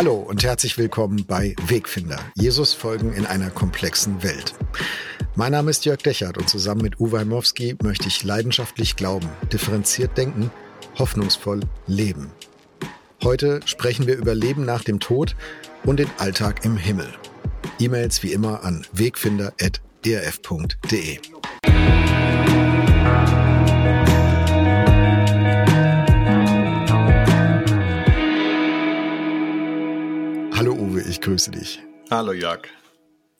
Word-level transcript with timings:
Hallo 0.00 0.14
und 0.14 0.42
herzlich 0.44 0.78
willkommen 0.78 1.26
bei 1.26 1.54
Wegfinder. 1.66 2.18
Jesus 2.34 2.72
folgen 2.72 3.12
in 3.12 3.26
einer 3.26 3.50
komplexen 3.50 4.22
Welt. 4.22 4.54
Mein 5.36 5.52
Name 5.52 5.70
ist 5.70 5.84
Jörg 5.84 5.98
Dechert 5.98 6.38
und 6.38 6.48
zusammen 6.48 6.80
mit 6.80 6.98
Uwe 7.00 7.18
Heimowski 7.18 7.76
möchte 7.82 8.08
ich 8.08 8.24
leidenschaftlich 8.24 8.96
glauben, 8.96 9.28
differenziert 9.52 10.16
denken, 10.16 10.50
hoffnungsvoll 10.98 11.60
leben. 11.86 12.30
Heute 13.22 13.60
sprechen 13.66 14.06
wir 14.06 14.16
über 14.16 14.34
Leben 14.34 14.64
nach 14.64 14.84
dem 14.84 15.00
Tod 15.00 15.36
und 15.84 15.98
den 15.98 16.08
Alltag 16.16 16.64
im 16.64 16.78
Himmel. 16.78 17.12
E-Mails 17.78 18.22
wie 18.22 18.32
immer 18.32 18.64
an 18.64 18.86
wegfinder.erf.de. 18.94 21.18
ich 31.10 31.20
grüße 31.20 31.50
dich. 31.50 31.82
Hallo 32.10 32.32
Jörg. 32.32 32.68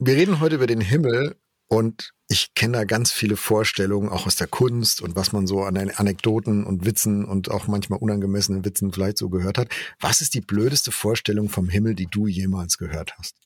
Wir 0.01 0.17
reden 0.17 0.41
heute 0.41 0.57
über 0.57 0.67
den 0.67 0.81
Himmel 0.81 1.37
und 1.69 2.13
ich 2.29 2.55
kenne 2.55 2.79
da 2.79 2.85
ganz 2.85 3.13
viele 3.13 3.37
Vorstellungen, 3.37 4.09
auch 4.09 4.27
aus 4.27 4.35
der 4.35 4.49
Kunst 4.49 5.01
und 5.01 5.15
was 5.15 5.33
man 5.33 5.47
so 5.47 5.63
an 5.63 5.77
Anekdoten 5.77 6.65
und 6.65 6.85
Witzen 6.85 7.25
und 7.25 7.51
auch 7.51 7.69
manchmal 7.69 8.01
unangemessenen 8.01 8.65
Witzen 8.65 8.93
vielleicht 8.93 9.19
so 9.19 9.29
gehört 9.29 9.57
hat. 9.57 9.69
Was 10.01 10.21
ist 10.21 10.35
die 10.35 10.41
blödeste 10.41 10.91
Vorstellung 10.91 11.49
vom 11.49 11.69
Himmel, 11.69 11.95
die 11.95 12.07
du 12.07 12.27
jemals 12.27 12.77
gehört 12.77 13.17
hast? 13.19 13.37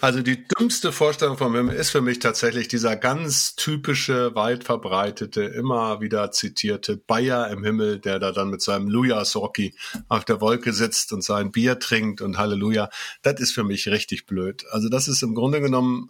Also 0.00 0.22
die 0.22 0.46
dümmste 0.46 0.92
Vorstellung 0.92 1.36
vom 1.36 1.54
Himmel 1.54 1.76
ist 1.76 1.90
für 1.90 2.00
mich 2.00 2.18
tatsächlich 2.18 2.68
dieser 2.68 2.96
ganz 2.96 3.54
typische, 3.54 4.34
weit 4.34 4.64
verbreitete, 4.64 5.42
immer 5.42 6.00
wieder 6.00 6.30
zitierte 6.30 6.96
Bayer 6.96 7.48
im 7.50 7.64
Himmel, 7.64 7.98
der 7.98 8.18
da 8.18 8.32
dann 8.32 8.50
mit 8.50 8.62
seinem 8.62 8.88
Luja-Socki 8.88 9.74
auf 10.08 10.24
der 10.24 10.40
Wolke 10.40 10.72
sitzt 10.72 11.12
und 11.12 11.22
sein 11.22 11.52
Bier 11.52 11.78
trinkt 11.78 12.20
und 12.20 12.38
Halleluja. 12.38 12.88
Das 13.22 13.40
ist 13.40 13.52
für 13.52 13.64
mich 13.64 13.88
richtig 13.88 14.26
blöd. 14.26 14.64
Also 14.70 14.88
das 14.88 15.08
ist 15.08 15.22
im 15.22 15.34
Grunde 15.34 15.60
genommen 15.60 16.08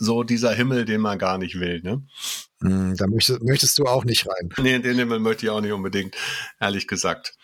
so 0.00 0.22
dieser 0.22 0.54
Himmel, 0.54 0.86
den 0.86 1.02
man 1.02 1.18
gar 1.18 1.36
nicht 1.36 1.60
will. 1.60 1.82
Ne? 1.82 2.02
Hm, 2.62 2.96
da 2.96 3.06
möchtest, 3.06 3.42
möchtest 3.42 3.78
du 3.78 3.84
auch 3.84 4.04
nicht 4.04 4.26
rein. 4.26 4.48
Nee, 4.58 4.78
den 4.78 4.96
Himmel 4.96 5.20
möchte 5.20 5.44
ich 5.44 5.50
auch 5.50 5.60
nicht 5.60 5.72
unbedingt, 5.72 6.16
ehrlich 6.58 6.88
gesagt. 6.88 7.36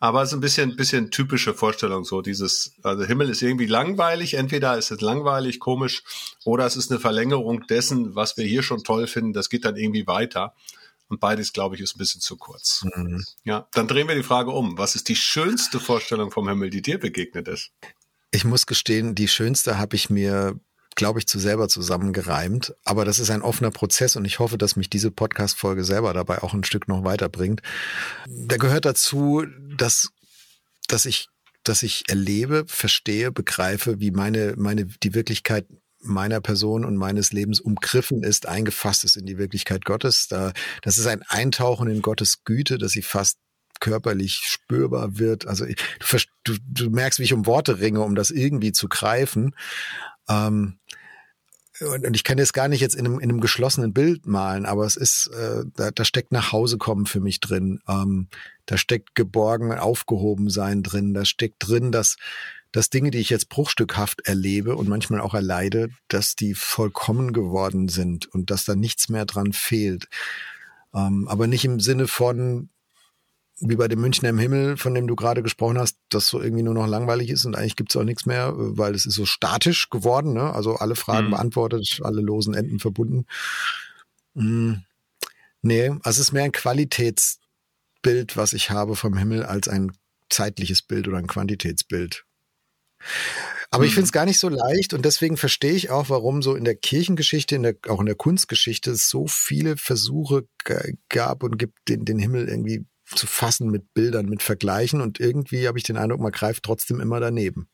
Aber 0.00 0.22
es 0.22 0.30
ist 0.30 0.34
ein 0.34 0.40
bisschen, 0.40 0.76
bisschen 0.76 1.10
typische 1.10 1.54
Vorstellung, 1.54 2.04
so 2.04 2.20
dieses, 2.20 2.74
also 2.82 3.04
Himmel 3.04 3.30
ist 3.30 3.42
irgendwie 3.42 3.66
langweilig, 3.66 4.34
entweder 4.34 4.76
ist 4.76 4.90
es 4.90 5.00
langweilig, 5.00 5.60
komisch, 5.60 6.02
oder 6.44 6.66
es 6.66 6.76
ist 6.76 6.90
eine 6.90 6.98
Verlängerung 6.98 7.66
dessen, 7.68 8.14
was 8.16 8.36
wir 8.36 8.44
hier 8.44 8.62
schon 8.62 8.82
toll 8.82 9.06
finden, 9.06 9.32
das 9.32 9.48
geht 9.48 9.64
dann 9.64 9.76
irgendwie 9.76 10.06
weiter. 10.06 10.54
Und 11.08 11.20
beides, 11.20 11.52
glaube 11.52 11.74
ich, 11.74 11.80
ist 11.80 11.94
ein 11.94 11.98
bisschen 11.98 12.20
zu 12.20 12.36
kurz. 12.36 12.84
Mhm. 12.96 13.24
Ja, 13.44 13.68
dann 13.72 13.88
drehen 13.88 14.08
wir 14.08 14.14
die 14.14 14.22
Frage 14.22 14.50
um. 14.50 14.78
Was 14.78 14.94
ist 14.94 15.08
die 15.08 15.16
schönste 15.16 15.80
Vorstellung 15.80 16.30
vom 16.30 16.48
Himmel, 16.48 16.70
die 16.70 16.82
dir 16.82 16.98
begegnet 16.98 17.48
ist? 17.48 17.72
Ich 18.30 18.44
muss 18.44 18.66
gestehen, 18.66 19.16
die 19.16 19.26
schönste 19.26 19.78
habe 19.78 19.96
ich 19.96 20.08
mir 20.08 20.60
glaube 21.00 21.18
ich, 21.18 21.26
zu 21.26 21.38
selber 21.38 21.66
zusammengereimt. 21.70 22.74
Aber 22.84 23.06
das 23.06 23.18
ist 23.18 23.30
ein 23.30 23.40
offener 23.40 23.70
Prozess 23.70 24.16
und 24.16 24.26
ich 24.26 24.38
hoffe, 24.38 24.58
dass 24.58 24.76
mich 24.76 24.90
diese 24.90 25.10
Podcast-Folge 25.10 25.82
selber 25.82 26.12
dabei 26.12 26.42
auch 26.42 26.52
ein 26.52 26.62
Stück 26.62 26.88
noch 26.88 27.04
weiterbringt. 27.04 27.62
Da 28.28 28.58
gehört 28.58 28.84
dazu, 28.84 29.46
dass, 29.78 30.10
dass 30.88 31.06
ich, 31.06 31.28
dass 31.64 31.82
ich 31.82 32.04
erlebe, 32.08 32.64
verstehe, 32.66 33.32
begreife, 33.32 33.98
wie 33.98 34.10
meine, 34.10 34.52
meine, 34.58 34.84
die 34.84 35.14
Wirklichkeit 35.14 35.66
meiner 36.02 36.42
Person 36.42 36.84
und 36.84 36.96
meines 36.96 37.32
Lebens 37.32 37.60
umgriffen 37.60 38.22
ist, 38.22 38.44
eingefasst 38.44 39.04
ist 39.04 39.16
in 39.16 39.24
die 39.24 39.38
Wirklichkeit 39.38 39.86
Gottes. 39.86 40.28
Da, 40.28 40.52
das 40.82 40.98
ist 40.98 41.06
ein 41.06 41.22
Eintauchen 41.22 41.88
in 41.88 42.02
Gottes 42.02 42.44
Güte, 42.44 42.76
dass 42.76 42.92
sie 42.92 43.00
fast 43.00 43.38
körperlich 43.80 44.42
spürbar 44.44 45.18
wird. 45.18 45.46
Also 45.46 45.64
du, 45.64 46.18
du, 46.44 46.56
du 46.68 46.90
merkst, 46.90 47.20
wie 47.20 47.24
ich 47.24 47.32
um 47.32 47.46
Worte 47.46 47.80
ringe, 47.80 48.02
um 48.02 48.14
das 48.14 48.30
irgendwie 48.30 48.72
zu 48.72 48.86
greifen. 48.88 49.54
Ähm, 50.30 50.78
und 51.80 52.14
ich 52.14 52.24
kann 52.24 52.36
das 52.36 52.52
gar 52.52 52.68
nicht 52.68 52.80
jetzt 52.80 52.94
in 52.94 53.06
einem, 53.06 53.20
in 53.20 53.30
einem 53.30 53.40
geschlossenen 53.40 53.94
Bild 53.94 54.26
malen, 54.26 54.66
aber 54.66 54.84
es 54.84 54.96
ist, 54.96 55.28
äh, 55.28 55.64
da, 55.74 55.90
da 55.90 56.04
steckt 56.04 56.30
nach 56.30 56.52
Hause 56.52 56.76
kommen 56.76 57.06
für 57.06 57.20
mich 57.20 57.40
drin. 57.40 57.80
Ähm, 57.88 58.28
da 58.66 58.76
steckt 58.76 59.14
geborgen, 59.14 59.72
aufgehoben 59.72 60.50
sein 60.50 60.82
drin. 60.82 61.14
Da 61.14 61.24
steckt 61.24 61.56
drin, 61.66 61.90
dass, 61.90 62.16
dass 62.70 62.90
Dinge, 62.90 63.10
die 63.10 63.18
ich 63.18 63.30
jetzt 63.30 63.48
bruchstückhaft 63.48 64.26
erlebe 64.26 64.76
und 64.76 64.88
manchmal 64.88 65.20
auch 65.20 65.32
erleide, 65.32 65.88
dass 66.08 66.36
die 66.36 66.54
vollkommen 66.54 67.32
geworden 67.32 67.88
sind 67.88 68.26
und 68.26 68.50
dass 68.50 68.66
da 68.66 68.76
nichts 68.76 69.08
mehr 69.08 69.24
dran 69.24 69.54
fehlt. 69.54 70.08
Ähm, 70.94 71.28
aber 71.28 71.46
nicht 71.46 71.64
im 71.64 71.80
Sinne 71.80 72.08
von, 72.08 72.68
wie 73.60 73.76
bei 73.76 73.88
dem 73.88 74.00
Münchner 74.00 74.30
im 74.30 74.38
Himmel, 74.38 74.76
von 74.76 74.94
dem 74.94 75.06
du 75.06 75.14
gerade 75.14 75.42
gesprochen 75.42 75.78
hast, 75.78 75.98
das 76.08 76.28
so 76.28 76.40
irgendwie 76.40 76.62
nur 76.62 76.74
noch 76.74 76.86
langweilig 76.86 77.30
ist 77.30 77.44
und 77.44 77.56
eigentlich 77.56 77.76
gibt's 77.76 77.96
auch 77.96 78.04
nichts 78.04 78.26
mehr, 78.26 78.52
weil 78.56 78.94
es 78.94 79.06
ist 79.06 79.14
so 79.14 79.26
statisch 79.26 79.90
geworden, 79.90 80.32
ne? 80.32 80.52
Also 80.54 80.76
alle 80.76 80.96
Fragen 80.96 81.26
mhm. 81.26 81.32
beantwortet, 81.32 82.00
alle 82.02 82.22
losen 82.22 82.54
Enden 82.54 82.78
verbunden. 82.78 83.26
Hm. 84.34 84.82
Nee, 85.62 85.90
also 86.02 86.20
es 86.20 86.28
ist 86.28 86.32
mehr 86.32 86.44
ein 86.44 86.52
Qualitätsbild, 86.52 88.36
was 88.36 88.54
ich 88.54 88.70
habe 88.70 88.96
vom 88.96 89.16
Himmel, 89.16 89.44
als 89.44 89.68
ein 89.68 89.92
zeitliches 90.30 90.80
Bild 90.80 91.06
oder 91.06 91.18
ein 91.18 91.26
Quantitätsbild. 91.26 92.24
Aber 93.70 93.84
ich 93.84 93.94
finde 93.94 94.06
es 94.06 94.12
gar 94.12 94.26
nicht 94.26 94.40
so 94.40 94.48
leicht 94.48 94.94
und 94.94 95.04
deswegen 95.04 95.36
verstehe 95.36 95.72
ich 95.72 95.90
auch, 95.90 96.08
warum 96.08 96.42
so 96.42 96.56
in 96.56 96.64
der 96.64 96.74
Kirchengeschichte, 96.74 97.54
in 97.54 97.62
der, 97.62 97.76
auch 97.88 98.00
in 98.00 98.06
der 98.06 98.16
Kunstgeschichte 98.16 98.90
es 98.90 99.08
so 99.08 99.26
viele 99.28 99.76
Versuche 99.76 100.48
gab 101.08 101.42
und 101.44 101.56
gibt, 101.56 101.88
den, 101.88 102.04
den 102.04 102.18
Himmel 102.18 102.48
irgendwie 102.48 102.84
zu 103.14 103.26
fassen 103.26 103.70
mit 103.70 103.92
Bildern, 103.94 104.26
mit 104.26 104.42
Vergleichen 104.42 105.00
und 105.00 105.20
irgendwie 105.20 105.66
habe 105.68 105.78
ich 105.78 105.84
den 105.84 105.96
Eindruck, 105.96 106.20
man 106.20 106.32
greift 106.32 106.62
trotzdem 106.62 107.00
immer 107.00 107.20
daneben. 107.20 107.68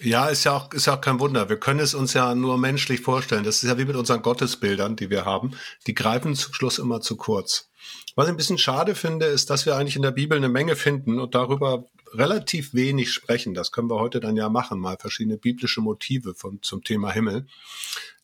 Ja, 0.00 0.28
ist 0.28 0.44
ja 0.44 0.52
auch, 0.52 0.72
ist 0.72 0.86
ja 0.86 0.96
auch 0.96 1.00
kein 1.00 1.18
Wunder. 1.18 1.48
Wir 1.48 1.58
können 1.58 1.80
es 1.80 1.92
uns 1.92 2.14
ja 2.14 2.34
nur 2.34 2.56
menschlich 2.56 3.00
vorstellen. 3.00 3.42
Das 3.42 3.62
ist 3.62 3.68
ja 3.68 3.78
wie 3.78 3.84
mit 3.84 3.96
unseren 3.96 4.22
Gottesbildern, 4.22 4.94
die 4.94 5.10
wir 5.10 5.24
haben. 5.24 5.52
Die 5.88 5.94
greifen 5.94 6.36
zum 6.36 6.54
Schluss 6.54 6.78
immer 6.78 7.00
zu 7.00 7.16
kurz. 7.16 7.68
Was 8.14 8.26
ich 8.26 8.30
ein 8.30 8.36
bisschen 8.36 8.58
schade 8.58 8.94
finde, 8.94 9.26
ist, 9.26 9.50
dass 9.50 9.66
wir 9.66 9.76
eigentlich 9.76 9.96
in 9.96 10.02
der 10.02 10.12
Bibel 10.12 10.36
eine 10.36 10.48
Menge 10.48 10.76
finden 10.76 11.18
und 11.18 11.34
darüber 11.34 11.86
relativ 12.12 12.74
wenig 12.74 13.12
sprechen. 13.12 13.54
Das 13.54 13.72
können 13.72 13.90
wir 13.90 13.98
heute 13.98 14.20
dann 14.20 14.36
ja 14.36 14.48
machen, 14.48 14.78
mal 14.78 14.96
verschiedene 14.98 15.36
biblische 15.36 15.80
Motive 15.80 16.34
von, 16.34 16.62
zum 16.62 16.84
Thema 16.84 17.10
Himmel. 17.10 17.46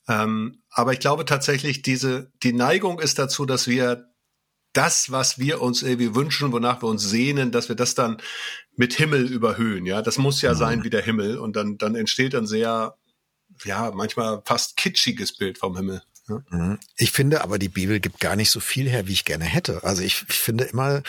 Ähm, 0.07 0.63
aber 0.71 0.93
ich 0.93 1.01
glaube 1.01 1.25
tatsächlich, 1.25 1.83
diese, 1.83 2.31
die 2.43 2.53
Neigung 2.53 3.01
ist 3.01 3.19
dazu, 3.19 3.47
dass 3.47 3.67
wir 3.67 4.14
das, 4.75 5.11
was 5.11 5.39
wir 5.39 5.63
uns 5.63 5.83
irgendwie 5.83 6.15
wünschen, 6.15 6.53
wonach 6.53 6.83
wir 6.83 6.89
uns 6.89 7.03
sehnen, 7.09 7.51
dass 7.51 7.69
wir 7.69 7.77
das 7.77 7.95
dann 7.95 8.19
mit 8.77 8.95
Himmel 8.95 9.31
überhöhen. 9.31 9.87
Ja, 9.87 10.03
das 10.03 10.19
muss 10.19 10.43
ja 10.43 10.53
mhm. 10.53 10.59
sein 10.59 10.85
wie 10.85 10.91
der 10.91 11.03
Himmel. 11.03 11.39
Und 11.39 11.57
dann, 11.57 11.79
dann 11.79 11.95
entsteht 11.95 12.35
ein 12.35 12.47
sehr, 12.47 12.97
ja, 13.65 13.91
manchmal 13.95 14.43
fast 14.45 14.77
kitschiges 14.77 15.37
Bild 15.37 15.59
vom 15.59 15.77
Himmel. 15.77 16.03
Ja. 16.29 16.43
Mhm. 16.51 16.79
Ich 16.97 17.13
finde 17.13 17.43
aber, 17.43 17.59
die 17.59 17.69
Bibel 17.69 18.01
gibt 18.01 18.21
gar 18.21 18.37
nicht 18.37 18.51
so 18.51 18.61
viel 18.61 18.89
her, 18.89 19.07
wie 19.07 19.13
ich 19.13 19.25
gerne 19.25 19.45
hätte. 19.45 19.85
Also 19.85 20.03
ich, 20.03 20.25
ich 20.29 20.39
finde 20.39 20.65
immer, 20.65 21.03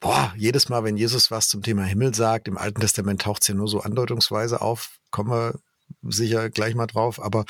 boah, 0.00 0.34
jedes 0.36 0.68
Mal, 0.68 0.84
wenn 0.84 0.96
Jesus 0.96 1.30
was 1.30 1.48
zum 1.48 1.62
Thema 1.62 1.84
Himmel 1.84 2.14
sagt, 2.14 2.48
im 2.48 2.58
Alten 2.58 2.80
Testament 2.80 3.22
taucht 3.22 3.42
es 3.42 3.48
ja 3.48 3.54
nur 3.54 3.68
so 3.68 3.80
andeutungsweise 3.80 4.60
auf, 4.60 4.90
kommen 5.10 5.30
wir 5.30 5.54
sicher 6.02 6.50
gleich 6.50 6.74
mal 6.74 6.86
drauf, 6.86 7.22
aber 7.22 7.44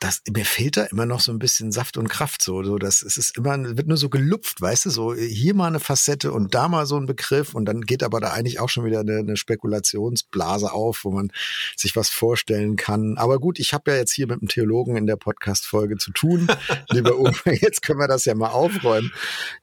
das, 0.00 0.22
mir 0.30 0.44
fehlt 0.44 0.76
da 0.76 0.84
immer 0.84 1.06
noch 1.06 1.20
so 1.20 1.32
ein 1.32 1.38
bisschen 1.38 1.72
Saft 1.72 1.96
und 1.96 2.08
Kraft, 2.08 2.42
so, 2.42 2.62
so, 2.62 2.76
das, 2.76 3.00
es 3.00 3.16
ist 3.16 3.36
immer, 3.38 3.56
wird 3.76 3.88
nur 3.88 3.96
so 3.96 4.10
gelupft, 4.10 4.60
weißt 4.60 4.86
du, 4.86 4.90
so, 4.90 5.14
hier 5.14 5.54
mal 5.54 5.68
eine 5.68 5.80
Facette 5.80 6.32
und 6.32 6.54
da 6.54 6.68
mal 6.68 6.84
so 6.84 6.96
ein 6.96 7.06
Begriff 7.06 7.54
und 7.54 7.64
dann 7.64 7.80
geht 7.80 8.02
aber 8.02 8.20
da 8.20 8.32
eigentlich 8.32 8.60
auch 8.60 8.68
schon 8.68 8.84
wieder 8.84 9.00
eine, 9.00 9.18
eine 9.18 9.36
Spekulationsblase 9.38 10.70
auf, 10.70 11.04
wo 11.04 11.10
man 11.12 11.32
sich 11.76 11.96
was 11.96 12.10
vorstellen 12.10 12.76
kann. 12.76 13.16
Aber 13.16 13.38
gut, 13.38 13.58
ich 13.58 13.72
habe 13.72 13.90
ja 13.90 13.96
jetzt 13.96 14.12
hier 14.12 14.26
mit 14.26 14.42
einem 14.42 14.48
Theologen 14.48 14.96
in 14.96 15.06
der 15.06 15.16
Podcast-Folge 15.16 15.96
zu 15.96 16.12
tun, 16.12 16.46
lieber 16.90 17.18
Uwe, 17.18 17.54
jetzt 17.58 17.80
können 17.80 17.98
wir 17.98 18.08
das 18.08 18.26
ja 18.26 18.34
mal 18.34 18.50
aufräumen. 18.50 19.12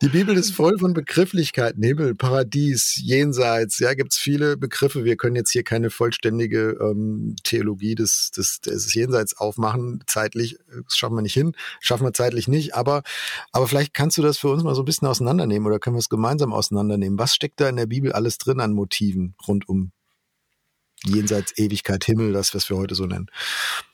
Die 0.02 0.10
Bibel 0.10 0.36
ist 0.36 0.52
voll 0.52 0.80
von 0.80 0.96
Begrifflichkeiten, 0.96 1.84
Himmel, 1.84 2.16
Paradies, 2.16 2.96
Jenseits, 2.96 3.78
ja, 3.78 3.94
gibt's 3.94 4.18
viele 4.18 4.58
Begriffe. 4.58 5.06
Wir 5.06 5.16
können 5.16 5.36
jetzt 5.36 5.52
hier 5.52 5.64
keine 5.64 5.92
vollständige 5.92 6.78
ähm, 6.82 7.36
Theologie 7.44 7.94
des, 7.94 8.32
des, 8.32 8.62
des 8.62 8.92
Jenseits 8.96 9.38
aufmachen, 9.38 10.02
zeitlich, 10.24 10.58
das 10.86 10.96
schaffen 10.96 11.16
wir 11.16 11.22
nicht 11.22 11.34
hin, 11.34 11.54
schaffen 11.80 12.06
wir 12.06 12.14
zeitlich 12.14 12.48
nicht, 12.48 12.76
aber, 12.76 13.04
aber 13.52 13.68
vielleicht 13.68 13.94
kannst 13.94 14.18
du 14.18 14.22
das 14.22 14.38
für 14.38 14.50
uns 14.50 14.64
mal 14.64 14.76
so 14.76 14.82
ein 14.82 14.86
bisschen 14.86 15.08
auseinandernehmen 15.08 15.68
oder 15.68 15.80
können 15.80 15.96
wir 15.96 16.00
es 16.00 16.10
gemeinsam 16.10 16.54
auseinandernehmen. 16.54 17.20
Was 17.20 17.36
steckt 17.36 17.60
da 17.60 17.70
in 17.70 17.76
der 17.76 17.86
Bibel 17.86 18.12
alles 18.12 18.38
drin 18.38 18.60
an 18.60 18.74
Motiven 18.74 19.36
rund 19.48 19.68
um 19.68 19.92
jenseits 21.06 21.58
Ewigkeit, 21.58 22.06
Himmel, 22.06 22.32
das, 22.32 22.56
was 22.56 22.70
wir 22.70 22.78
heute 22.78 22.96
so 22.96 23.06
nennen. 23.06 23.30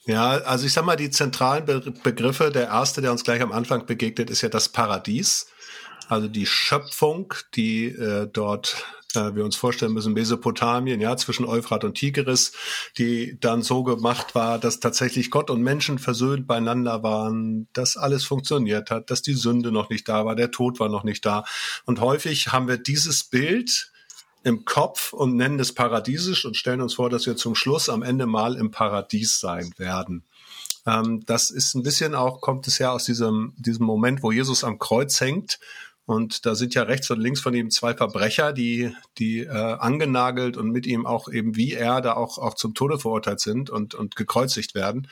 Ja, 0.06 0.30
also 0.30 0.68
ich 0.68 0.74
sag 0.74 0.86
mal, 0.86 0.96
die 0.96 1.10
zentralen 1.10 1.66
Be 1.66 1.92
Begriffe, 2.04 2.52
der 2.52 2.68
erste, 2.68 3.02
der 3.02 3.12
uns 3.12 3.24
gleich 3.24 3.42
am 3.42 3.52
Anfang 3.52 3.88
begegnet, 3.88 4.30
ist 4.30 4.42
ja 4.42 4.50
das 4.50 4.70
Paradies. 4.70 5.48
Also 6.08 6.28
die 6.28 6.46
Schöpfung, 6.46 7.34
die 7.56 7.86
äh, 7.86 8.28
dort 8.32 8.75
äh, 8.75 8.99
wir 9.16 9.44
uns 9.44 9.56
vorstellen 9.56 9.94
müssen, 9.94 10.14
Mesopotamien, 10.14 11.02
ja, 11.02 11.18
zwischen 11.18 11.46
Euphrat 11.46 11.84
und 11.84 11.96
Tigris, 11.96 12.52
die 12.98 13.38
dann 13.40 13.62
so 13.64 13.84
gemacht 13.84 14.36
war, 14.36 14.60
dass 14.60 14.80
tatsächlich 14.80 15.32
Gott 15.32 15.50
und 15.50 15.62
Menschen 15.62 15.98
versöhnt 15.98 16.48
beieinander 16.48 17.02
waren, 17.02 17.68
dass 17.74 17.98
alles 17.98 18.24
funktioniert 18.24 18.92
hat, 18.92 19.10
dass 19.10 19.22
die 19.22 19.34
Sünde 19.34 19.72
noch 19.72 19.90
nicht 19.90 20.08
da 20.08 20.26
war, 20.26 20.36
der 20.36 20.52
Tod 20.52 20.80
war 20.80 20.90
noch 20.90 21.04
nicht 21.04 21.26
da. 21.26 21.44
Und 21.86 22.02
häufig 22.02 22.52
haben 22.52 22.68
wir 22.68 22.78
dieses 22.78 23.24
Bild 23.24 23.92
im 24.44 24.66
Kopf 24.66 25.12
und 25.12 25.36
nennen 25.36 25.60
es 25.60 25.74
paradiesisch 25.74 26.46
und 26.46 26.56
stellen 26.56 26.82
uns 26.82 26.94
vor, 26.94 27.10
dass 27.10 27.26
wir 27.26 27.36
zum 27.36 27.56
Schluss 27.56 27.90
am 27.90 28.04
Ende 28.04 28.26
mal 28.26 28.56
im 28.56 28.72
Paradies 28.72 29.40
sein 29.40 29.74
werden. 29.78 30.24
Ähm, 30.86 31.24
das 31.26 31.52
ist 31.52 31.76
ein 31.76 31.84
bisschen 31.84 32.16
auch, 32.16 32.42
kommt 32.42 32.68
es 32.68 32.78
ja 32.78 32.92
aus 32.92 33.04
diesem, 33.04 33.54
diesem 33.58 33.86
Moment, 33.86 34.24
wo 34.24 34.32
Jesus 34.32 34.64
am 34.64 34.80
Kreuz 34.80 35.20
hängt 35.20 35.60
und 36.10 36.48
da 36.48 36.56
sind 36.56 36.74
ja 36.74 36.82
rechts 36.82 37.12
und 37.12 37.20
links 37.20 37.40
von 37.40 37.54
ihm 37.54 37.70
zwei 37.70 37.94
Verbrecher, 37.94 38.52
die, 38.52 38.92
die 39.20 39.42
äh, 39.42 39.50
angenagelt 39.50 40.58
und 40.58 40.72
mit 40.72 40.88
ihm 40.88 41.06
auch 41.06 41.32
eben 41.32 41.56
wie 41.56 41.74
er 41.74 42.02
da 42.02 42.14
auch, 42.14 42.40
auch 42.40 42.56
zum 42.56 42.74
Tode 42.74 42.98
verurteilt 42.98 43.40
sind 43.40 43.70
und, 43.70 43.94
und 43.94 44.16
gekreuzigt 44.16 44.74
werden. 44.74 45.08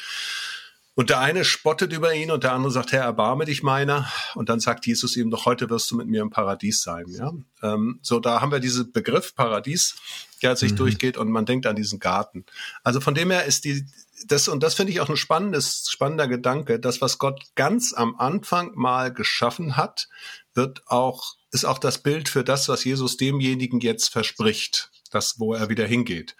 Und 0.96 1.12
der 1.12 1.20
eine 1.20 1.46
spottet 1.46 1.94
über 1.94 2.16
ihn 2.16 2.32
und 2.32 2.44
der 2.44 2.54
andere 2.54 2.72
sagt, 2.72 2.94
Herr, 2.94 3.04
erbarme 3.04 3.46
dich 3.46 3.62
meiner. 3.62 4.12
Und 4.34 4.50
dann 4.50 4.60
sagt 4.60 4.88
Jesus 4.88 5.16
ihm, 5.16 5.30
doch 5.30 5.46
heute 5.46 5.70
wirst 5.70 5.92
du 5.92 5.98
mit 5.98 6.08
mir 6.08 6.24
im 6.24 6.32
Paradies 6.32 6.82
sein. 6.82 7.06
Ja? 7.10 7.32
Ähm, 7.62 8.00
so, 8.02 8.20
da 8.20 8.42
haben 8.42 8.52
wir 8.52 8.60
diesen 8.60 8.92
Begriff 8.92 9.36
Paradies, 9.36 9.98
der 10.42 10.56
sich 10.56 10.72
mhm. 10.72 10.78
durchgeht 10.78 11.16
und 11.16 11.30
man 11.30 11.46
denkt 11.46 11.68
an 11.68 11.76
diesen 11.76 12.00
Garten. 12.00 12.44
Also 12.84 13.02
von 13.02 13.14
dem 13.14 13.30
her 13.30 13.46
ist 13.46 13.66
die, 13.66 13.86
das, 14.26 14.48
und 14.48 14.64
das 14.64 14.74
finde 14.74 14.92
ich 14.92 15.00
auch 15.00 15.10
ein 15.10 15.18
spannendes, 15.18 15.88
spannender 15.90 16.28
Gedanke, 16.28 16.80
das, 16.80 17.02
was 17.02 17.20
Gott 17.20 17.44
ganz 17.54 17.94
am 17.94 18.16
Anfang 18.16 18.72
mal 18.74 19.14
geschaffen 19.14 19.78
hat, 19.78 20.10
wird 20.57 20.81
auch, 20.88 21.36
ist 21.51 21.65
auch 21.65 21.77
das 21.77 22.00
Bild 22.00 22.27
für 22.27 22.44
das, 22.44 22.68
was 22.68 22.83
Jesus 22.83 23.15
demjenigen 23.15 23.80
jetzt 23.80 24.09
verspricht, 24.09 24.92
das, 25.12 25.39
wo 25.39 25.54
er 25.54 25.69
wieder 25.69 25.86
hingeht. 25.86 26.36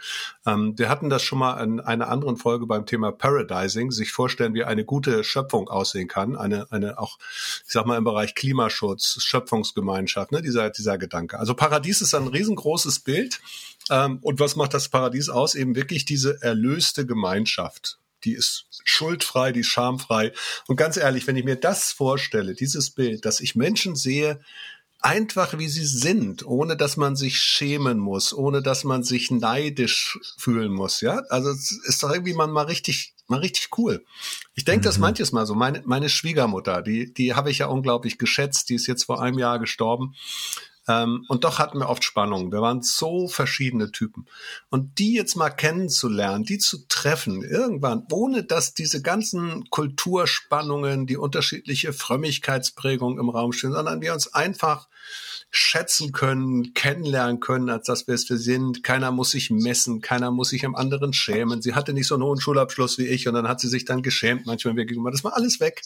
Ähm, 0.46 0.78
wir 0.78 0.90
hatten 0.90 1.10
das 1.10 1.24
schon 1.24 1.40
mal 1.40 1.64
in 1.64 1.80
einer 1.80 2.10
anderen 2.10 2.36
Folge 2.36 2.66
beim 2.66 2.86
Thema 2.86 3.12
Paradising, 3.12 3.92
sich 3.92 4.12
vorstellen, 4.12 4.54
wie 4.54 4.66
eine 4.66 4.84
gute 4.84 5.24
Schöpfung 5.24 5.70
aussehen 5.70 6.08
kann, 6.08 6.36
eine, 6.36 6.70
eine 6.72 7.00
auch, 7.00 7.18
ich 7.66 7.72
sag 7.72 7.86
mal, 7.86 7.98
im 7.98 8.04
Bereich 8.04 8.36
Klimaschutz, 8.36 9.22
Schöpfungsgemeinschaft, 9.22 10.32
ne, 10.34 10.42
dieser, 10.42 10.70
dieser 10.70 10.98
Gedanke. 10.98 11.40
Also 11.40 11.54
Paradies 11.54 12.02
ist 12.02 12.14
ein 12.14 12.28
riesengroßes 12.28 13.00
Bild. 13.00 13.40
Ähm, 13.90 14.20
und 14.22 14.40
was 14.40 14.58
macht 14.58 14.74
das 14.74 14.90
Paradies 14.90 15.30
aus? 15.30 15.56
Eben 15.56 15.76
wirklich 15.76 16.04
diese 16.04 16.42
erlöste 16.42 17.06
Gemeinschaft 17.06 18.00
die 18.24 18.34
ist 18.34 18.66
schuldfrei, 18.84 19.52
die 19.52 19.62
ist 19.62 19.68
schamfrei. 19.68 20.34
Und 20.68 20.76
ganz 20.76 20.98
ehrlich, 20.98 21.28
wenn 21.28 21.38
ich 21.38 21.46
mir 21.46 21.56
das 21.56 21.92
vorstelle, 21.92 22.56
dieses 22.56 22.92
Bild, 22.92 23.26
dass 23.26 23.40
ich 23.40 23.56
Menschen 23.56 23.96
sehe, 23.96 24.40
einfach 25.00 25.58
wie 25.58 25.68
sie 25.68 25.86
sind, 25.86 26.46
ohne 26.46 26.76
dass 26.76 26.98
man 26.98 27.16
sich 27.16 27.38
schämen 27.38 28.00
muss, 28.00 28.34
ohne 28.34 28.62
dass 28.62 28.84
man 28.84 29.04
sich 29.04 29.30
neidisch 29.30 30.20
fühlen 30.38 30.74
muss, 30.74 31.02
ja? 31.02 31.22
Also 31.30 31.52
es 31.52 31.72
ist 31.86 32.02
doch 32.02 32.12
irgendwie 32.12 32.34
mal, 32.34 32.48
mal 32.48 32.66
richtig, 32.66 33.14
mal 33.28 33.40
richtig 33.40 33.70
cool. 33.78 34.04
Ich 34.56 34.66
denke 34.66 34.80
mhm. 34.80 34.90
das 34.90 34.98
manches 34.98 35.32
Mal 35.32 35.46
so. 35.46 35.54
Meine, 35.54 35.84
meine 35.86 36.10
Schwiegermutter, 36.10 36.82
die, 36.82 37.14
die 37.14 37.36
habe 37.36 37.52
ich 37.52 37.60
ja 37.60 37.68
unglaublich 37.68 38.18
geschätzt, 38.18 38.70
die 38.70 38.76
ist 38.76 38.88
jetzt 38.88 39.04
vor 39.04 39.22
einem 39.22 39.38
Jahr 39.38 39.60
gestorben. 39.60 40.16
Ähm, 40.88 41.26
und 41.28 41.44
doch 41.44 41.60
hatten 41.60 41.80
wir 41.80 41.90
oft 41.90 42.04
Spannungen. 42.04 42.52
Wir 42.52 42.62
waren 42.62 42.82
so 42.82 43.28
verschiedene 43.28 43.92
Typen. 43.92 44.26
Und 44.70 45.00
die 45.00 45.14
jetzt 45.14 45.36
mal 45.36 45.50
kennenzulernen, 45.50 46.44
die 46.44 46.58
zu 46.58 46.88
treffen, 46.88 47.44
irgendwann, 47.44 48.06
ohne 48.12 48.44
dass 48.44 48.74
diese 48.74 49.02
ganzen 49.02 49.70
Kulturspannungen, 49.70 51.08
die 51.08 51.18
unterschiedliche 51.18 51.94
Frömmigkeitsprägung 51.94 53.20
im 53.20 53.30
Raum 53.30 53.52
stehen, 53.52 53.74
sondern 53.74 54.02
wir 54.02 54.14
uns 54.14 54.34
einfach 54.34 54.88
schätzen 55.50 56.12
können, 56.12 56.74
kennenlernen 56.74 57.40
können, 57.40 57.70
als 57.70 57.86
dass 57.86 58.08
wir 58.08 58.16
es 58.16 58.26
für 58.26 58.38
sind. 58.38 58.84
Keiner 58.84 59.12
muss 59.12 59.32
sich 59.32 59.50
messen, 59.50 60.02
keiner 60.02 60.30
muss 60.32 60.50
sich 60.50 60.66
am 60.66 60.76
anderen 60.76 61.14
schämen. 61.14 61.62
Sie 61.62 61.74
hatte 61.74 61.94
nicht 61.94 62.08
so 62.08 62.16
einen 62.16 62.24
hohen 62.24 62.40
Schulabschluss 62.40 62.98
wie 62.98 63.08
ich 63.08 63.28
und 63.28 63.34
dann 63.34 63.48
hat 63.48 63.60
sie 63.60 63.70
sich 63.70 63.86
dann 63.86 64.02
geschämt, 64.02 64.46
manchmal 64.46 64.74
mir 64.74 64.86
gegenüber. 64.86 65.12
Das 65.12 65.24
war 65.24 65.36
alles 65.36 65.60
weg. 65.60 65.82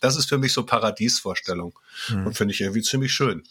Das 0.00 0.16
ist 0.16 0.28
für 0.28 0.38
mich 0.38 0.52
so 0.52 0.64
Paradiesvorstellung 0.64 1.78
mhm. 2.08 2.26
und 2.26 2.36
finde 2.36 2.54
ich 2.54 2.60
irgendwie 2.60 2.82
ziemlich 2.82 3.12
schön. 3.12 3.44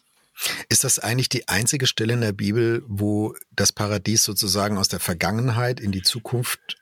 Ist 0.69 0.83
das 0.83 0.99
eigentlich 0.99 1.29
die 1.29 1.47
einzige 1.47 1.87
Stelle 1.87 2.13
in 2.13 2.21
der 2.21 2.33
Bibel, 2.33 2.83
wo 2.87 3.35
das 3.51 3.71
Paradies 3.71 4.23
sozusagen 4.23 4.77
aus 4.77 4.87
der 4.87 4.99
Vergangenheit 4.99 5.79
in 5.79 5.91
die 5.91 6.01
Zukunft 6.01 6.77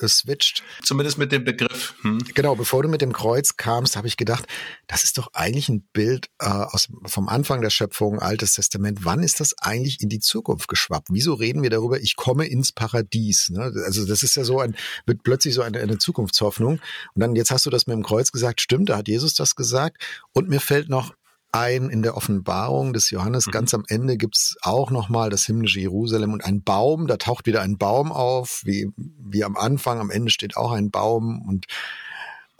äh, 0.00 0.08
switcht? 0.08 0.62
Zumindest 0.82 1.18
mit 1.18 1.30
dem 1.30 1.44
Begriff. 1.44 1.94
Hm. 2.00 2.18
Genau, 2.34 2.56
bevor 2.56 2.82
du 2.82 2.88
mit 2.88 3.02
dem 3.02 3.12
Kreuz 3.12 3.56
kamst, 3.56 3.96
habe 3.96 4.08
ich 4.08 4.16
gedacht, 4.16 4.46
das 4.86 5.04
ist 5.04 5.18
doch 5.18 5.28
eigentlich 5.34 5.68
ein 5.68 5.86
Bild 5.92 6.30
äh, 6.40 6.46
aus, 6.46 6.88
vom 7.04 7.28
Anfang 7.28 7.60
der 7.60 7.70
Schöpfung, 7.70 8.18
Altes 8.20 8.54
Testament. 8.54 9.04
Wann 9.04 9.22
ist 9.22 9.40
das 9.40 9.56
eigentlich 9.58 10.00
in 10.00 10.08
die 10.08 10.20
Zukunft 10.20 10.68
geschwappt? 10.68 11.08
Wieso 11.10 11.34
reden 11.34 11.62
wir 11.62 11.70
darüber, 11.70 12.00
ich 12.00 12.16
komme 12.16 12.46
ins 12.46 12.72
Paradies? 12.72 13.50
Ne? 13.50 13.72
Also 13.84 14.06
das 14.06 14.22
ist 14.22 14.34
ja 14.34 14.44
so 14.44 14.60
ein, 14.60 14.76
wird 15.06 15.22
plötzlich 15.22 15.54
so 15.54 15.62
eine, 15.62 15.78
eine 15.80 15.98
Zukunftshoffnung. 15.98 16.80
Und 17.14 17.20
dann, 17.20 17.36
jetzt 17.36 17.50
hast 17.50 17.66
du 17.66 17.70
das 17.70 17.86
mit 17.86 17.94
dem 17.96 18.02
Kreuz 18.02 18.32
gesagt, 18.32 18.62
stimmt, 18.62 18.88
da 18.88 18.96
hat 18.96 19.08
Jesus 19.08 19.34
das 19.34 19.54
gesagt. 19.54 20.02
Und 20.32 20.48
mir 20.48 20.60
fällt 20.60 20.88
noch 20.88 21.14
ein 21.54 21.88
in 21.88 22.02
der 22.02 22.16
Offenbarung 22.16 22.92
des 22.92 23.10
Johannes. 23.10 23.46
Mhm. 23.46 23.50
Ganz 23.52 23.74
am 23.74 23.84
Ende 23.88 24.16
gibt's 24.16 24.56
auch 24.62 24.90
nochmal 24.90 25.30
das 25.30 25.46
himmlische 25.46 25.80
Jerusalem 25.80 26.32
und 26.32 26.44
ein 26.44 26.62
Baum. 26.62 27.06
Da 27.06 27.16
taucht 27.16 27.46
wieder 27.46 27.62
ein 27.62 27.78
Baum 27.78 28.12
auf, 28.12 28.62
wie, 28.64 28.90
wie 28.96 29.44
am 29.44 29.56
Anfang. 29.56 30.00
Am 30.00 30.10
Ende 30.10 30.30
steht 30.30 30.56
auch 30.56 30.72
ein 30.72 30.90
Baum 30.90 31.42
und 31.42 31.66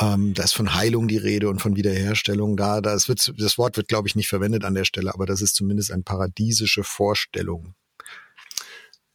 ähm, 0.01 0.35
da 0.35 0.45
ist 0.45 0.55
von 0.55 0.75
Heilung 0.75 1.09
die 1.09 1.19
Rede 1.19 1.49
und 1.49 1.61
von 1.61 1.77
Wiederherstellung 1.77 2.57
da. 2.57 2.81
Das, 2.81 3.09
wird, 3.09 3.35
das 3.39 3.59
Wort 3.59 3.77
wird, 3.77 3.89
glaube 3.89 4.09
ich, 4.09 4.15
nicht 4.15 4.29
verwendet 4.29 4.65
an 4.65 4.75
der 4.75 4.85
Stelle, 4.85 5.13
aber 5.13 5.27
das 5.27 5.43
ist 5.43 5.57
zumindest 5.57 5.91
eine 5.93 6.03
paradiesische 6.03 6.85
Vorstellung. 6.85 7.75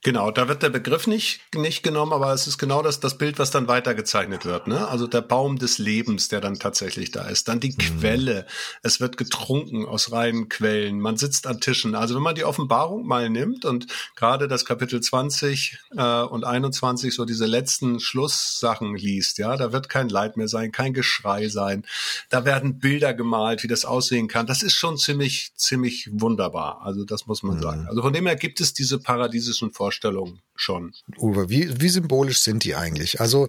Genau, 0.01 0.31
da 0.31 0.47
wird 0.47 0.63
der 0.63 0.69
Begriff 0.69 1.07
nicht, 1.07 1.41
nicht 1.53 1.83
genommen, 1.83 2.13
aber 2.13 2.31
es 2.31 2.47
ist 2.47 2.57
genau 2.57 2.81
das, 2.81 3.01
das 3.01 3.17
Bild, 3.17 3.37
was 3.37 3.51
dann 3.51 3.67
weitergezeichnet 3.67 4.45
wird. 4.45 4.67
Ne? 4.67 4.87
Also 4.87 5.07
der 5.07 5.19
Baum 5.19 5.59
des 5.59 5.77
Lebens, 5.77 6.29
der 6.29 6.39
dann 6.39 6.57
tatsächlich 6.57 7.11
da 7.11 7.27
ist. 7.27 7.49
Dann 7.49 7.59
die 7.59 7.71
mhm. 7.71 7.99
Quelle. 7.99 8.45
Es 8.81 9.01
wird 9.01 9.17
getrunken 9.17 9.85
aus 9.85 10.13
reinen 10.13 10.47
Quellen. 10.47 11.01
Man 11.01 11.17
sitzt 11.17 11.47
an 11.47 11.59
Tischen. 11.59 11.95
Also 11.95 12.15
wenn 12.15 12.21
man 12.21 12.35
die 12.35 12.45
Offenbarung 12.45 13.05
mal 13.05 13.29
nimmt 13.29 13.65
und 13.65 13.87
gerade 14.15 14.47
das 14.47 14.63
Kapitel 14.63 15.01
20 15.01 15.79
äh, 15.97 16.21
und 16.21 16.45
21, 16.45 17.13
so 17.13 17.25
diese 17.25 17.45
letzten 17.45 17.99
Schlusssachen 17.99 18.95
liest, 18.95 19.37
ja, 19.37 19.57
da 19.57 19.73
wird 19.73 19.89
kein 19.89 20.07
Leid 20.07 20.37
mehr 20.37 20.47
sein, 20.47 20.71
kein 20.71 20.93
Geschrei 20.93 21.49
sein. 21.49 21.83
Da 22.29 22.45
werden 22.45 22.79
Bilder 22.79 23.13
gemalt, 23.13 23.63
wie 23.63 23.67
das 23.67 23.83
aussehen 23.83 24.29
kann. 24.29 24.47
Das 24.47 24.63
ist 24.63 24.75
schon 24.75 24.97
ziemlich, 24.97 25.51
ziemlich 25.55 26.07
wunderbar. 26.13 26.83
Also 26.83 27.03
das 27.03 27.27
muss 27.27 27.43
man 27.43 27.57
mhm. 27.57 27.61
sagen. 27.61 27.87
Also 27.89 28.01
von 28.01 28.13
dem 28.13 28.27
her 28.27 28.37
gibt 28.37 28.61
es 28.61 28.73
diese 28.73 28.97
paradiesischen 28.97 29.71
Vorstellungen 29.71 29.88
Vorstellung 29.89 30.39
schon. 30.55 30.91
Uwe, 31.17 31.49
wie, 31.49 31.81
wie 31.81 31.89
symbolisch 31.89 32.41
sind 32.41 32.63
die 32.63 32.75
eigentlich? 32.75 33.19
Also 33.19 33.47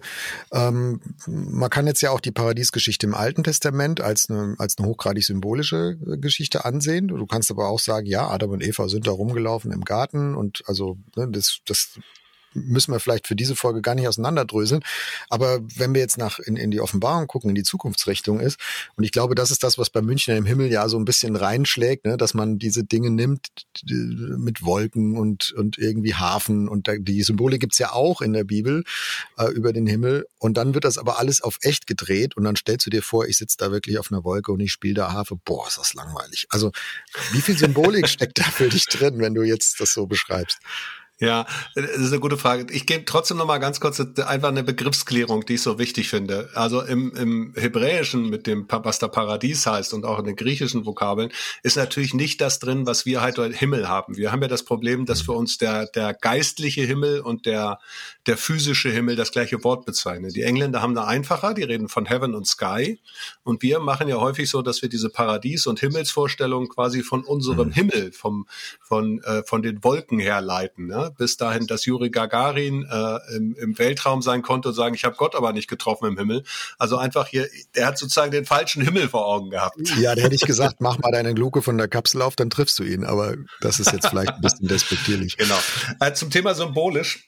ähm, 0.51 0.99
man 1.27 1.69
kann 1.69 1.85
jetzt 1.85 2.01
ja 2.01 2.09
auch 2.09 2.19
die 2.19 2.31
Paradiesgeschichte 2.31 3.05
im 3.05 3.13
Alten 3.13 3.43
Testament 3.43 4.01
als 4.01 4.27
eine, 4.27 4.55
als 4.57 4.77
eine 4.77 4.87
hochgradig 4.87 5.23
symbolische 5.23 5.99
äh, 6.07 6.17
Geschichte 6.17 6.65
ansehen. 6.65 7.09
Du 7.09 7.27
kannst 7.27 7.51
aber 7.51 7.69
auch 7.69 7.79
sagen, 7.79 8.07
ja, 8.07 8.27
Adam 8.27 8.49
und 8.49 8.63
Eva 8.63 8.89
sind 8.89 9.05
da 9.05 9.11
rumgelaufen 9.11 9.71
im 9.71 9.81
Garten 9.81 10.33
und 10.35 10.63
also 10.65 10.97
ne, 11.15 11.27
das, 11.29 11.59
das 11.67 11.99
müssen 12.53 12.91
wir 12.91 12.99
vielleicht 12.99 13.27
für 13.27 13.35
diese 13.35 13.55
Folge 13.55 13.81
gar 13.81 13.95
nicht 13.95 14.07
auseinanderdröseln. 14.07 14.83
Aber 15.29 15.59
wenn 15.75 15.93
wir 15.93 16.01
jetzt 16.01 16.17
nach 16.17 16.39
in, 16.39 16.55
in 16.55 16.71
die 16.71 16.81
Offenbarung 16.81 17.27
gucken, 17.27 17.49
in 17.49 17.55
die 17.55 17.63
Zukunftsrichtung 17.63 18.39
ist, 18.39 18.59
und 18.95 19.03
ich 19.03 19.11
glaube, 19.11 19.35
das 19.35 19.51
ist 19.51 19.63
das, 19.63 19.77
was 19.77 19.89
bei 19.89 20.01
München 20.01 20.35
im 20.35 20.45
Himmel 20.45 20.71
ja 20.71 20.87
so 20.89 20.97
ein 20.97 21.05
bisschen 21.05 21.35
reinschlägt, 21.35 22.05
ne, 22.05 22.17
dass 22.17 22.33
man 22.33 22.59
diese 22.59 22.83
Dinge 22.83 23.11
nimmt 23.11 23.47
mit 23.85 24.63
Wolken 24.63 25.17
und, 25.17 25.53
und 25.53 25.77
irgendwie 25.77 26.15
Hafen 26.15 26.67
und 26.67 26.87
da, 26.87 26.93
die 26.97 27.23
Symbole 27.23 27.59
gibt's 27.59 27.77
ja 27.77 27.91
auch 27.91 28.21
in 28.21 28.33
der 28.33 28.43
Bibel 28.43 28.83
äh, 29.37 29.51
über 29.51 29.73
den 29.73 29.87
Himmel. 29.87 30.25
Und 30.39 30.57
dann 30.57 30.73
wird 30.73 30.85
das 30.85 30.97
aber 30.97 31.19
alles 31.19 31.41
auf 31.41 31.57
echt 31.61 31.87
gedreht 31.87 32.35
und 32.37 32.43
dann 32.43 32.55
stellst 32.55 32.85
du 32.85 32.89
dir 32.89 33.03
vor, 33.03 33.27
ich 33.27 33.37
sitze 33.37 33.57
da 33.57 33.71
wirklich 33.71 33.97
auf 33.99 34.11
einer 34.11 34.23
Wolke 34.23 34.51
und 34.51 34.59
ich 34.59 34.71
spiele 34.71 34.95
da 34.95 35.13
Harfe. 35.13 35.35
Boah, 35.43 35.67
ist 35.67 35.77
das 35.77 35.93
langweilig. 35.93 36.47
Also 36.49 36.71
wie 37.31 37.41
viel 37.41 37.57
Symbolik 37.57 38.07
steckt 38.09 38.39
da 38.39 38.43
für 38.43 38.69
dich 38.69 38.85
drin, 38.85 39.19
wenn 39.19 39.33
du 39.33 39.43
jetzt 39.43 39.79
das 39.79 39.93
so 39.93 40.07
beschreibst? 40.07 40.59
Ja, 41.21 41.45
das 41.75 41.85
ist 41.97 42.11
eine 42.11 42.19
gute 42.19 42.35
Frage. 42.35 42.65
Ich 42.73 42.87
gebe 42.87 43.05
trotzdem 43.05 43.37
noch 43.37 43.45
mal 43.45 43.59
ganz 43.59 43.79
kurz 43.79 43.99
einfach 43.99 44.47
eine 44.47 44.63
Begriffsklärung, 44.63 45.45
die 45.45 45.53
ich 45.53 45.61
so 45.61 45.77
wichtig 45.77 46.09
finde. 46.09 46.49
Also 46.55 46.81
im, 46.81 47.15
im 47.15 47.53
Hebräischen 47.55 48.27
mit 48.27 48.47
dem, 48.47 48.65
was 48.67 48.97
da 48.97 49.07
Paradies 49.07 49.67
heißt 49.67 49.93
und 49.93 50.03
auch 50.03 50.17
in 50.17 50.25
den 50.25 50.35
griechischen 50.35 50.83
Vokabeln, 50.83 51.31
ist 51.61 51.77
natürlich 51.77 52.15
nicht 52.15 52.41
das 52.41 52.57
drin, 52.57 52.87
was 52.87 53.05
wir 53.05 53.21
halt 53.21 53.37
Himmel 53.37 53.87
haben. 53.87 54.17
Wir 54.17 54.31
haben 54.31 54.41
ja 54.41 54.47
das 54.47 54.65
Problem, 54.65 55.05
dass 55.05 55.21
für 55.21 55.33
uns 55.33 55.59
der, 55.59 55.85
der 55.85 56.15
geistliche 56.15 56.81
Himmel 56.81 57.19
und 57.19 57.45
der, 57.45 57.77
der 58.25 58.35
physische 58.35 58.89
Himmel 58.89 59.15
das 59.15 59.31
gleiche 59.31 59.63
Wort 59.63 59.85
bezeichnen. 59.85 60.31
Die 60.31 60.41
Engländer 60.41 60.81
haben 60.81 60.95
da 60.95 61.05
einfacher, 61.05 61.53
die 61.53 61.61
reden 61.61 61.87
von 61.87 62.07
Heaven 62.07 62.33
und 62.33 62.47
Sky. 62.47 62.99
Und 63.43 63.61
wir 63.61 63.79
machen 63.79 64.07
ja 64.07 64.15
häufig 64.15 64.49
so, 64.49 64.63
dass 64.63 64.81
wir 64.81 64.89
diese 64.89 65.11
Paradies- 65.11 65.67
und 65.67 65.81
Himmelsvorstellungen 65.81 66.67
quasi 66.67 67.03
von 67.03 67.23
unserem 67.23 67.67
mhm. 67.67 67.73
Himmel, 67.73 68.11
vom, 68.11 68.47
von, 68.81 69.21
äh, 69.21 69.43
von 69.43 69.61
den 69.61 69.83
Wolken 69.83 70.17
herleiten. 70.17 70.87
Ne? 70.87 71.10
Bis 71.17 71.37
dahin, 71.37 71.67
dass 71.67 71.85
Juri 71.85 72.09
Gagarin 72.09 72.87
äh, 72.89 73.35
im, 73.35 73.55
im 73.55 73.77
Weltraum 73.79 74.21
sein 74.21 74.41
konnte 74.41 74.69
und 74.69 74.75
sagen, 74.75 74.95
ich 74.95 75.03
habe 75.03 75.15
Gott 75.15 75.35
aber 75.35 75.53
nicht 75.53 75.69
getroffen 75.69 76.07
im 76.07 76.17
Himmel. 76.17 76.43
Also 76.77 76.97
einfach 76.97 77.27
hier, 77.27 77.47
der 77.75 77.87
hat 77.87 77.97
sozusagen 77.97 78.31
den 78.31 78.45
falschen 78.45 78.81
Himmel 78.81 79.09
vor 79.09 79.25
Augen 79.25 79.49
gehabt. 79.49 79.77
Ja, 79.99 80.15
der 80.15 80.25
hätte 80.25 80.35
ich 80.35 80.41
gesagt, 80.41 80.77
mach 80.79 80.97
mal 80.99 81.11
deine 81.11 81.33
Luke 81.33 81.61
von 81.61 81.77
der 81.77 81.87
Kapsel 81.87 82.21
auf, 82.21 82.35
dann 82.35 82.49
triffst 82.49 82.79
du 82.79 82.83
ihn. 82.83 83.03
Aber 83.03 83.35
das 83.61 83.79
ist 83.79 83.91
jetzt 83.91 84.07
vielleicht 84.07 84.33
ein 84.33 84.41
bisschen 84.41 84.67
despektierlich. 84.67 85.37
Genau. 85.37 85.59
Äh, 85.99 86.13
zum 86.13 86.29
Thema 86.29 86.53
symbolisch 86.53 87.27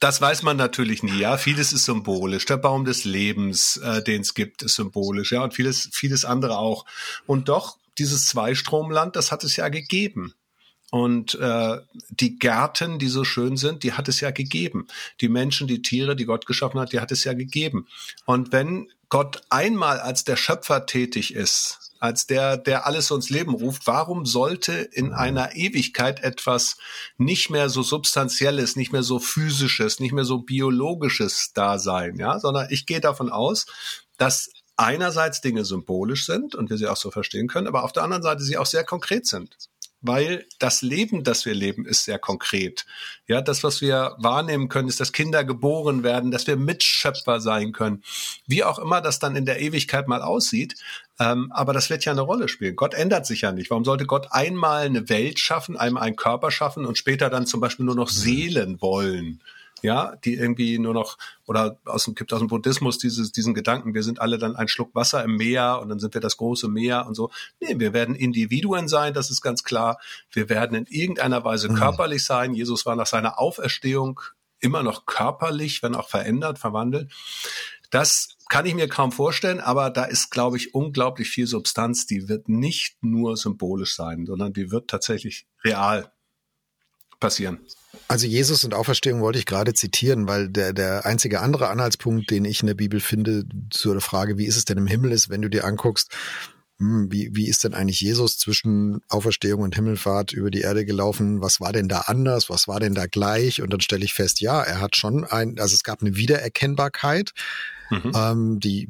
das 0.00 0.20
weiß 0.20 0.42
man 0.42 0.56
natürlich 0.56 1.02
nie, 1.02 1.18
ja. 1.18 1.36
Vieles 1.36 1.72
ist 1.72 1.84
symbolisch. 1.84 2.44
Der 2.46 2.56
Baum 2.56 2.84
des 2.84 3.04
Lebens, 3.04 3.76
äh, 3.78 4.02
den 4.02 4.22
es 4.22 4.34
gibt, 4.34 4.62
ist 4.62 4.74
symbolisch, 4.74 5.32
ja, 5.32 5.42
und 5.42 5.54
vieles, 5.54 5.88
vieles 5.92 6.24
andere 6.24 6.58
auch. 6.58 6.84
Und 7.26 7.48
doch, 7.48 7.78
dieses 7.98 8.26
Zweistromland, 8.26 9.16
das 9.16 9.32
hat 9.32 9.44
es 9.44 9.56
ja 9.56 9.68
gegeben. 9.68 10.34
Und 10.90 11.34
äh, 11.34 11.78
die 12.10 12.38
Gärten, 12.38 12.98
die 12.98 13.08
so 13.08 13.24
schön 13.24 13.56
sind, 13.56 13.82
die 13.82 13.94
hat 13.94 14.08
es 14.08 14.20
ja 14.20 14.30
gegeben. 14.30 14.86
Die 15.20 15.28
Menschen, 15.28 15.66
die 15.66 15.82
Tiere, 15.82 16.14
die 16.14 16.26
Gott 16.26 16.46
geschaffen 16.46 16.78
hat, 16.78 16.92
die 16.92 17.00
hat 17.00 17.10
es 17.10 17.24
ja 17.24 17.32
gegeben. 17.32 17.88
Und 18.24 18.52
wenn 18.52 18.88
Gott 19.08 19.42
einmal 19.50 19.98
als 19.98 20.24
der 20.24 20.36
Schöpfer 20.36 20.86
tätig 20.86 21.34
ist, 21.34 21.86
als 21.98 22.26
der, 22.26 22.56
der 22.56 22.86
alles 22.86 23.10
ins 23.10 23.30
Leben 23.30 23.54
ruft, 23.54 23.86
warum 23.86 24.26
sollte 24.26 24.72
in 24.72 25.12
einer 25.12 25.56
Ewigkeit 25.56 26.22
etwas 26.22 26.76
nicht 27.16 27.50
mehr 27.50 27.68
so 27.68 27.82
substanzielles, 27.82 28.76
nicht 28.76 28.92
mehr 28.92 29.02
so 29.02 29.18
physisches, 29.18 29.98
nicht 29.98 30.12
mehr 30.12 30.24
so 30.24 30.38
biologisches 30.38 31.52
da 31.54 31.78
sein, 31.78 32.16
ja, 32.16 32.38
sondern 32.38 32.68
ich 32.70 32.86
gehe 32.86 33.00
davon 33.00 33.30
aus, 33.30 33.66
dass 34.18 34.50
einerseits 34.76 35.40
Dinge 35.40 35.64
symbolisch 35.64 36.26
sind 36.26 36.54
und 36.54 36.68
wir 36.68 36.76
sie 36.76 36.86
auch 36.86 36.96
so 36.98 37.10
verstehen 37.10 37.48
können, 37.48 37.66
aber 37.66 37.82
auf 37.82 37.92
der 37.92 38.02
anderen 38.02 38.22
Seite 38.22 38.42
sie 38.42 38.58
auch 38.58 38.66
sehr 38.66 38.84
konkret 38.84 39.26
sind 39.26 39.56
weil 40.06 40.46
das 40.58 40.82
Leben, 40.82 41.24
das 41.24 41.44
wir 41.44 41.54
leben, 41.54 41.86
ist 41.86 42.04
sehr 42.04 42.18
konkret. 42.18 42.86
Ja, 43.26 43.40
das, 43.40 43.64
was 43.64 43.80
wir 43.80 44.14
wahrnehmen 44.18 44.68
können, 44.68 44.88
ist, 44.88 45.00
dass 45.00 45.12
Kinder 45.12 45.44
geboren 45.44 46.02
werden, 46.02 46.30
dass 46.30 46.46
wir 46.46 46.56
Mitschöpfer 46.56 47.40
sein 47.40 47.72
können. 47.72 48.02
Wie 48.46 48.64
auch 48.64 48.78
immer 48.78 49.00
das 49.00 49.18
dann 49.18 49.36
in 49.36 49.46
der 49.46 49.60
Ewigkeit 49.60 50.08
mal 50.08 50.22
aussieht. 50.22 50.76
Ähm, 51.18 51.50
aber 51.52 51.72
das 51.72 51.88
wird 51.88 52.04
ja 52.04 52.12
eine 52.12 52.20
Rolle 52.20 52.48
spielen. 52.48 52.76
Gott 52.76 52.94
ändert 52.94 53.26
sich 53.26 53.40
ja 53.40 53.52
nicht. 53.52 53.70
Warum 53.70 53.84
sollte 53.84 54.06
Gott 54.06 54.28
einmal 54.30 54.86
eine 54.86 55.08
Welt 55.08 55.38
schaffen, 55.38 55.76
einmal 55.76 56.02
einen 56.02 56.16
Körper 56.16 56.50
schaffen 56.50 56.84
und 56.84 56.98
später 56.98 57.30
dann 57.30 57.46
zum 57.46 57.60
Beispiel 57.60 57.86
nur 57.86 57.94
noch. 57.94 58.08
Seelen 58.08 58.80
wollen? 58.82 59.40
Ja, 59.86 60.16
die 60.16 60.34
irgendwie 60.34 60.78
nur 60.78 60.92
noch, 60.92 61.16
oder 61.46 61.78
aus 61.84 62.04
dem, 62.04 62.14
gibt 62.14 62.32
aus 62.32 62.40
dem 62.40 62.48
Buddhismus 62.48 62.98
dieses, 62.98 63.32
diesen 63.32 63.54
Gedanken, 63.54 63.94
wir 63.94 64.02
sind 64.02 64.20
alle 64.20 64.36
dann 64.36 64.56
ein 64.56 64.68
Schluck 64.68 64.94
Wasser 64.94 65.22
im 65.24 65.36
Meer 65.36 65.78
und 65.80 65.88
dann 65.88 66.00
sind 66.00 66.12
wir 66.12 66.20
das 66.20 66.36
große 66.36 66.68
Meer 66.68 67.06
und 67.06 67.14
so. 67.14 67.30
Nee, 67.60 67.78
wir 67.78 67.92
werden 67.92 68.14
Individuen 68.16 68.88
sein, 68.88 69.14
das 69.14 69.30
ist 69.30 69.40
ganz 69.40 69.62
klar. 69.62 69.98
Wir 70.30 70.48
werden 70.48 70.76
in 70.76 70.86
irgendeiner 70.86 71.44
Weise 71.44 71.70
mhm. 71.70 71.76
körperlich 71.76 72.24
sein. 72.24 72.52
Jesus 72.52 72.84
war 72.84 72.96
nach 72.96 73.06
seiner 73.06 73.38
Auferstehung 73.38 74.20
immer 74.58 74.82
noch 74.82 75.06
körperlich, 75.06 75.82
wenn 75.82 75.94
auch 75.94 76.08
verändert, 76.08 76.58
verwandelt. 76.58 77.12
Das 77.90 78.36
kann 78.48 78.66
ich 78.66 78.74
mir 78.74 78.88
kaum 78.88 79.12
vorstellen, 79.12 79.60
aber 79.60 79.90
da 79.90 80.04
ist, 80.04 80.30
glaube 80.30 80.56
ich, 80.56 80.74
unglaublich 80.74 81.30
viel 81.30 81.46
Substanz. 81.46 82.06
Die 82.06 82.28
wird 82.28 82.48
nicht 82.48 82.96
nur 83.02 83.36
symbolisch 83.36 83.94
sein, 83.94 84.26
sondern 84.26 84.52
die 84.52 84.72
wird 84.72 84.88
tatsächlich 84.88 85.46
real 85.64 86.12
passieren. 87.20 87.60
Also 88.08 88.26
Jesus 88.26 88.64
und 88.64 88.74
Auferstehung 88.74 89.20
wollte 89.20 89.38
ich 89.38 89.46
gerade 89.46 89.74
zitieren, 89.74 90.28
weil 90.28 90.48
der, 90.48 90.72
der 90.72 91.06
einzige 91.06 91.40
andere 91.40 91.68
Anhaltspunkt, 91.68 92.30
den 92.30 92.44
ich 92.44 92.60
in 92.60 92.66
der 92.66 92.74
Bibel 92.74 93.00
finde, 93.00 93.44
zu 93.70 93.92
der 93.92 94.00
Frage, 94.00 94.38
wie 94.38 94.46
ist 94.46 94.56
es 94.56 94.64
denn 94.64 94.78
im 94.78 94.86
Himmel 94.86 95.12
ist, 95.12 95.28
wenn 95.28 95.42
du 95.42 95.50
dir 95.50 95.64
anguckst, 95.64 96.12
hm, 96.78 97.10
wie, 97.10 97.30
wie 97.32 97.48
ist 97.48 97.64
denn 97.64 97.74
eigentlich 97.74 98.00
Jesus 98.00 98.36
zwischen 98.38 99.00
Auferstehung 99.08 99.62
und 99.62 99.74
Himmelfahrt 99.74 100.32
über 100.32 100.50
die 100.50 100.60
Erde 100.60 100.84
gelaufen? 100.84 101.40
Was 101.40 101.60
war 101.60 101.72
denn 101.72 101.88
da 101.88 102.00
anders? 102.06 102.50
Was 102.50 102.68
war 102.68 102.80
denn 102.80 102.94
da 102.94 103.06
gleich? 103.06 103.62
Und 103.62 103.72
dann 103.72 103.80
stelle 103.80 104.04
ich 104.04 104.12
fest, 104.12 104.40
ja, 104.40 104.62
er 104.62 104.80
hat 104.80 104.96
schon 104.96 105.24
ein, 105.24 105.58
also 105.58 105.74
es 105.74 105.82
gab 105.82 106.02
eine 106.02 106.16
Wiedererkennbarkeit. 106.16 107.32
Mhm. 107.90 108.12
Ähm, 108.14 108.60
die, 108.60 108.88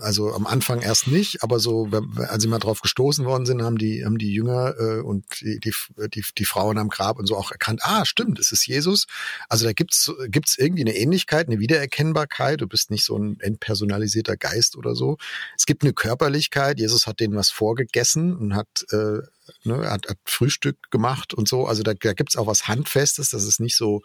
also 0.00 0.32
am 0.32 0.46
Anfang 0.46 0.80
erst 0.80 1.06
nicht, 1.06 1.42
aber 1.42 1.60
so, 1.60 1.88
als 2.16 2.42
sie 2.42 2.48
mal 2.48 2.58
drauf 2.58 2.80
gestoßen 2.80 3.24
worden 3.24 3.46
sind, 3.46 3.62
haben 3.62 3.78
die, 3.78 4.04
haben 4.04 4.18
die 4.18 4.32
Jünger 4.32 4.74
äh, 4.78 5.00
und 5.00 5.24
die, 5.40 5.60
die, 5.60 5.72
die, 6.12 6.24
die 6.36 6.44
Frauen 6.44 6.78
am 6.78 6.88
Grab 6.88 7.18
und 7.18 7.26
so 7.26 7.36
auch 7.36 7.52
erkannt, 7.52 7.80
ah, 7.82 8.04
stimmt, 8.04 8.38
es 8.38 8.52
ist 8.52 8.66
Jesus. 8.66 9.06
Also 9.48 9.64
da 9.64 9.72
gibt's 9.72 10.12
gibt's 10.28 10.58
irgendwie 10.58 10.82
eine 10.82 10.96
Ähnlichkeit, 10.96 11.48
eine 11.48 11.60
Wiedererkennbarkeit. 11.60 12.60
Du 12.60 12.66
bist 12.66 12.90
nicht 12.90 13.04
so 13.04 13.16
ein 13.16 13.38
entpersonalisierter 13.40 14.36
Geist 14.36 14.76
oder 14.76 14.94
so. 14.94 15.16
Es 15.56 15.66
gibt 15.66 15.82
eine 15.82 15.92
Körperlichkeit. 15.92 16.78
Jesus 16.78 17.06
hat 17.06 17.20
denen 17.20 17.36
was 17.36 17.50
vorgegessen 17.50 18.36
und 18.36 18.54
hat 18.54 18.84
äh, 18.90 19.20
ne, 19.64 19.90
hat, 19.90 20.08
hat 20.08 20.18
Frühstück 20.24 20.90
gemacht 20.90 21.34
und 21.34 21.48
so. 21.48 21.66
Also 21.66 21.82
da, 21.82 21.94
da 21.94 22.12
gibt's 22.12 22.36
auch 22.36 22.46
was 22.46 22.68
Handfestes. 22.68 23.30
Das 23.30 23.44
ist 23.44 23.60
nicht 23.60 23.76
so 23.76 24.02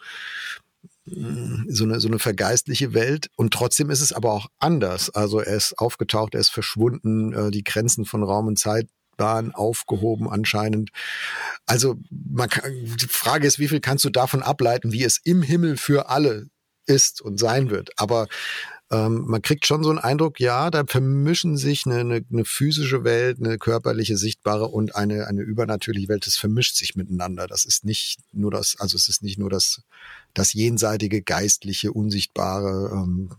so 1.68 1.84
eine, 1.84 2.00
so 2.00 2.08
eine 2.08 2.18
vergeistliche 2.18 2.94
Welt. 2.94 3.28
Und 3.36 3.52
trotzdem 3.52 3.90
ist 3.90 4.00
es 4.00 4.12
aber 4.12 4.32
auch 4.32 4.46
anders. 4.58 5.10
Also 5.10 5.40
er 5.40 5.56
ist 5.56 5.78
aufgetaucht, 5.78 6.34
er 6.34 6.40
ist 6.40 6.50
verschwunden, 6.50 7.32
äh, 7.32 7.50
die 7.50 7.64
Grenzen 7.64 8.04
von 8.04 8.22
Raum 8.22 8.46
und 8.46 8.58
Zeit 8.58 8.88
waren 9.16 9.54
aufgehoben 9.54 10.28
anscheinend. 10.28 10.90
Also 11.66 11.96
man 12.10 12.48
kann, 12.48 12.72
die 12.72 13.06
Frage 13.06 13.46
ist, 13.46 13.58
wie 13.58 13.68
viel 13.68 13.80
kannst 13.80 14.04
du 14.04 14.10
davon 14.10 14.42
ableiten, 14.42 14.92
wie 14.92 15.04
es 15.04 15.20
im 15.22 15.42
Himmel 15.42 15.76
für 15.76 16.08
alle 16.08 16.46
ist 16.86 17.20
und 17.20 17.38
sein 17.38 17.70
wird. 17.70 17.90
Aber 17.96 18.26
ähm, 18.90 19.24
man 19.26 19.40
kriegt 19.40 19.66
schon 19.66 19.84
so 19.84 19.90
einen 19.90 20.00
Eindruck, 20.00 20.40
ja, 20.40 20.70
da 20.70 20.84
vermischen 20.84 21.56
sich 21.56 21.86
eine, 21.86 22.00
eine, 22.00 22.24
eine 22.30 22.44
physische 22.44 23.04
Welt, 23.04 23.38
eine 23.38 23.56
körperliche, 23.56 24.16
sichtbare 24.16 24.66
und 24.66 24.96
eine, 24.96 25.28
eine 25.28 25.42
übernatürliche 25.42 26.08
Welt. 26.08 26.26
Das 26.26 26.36
vermischt 26.36 26.74
sich 26.74 26.96
miteinander. 26.96 27.46
Das 27.46 27.64
ist 27.64 27.84
nicht 27.84 28.18
nur 28.32 28.50
das, 28.50 28.74
also 28.80 28.96
es 28.96 29.08
ist 29.08 29.22
nicht 29.22 29.38
nur 29.38 29.48
das, 29.48 29.82
das 30.34 30.52
jenseitige, 30.52 31.22
geistliche, 31.22 31.92
unsichtbare, 31.92 32.90
ähm, 32.92 33.30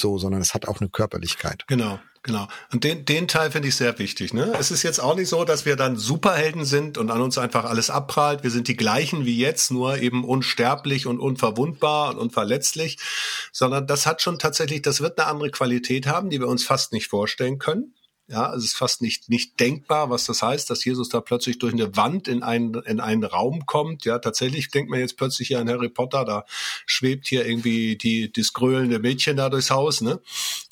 so, 0.00 0.18
sondern 0.18 0.40
es 0.40 0.54
hat 0.54 0.66
auch 0.66 0.80
eine 0.80 0.90
Körperlichkeit. 0.90 1.64
Genau. 1.66 1.98
Genau. 2.24 2.48
Und 2.72 2.84
den, 2.84 3.04
den 3.04 3.28
Teil 3.28 3.50
finde 3.50 3.68
ich 3.68 3.76
sehr 3.76 3.98
wichtig. 3.98 4.32
Ne? 4.32 4.54
Es 4.58 4.70
ist 4.70 4.82
jetzt 4.82 4.98
auch 4.98 5.14
nicht 5.14 5.28
so, 5.28 5.44
dass 5.44 5.66
wir 5.66 5.76
dann 5.76 5.96
Superhelden 5.96 6.64
sind 6.64 6.96
und 6.96 7.10
an 7.10 7.20
uns 7.20 7.36
einfach 7.36 7.66
alles 7.66 7.90
abprallt. 7.90 8.42
Wir 8.42 8.50
sind 8.50 8.66
die 8.66 8.78
gleichen 8.78 9.26
wie 9.26 9.36
jetzt, 9.38 9.70
nur 9.70 9.98
eben 9.98 10.24
unsterblich 10.24 11.06
und 11.06 11.20
unverwundbar 11.20 12.12
und 12.12 12.16
unverletzlich. 12.18 12.96
Sondern 13.52 13.86
das 13.86 14.06
hat 14.06 14.22
schon 14.22 14.38
tatsächlich, 14.38 14.80
das 14.80 15.02
wird 15.02 15.18
eine 15.18 15.28
andere 15.28 15.50
Qualität 15.50 16.06
haben, 16.06 16.30
die 16.30 16.40
wir 16.40 16.48
uns 16.48 16.64
fast 16.64 16.94
nicht 16.94 17.08
vorstellen 17.08 17.58
können. 17.58 17.94
Ja, 18.26 18.54
es 18.54 18.64
ist 18.64 18.76
fast 18.76 19.02
nicht, 19.02 19.28
nicht 19.28 19.60
denkbar, 19.60 20.08
was 20.08 20.24
das 20.24 20.42
heißt, 20.42 20.70
dass 20.70 20.82
Jesus 20.84 21.10
da 21.10 21.20
plötzlich 21.20 21.58
durch 21.58 21.74
eine 21.74 21.94
Wand 21.94 22.26
in 22.26 22.42
einen, 22.42 22.74
in 22.84 22.98
einen 22.98 23.22
Raum 23.22 23.66
kommt. 23.66 24.06
Ja, 24.06 24.18
tatsächlich 24.18 24.70
denkt 24.70 24.90
man 24.90 25.00
jetzt 25.00 25.18
plötzlich 25.18 25.48
hier 25.48 25.60
an 25.60 25.68
Harry 25.68 25.90
Potter, 25.90 26.24
da 26.24 26.46
schwebt 26.86 27.26
hier 27.26 27.46
irgendwie 27.46 27.96
die, 27.96 28.32
das 28.32 28.54
gröhlende 28.54 28.98
Mädchen 28.98 29.36
da 29.36 29.50
durchs 29.50 29.70
Haus, 29.70 30.00
ne? 30.00 30.20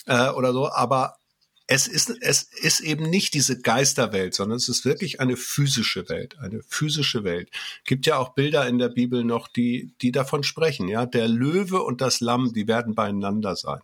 Äh, 0.06 0.30
oder 0.30 0.54
so. 0.54 0.70
Aber 0.72 1.18
es 1.66 1.86
ist, 1.86 2.10
es 2.20 2.42
ist 2.42 2.80
eben 2.80 3.08
nicht 3.08 3.34
diese 3.34 3.60
Geisterwelt, 3.60 4.34
sondern 4.34 4.56
es 4.56 4.68
ist 4.68 4.84
wirklich 4.84 5.20
eine 5.20 5.36
physische 5.36 6.08
Welt, 6.08 6.38
eine 6.38 6.62
physische 6.66 7.22
Welt. 7.22 7.50
Gibt 7.84 8.06
ja 8.06 8.16
auch 8.16 8.34
Bilder 8.34 8.66
in 8.66 8.78
der 8.78 8.88
Bibel 8.88 9.24
noch, 9.24 9.48
die, 9.48 9.94
die 10.00 10.12
davon 10.12 10.42
sprechen, 10.42 10.88
ja. 10.88 11.04
Der 11.04 11.28
Löwe 11.28 11.82
und 11.82 12.00
das 12.00 12.20
Lamm, 12.20 12.52
die 12.54 12.66
werden 12.66 12.94
beieinander 12.94 13.56
sein. 13.56 13.80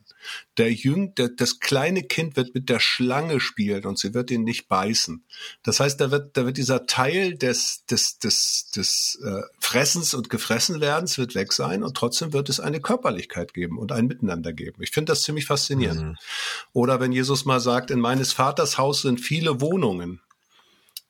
Der 0.56 0.72
Jüng, 0.72 1.14
der, 1.14 1.28
das 1.28 1.60
kleine 1.60 2.02
Kind 2.02 2.36
wird 2.36 2.54
mit 2.54 2.68
der 2.68 2.80
Schlange 2.80 3.40
spielen 3.40 3.84
und 3.86 3.98
sie 3.98 4.14
wird 4.14 4.30
ihn 4.30 4.44
nicht 4.44 4.68
beißen. 4.68 5.24
Das 5.62 5.80
heißt, 5.80 6.00
da 6.00 6.10
wird, 6.10 6.36
da 6.36 6.44
wird 6.46 6.56
dieser 6.56 6.86
Teil 6.86 7.36
des, 7.36 7.84
des, 7.86 8.18
des, 8.18 8.70
des 8.74 9.18
äh, 9.24 9.42
Fressens 9.60 10.14
und 10.14 10.30
Gefressenwerdens 10.30 11.18
wird 11.18 11.34
weg 11.34 11.52
sein 11.52 11.82
und 11.82 11.96
trotzdem 11.96 12.32
wird 12.32 12.48
es 12.48 12.60
eine 12.60 12.80
Körperlichkeit 12.80 13.54
geben 13.54 13.78
und 13.78 13.92
ein 13.92 14.06
Miteinander 14.06 14.52
geben. 14.52 14.82
Ich 14.82 14.90
finde 14.90 15.12
das 15.12 15.22
ziemlich 15.22 15.46
faszinierend. 15.46 16.02
Mhm. 16.02 16.16
Oder 16.72 17.00
wenn 17.00 17.12
Jesus 17.12 17.44
mal 17.44 17.60
sagt, 17.60 17.90
in 17.90 18.00
meines 18.00 18.32
Vaters 18.32 18.78
Haus 18.78 19.02
sind 19.02 19.20
viele 19.20 19.60
Wohnungen. 19.60 20.20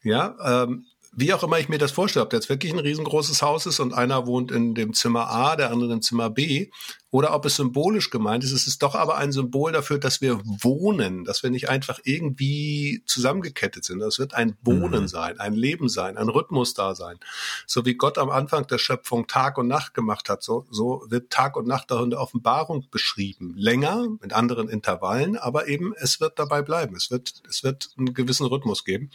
Ja, 0.02 0.36
ähm, 0.64 0.86
wie 1.12 1.32
auch 1.34 1.42
immer 1.42 1.58
ich 1.58 1.68
mir 1.68 1.78
das 1.78 1.90
vorstelle, 1.90 2.24
ob 2.24 2.32
jetzt 2.32 2.48
wirklich 2.48 2.72
ein 2.72 2.78
riesengroßes 2.78 3.42
Haus 3.42 3.66
ist 3.66 3.80
und 3.80 3.92
einer 3.92 4.26
wohnt 4.26 4.52
in 4.52 4.74
dem 4.74 4.94
Zimmer 4.94 5.28
A, 5.28 5.56
der 5.56 5.72
andere 5.72 5.92
im 5.92 6.02
Zimmer 6.02 6.30
B, 6.30 6.70
oder 7.10 7.34
ob 7.34 7.46
es 7.46 7.56
symbolisch 7.56 8.10
gemeint 8.10 8.44
ist. 8.44 8.52
Es 8.52 8.66
ist 8.66 8.82
doch 8.82 8.94
aber 8.94 9.16
ein 9.16 9.32
Symbol 9.32 9.72
dafür, 9.72 9.98
dass 9.98 10.20
wir 10.20 10.40
wohnen, 10.44 11.24
dass 11.24 11.42
wir 11.42 11.50
nicht 11.50 11.68
einfach 11.70 11.98
irgendwie 12.04 13.02
zusammengekettet 13.06 13.84
sind. 13.84 14.00
Das 14.00 14.18
wird 14.18 14.34
ein 14.34 14.56
Wohnen 14.62 15.02
mhm. 15.02 15.08
sein, 15.08 15.40
ein 15.40 15.54
Leben 15.54 15.88
sein, 15.88 16.18
ein 16.18 16.28
Rhythmus 16.28 16.74
da 16.74 16.94
sein. 16.94 17.18
So 17.66 17.86
wie 17.86 17.94
Gott 17.94 18.18
am 18.18 18.28
Anfang 18.28 18.66
der 18.66 18.78
Schöpfung 18.78 19.26
Tag 19.26 19.56
und 19.56 19.68
Nacht 19.68 19.94
gemacht 19.94 20.28
hat, 20.28 20.42
so, 20.42 20.66
so 20.70 21.04
wird 21.08 21.30
Tag 21.30 21.56
und 21.56 21.66
Nacht 21.66 21.90
auch 21.92 22.02
in 22.02 22.10
der 22.10 22.20
Offenbarung 22.20 22.86
beschrieben. 22.90 23.54
Länger, 23.56 24.08
mit 24.20 24.34
anderen 24.34 24.68
Intervallen, 24.68 25.38
aber 25.38 25.68
eben 25.68 25.94
es 25.96 26.20
wird 26.20 26.38
dabei 26.38 26.60
bleiben. 26.60 26.94
Es 26.94 27.10
wird, 27.10 27.42
es 27.48 27.64
wird 27.64 27.88
einen 27.96 28.12
gewissen 28.12 28.46
Rhythmus 28.46 28.84
geben. 28.84 29.10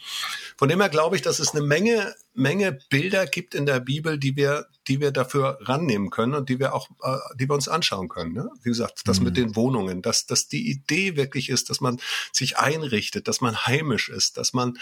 Von 0.56 0.68
dem 0.68 0.80
her 0.80 0.88
glaube 0.88 1.14
ich, 1.14 1.22
dass 1.22 1.38
es 1.38 1.54
eine 1.54 1.64
Menge 1.64 2.14
Menge 2.34 2.78
Bilder 2.90 3.26
gibt 3.26 3.54
in 3.54 3.64
der 3.64 3.78
Bibel, 3.78 4.18
die 4.18 4.36
wir, 4.36 4.66
die 4.88 5.00
wir 5.00 5.10
dafür 5.10 5.58
rannehmen 5.62 6.10
können 6.10 6.34
und 6.34 6.48
die 6.48 6.58
wir 6.58 6.74
auch, 6.74 6.88
äh, 7.02 7.16
die 7.38 7.48
wir 7.48 7.54
uns 7.54 7.68
anschauen 7.68 8.08
können. 8.08 8.32
Ne? 8.32 8.50
Wie 8.62 8.70
gesagt, 8.70 9.02
das 9.06 9.18
mhm. 9.18 9.26
mit 9.26 9.36
den 9.36 9.56
Wohnungen, 9.56 10.02
dass, 10.02 10.26
dass 10.26 10.48
die 10.48 10.70
Idee 10.70 11.16
wirklich 11.16 11.48
ist, 11.48 11.70
dass 11.70 11.80
man 11.80 12.00
sich 12.32 12.58
einrichtet, 12.58 13.28
dass 13.28 13.40
man 13.40 13.66
heimisch 13.66 14.08
ist, 14.08 14.36
dass 14.36 14.52
man 14.52 14.78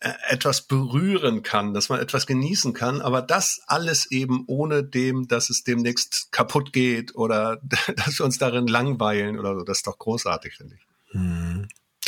äh, 0.00 0.12
etwas 0.28 0.62
berühren 0.62 1.42
kann, 1.42 1.72
dass 1.72 1.88
man 1.88 2.00
etwas 2.00 2.26
genießen 2.26 2.72
kann, 2.74 3.00
aber 3.00 3.22
das 3.22 3.62
alles 3.66 4.10
eben 4.10 4.44
ohne 4.46 4.84
dem, 4.84 5.28
dass 5.28 5.50
es 5.50 5.64
demnächst 5.64 6.30
kaputt 6.30 6.72
geht 6.72 7.14
oder 7.14 7.60
dass 7.96 8.18
wir 8.18 8.26
uns 8.26 8.38
darin 8.38 8.66
langweilen 8.66 9.38
oder 9.38 9.54
so. 9.54 9.64
Das 9.64 9.78
ist 9.78 9.86
doch 9.86 9.98
großartig, 9.98 10.56
finde 10.56 10.76
ich. 10.76 11.14
Mhm. 11.14 11.43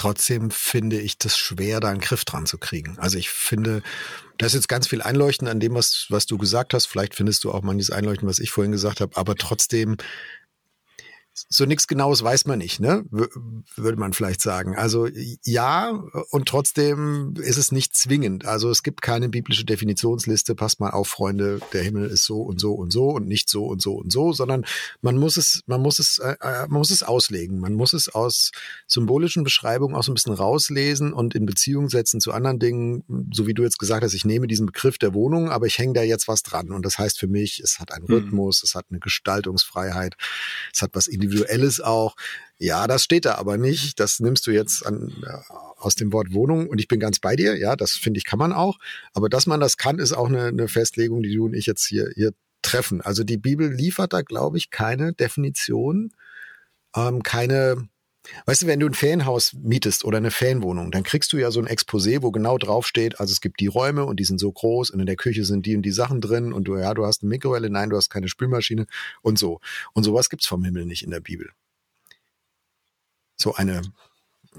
Trotzdem 0.06 0.52
finde 0.52 1.00
ich 1.00 1.18
das 1.18 1.36
schwer, 1.36 1.80
da 1.80 1.88
einen 1.88 1.98
Griff 2.00 2.24
dran 2.24 2.46
zu 2.46 2.58
kriegen. 2.58 2.96
Also 3.00 3.18
ich 3.18 3.28
finde, 3.28 3.82
da 4.38 4.46
ist 4.46 4.54
jetzt 4.54 4.68
ganz 4.68 4.86
viel 4.86 5.02
Einleuchten 5.02 5.48
an 5.48 5.58
dem, 5.58 5.74
was, 5.74 6.06
was 6.10 6.26
du 6.26 6.38
gesagt 6.38 6.74
hast. 6.74 6.86
Vielleicht 6.86 7.16
findest 7.16 7.42
du 7.42 7.50
auch 7.50 7.62
manches 7.62 7.90
Einleuchten, 7.90 8.28
was 8.28 8.38
ich 8.38 8.52
vorhin 8.52 8.70
gesagt 8.70 9.00
habe. 9.00 9.16
Aber 9.16 9.34
trotzdem 9.34 9.96
so 11.48 11.66
nichts 11.66 11.86
Genaues 11.86 12.22
weiß 12.22 12.46
man 12.46 12.58
nicht, 12.58 12.80
ne? 12.80 13.04
W 13.10 13.26
würde 13.76 13.98
man 13.98 14.12
vielleicht 14.12 14.40
sagen. 14.40 14.74
Also 14.76 15.08
ja, 15.44 15.90
und 16.30 16.48
trotzdem 16.48 17.34
ist 17.36 17.58
es 17.58 17.72
nicht 17.72 17.96
zwingend. 17.96 18.46
Also 18.46 18.70
es 18.70 18.82
gibt 18.82 19.02
keine 19.02 19.28
biblische 19.28 19.64
Definitionsliste, 19.64 20.54
passt 20.54 20.80
mal 20.80 20.90
auf, 20.90 21.08
Freunde, 21.08 21.60
der 21.72 21.82
Himmel 21.82 22.08
ist 22.08 22.24
so 22.24 22.40
und 22.40 22.60
so 22.60 22.72
und 22.72 22.92
so 22.92 23.10
und 23.10 23.26
nicht 23.26 23.50
so 23.50 23.66
und 23.66 23.82
so 23.82 23.94
und 23.94 24.10
so, 24.10 24.32
sondern 24.32 24.64
man 25.02 25.18
muss 25.18 25.36
es, 25.36 25.62
man 25.66 25.82
muss 25.82 25.98
es, 25.98 26.18
äh, 26.18 26.36
äh 26.40 26.66
man 26.68 26.78
muss 26.78 26.90
es 26.90 27.02
auslegen. 27.02 27.60
Man 27.60 27.74
muss 27.74 27.92
es 27.92 28.08
aus 28.08 28.50
symbolischen 28.86 29.44
Beschreibungen 29.44 29.94
auch 29.94 30.02
so 30.02 30.12
ein 30.12 30.14
bisschen 30.14 30.32
rauslesen 30.32 31.12
und 31.12 31.34
in 31.34 31.46
Beziehung 31.46 31.88
setzen 31.88 32.20
zu 32.20 32.32
anderen 32.32 32.58
Dingen, 32.58 33.28
so 33.32 33.46
wie 33.46 33.54
du 33.54 33.62
jetzt 33.62 33.78
gesagt 33.78 34.04
hast, 34.04 34.14
ich 34.14 34.24
nehme 34.24 34.46
diesen 34.46 34.66
Begriff 34.66 34.98
der 34.98 35.14
Wohnung, 35.14 35.50
aber 35.50 35.66
ich 35.66 35.78
hänge 35.78 35.92
da 35.92 36.02
jetzt 36.02 36.28
was 36.28 36.42
dran. 36.42 36.70
Und 36.70 36.84
das 36.86 36.98
heißt 36.98 37.18
für 37.18 37.28
mich, 37.28 37.60
es 37.60 37.78
hat 37.78 37.92
einen 37.92 38.06
mhm. 38.06 38.14
Rhythmus, 38.14 38.62
mhm. 38.62 38.66
es 38.66 38.74
hat 38.74 38.86
eine 38.90 39.00
Gestaltungsfreiheit, 39.00 40.16
es 40.72 40.82
hat 40.82 40.90
was 40.94 41.06
Individuelles 41.06 41.25
auch. 41.80 42.16
Ja, 42.58 42.86
das 42.86 43.04
steht 43.04 43.26
da 43.26 43.34
aber 43.34 43.58
nicht. 43.58 44.00
Das 44.00 44.20
nimmst 44.20 44.46
du 44.46 44.50
jetzt 44.50 44.84
an, 44.86 45.12
äh, 45.22 45.54
aus 45.76 45.94
dem 45.94 46.12
Wort 46.12 46.32
Wohnung 46.32 46.68
und 46.68 46.78
ich 46.78 46.88
bin 46.88 47.00
ganz 47.00 47.18
bei 47.18 47.36
dir. 47.36 47.58
Ja, 47.58 47.76
das 47.76 47.92
finde 47.92 48.18
ich 48.18 48.24
kann 48.24 48.38
man 48.38 48.52
auch. 48.52 48.78
Aber 49.12 49.28
dass 49.28 49.46
man 49.46 49.60
das 49.60 49.76
kann, 49.76 49.98
ist 49.98 50.12
auch 50.12 50.28
eine, 50.28 50.46
eine 50.46 50.68
Festlegung, 50.68 51.22
die 51.22 51.34
du 51.34 51.44
und 51.44 51.54
ich 51.54 51.66
jetzt 51.66 51.86
hier, 51.86 52.10
hier 52.14 52.32
treffen. 52.62 53.00
Also 53.00 53.24
die 53.24 53.36
Bibel 53.36 53.72
liefert 53.72 54.12
da, 54.12 54.22
glaube 54.22 54.58
ich, 54.58 54.70
keine 54.70 55.12
Definition, 55.12 56.12
ähm, 56.94 57.22
keine 57.22 57.88
Weißt 58.44 58.62
du, 58.62 58.66
wenn 58.66 58.80
du 58.80 58.86
ein 58.86 58.94
Fanhaus 58.94 59.52
mietest 59.54 60.04
oder 60.04 60.18
eine 60.18 60.30
Fanwohnung, 60.30 60.90
dann 60.90 61.02
kriegst 61.02 61.32
du 61.32 61.36
ja 61.36 61.50
so 61.50 61.60
ein 61.60 61.66
Exposé, 61.66 62.22
wo 62.22 62.30
genau 62.30 62.58
draufsteht, 62.58 63.20
also 63.20 63.32
es 63.32 63.40
gibt 63.40 63.60
die 63.60 63.66
Räume 63.66 64.04
und 64.04 64.20
die 64.20 64.24
sind 64.24 64.38
so 64.38 64.50
groß 64.50 64.90
und 64.90 65.00
in 65.00 65.06
der 65.06 65.16
Küche 65.16 65.44
sind 65.44 65.66
die 65.66 65.76
und 65.76 65.82
die 65.82 65.92
Sachen 65.92 66.20
drin 66.20 66.52
und 66.52 66.64
du, 66.64 66.76
ja, 66.76 66.94
du 66.94 67.06
hast 67.06 67.22
eine 67.22 67.30
Mikrowelle, 67.30 67.70
nein, 67.70 67.90
du 67.90 67.96
hast 67.96 68.10
keine 68.10 68.28
Spülmaschine 68.28 68.86
und 69.22 69.38
so. 69.38 69.60
Und 69.92 70.04
sowas 70.04 70.28
gibt's 70.28 70.46
vom 70.46 70.64
Himmel 70.64 70.86
nicht 70.86 71.02
in 71.02 71.10
der 71.10 71.20
Bibel. 71.20 71.50
So 73.36 73.54
eine 73.54 73.82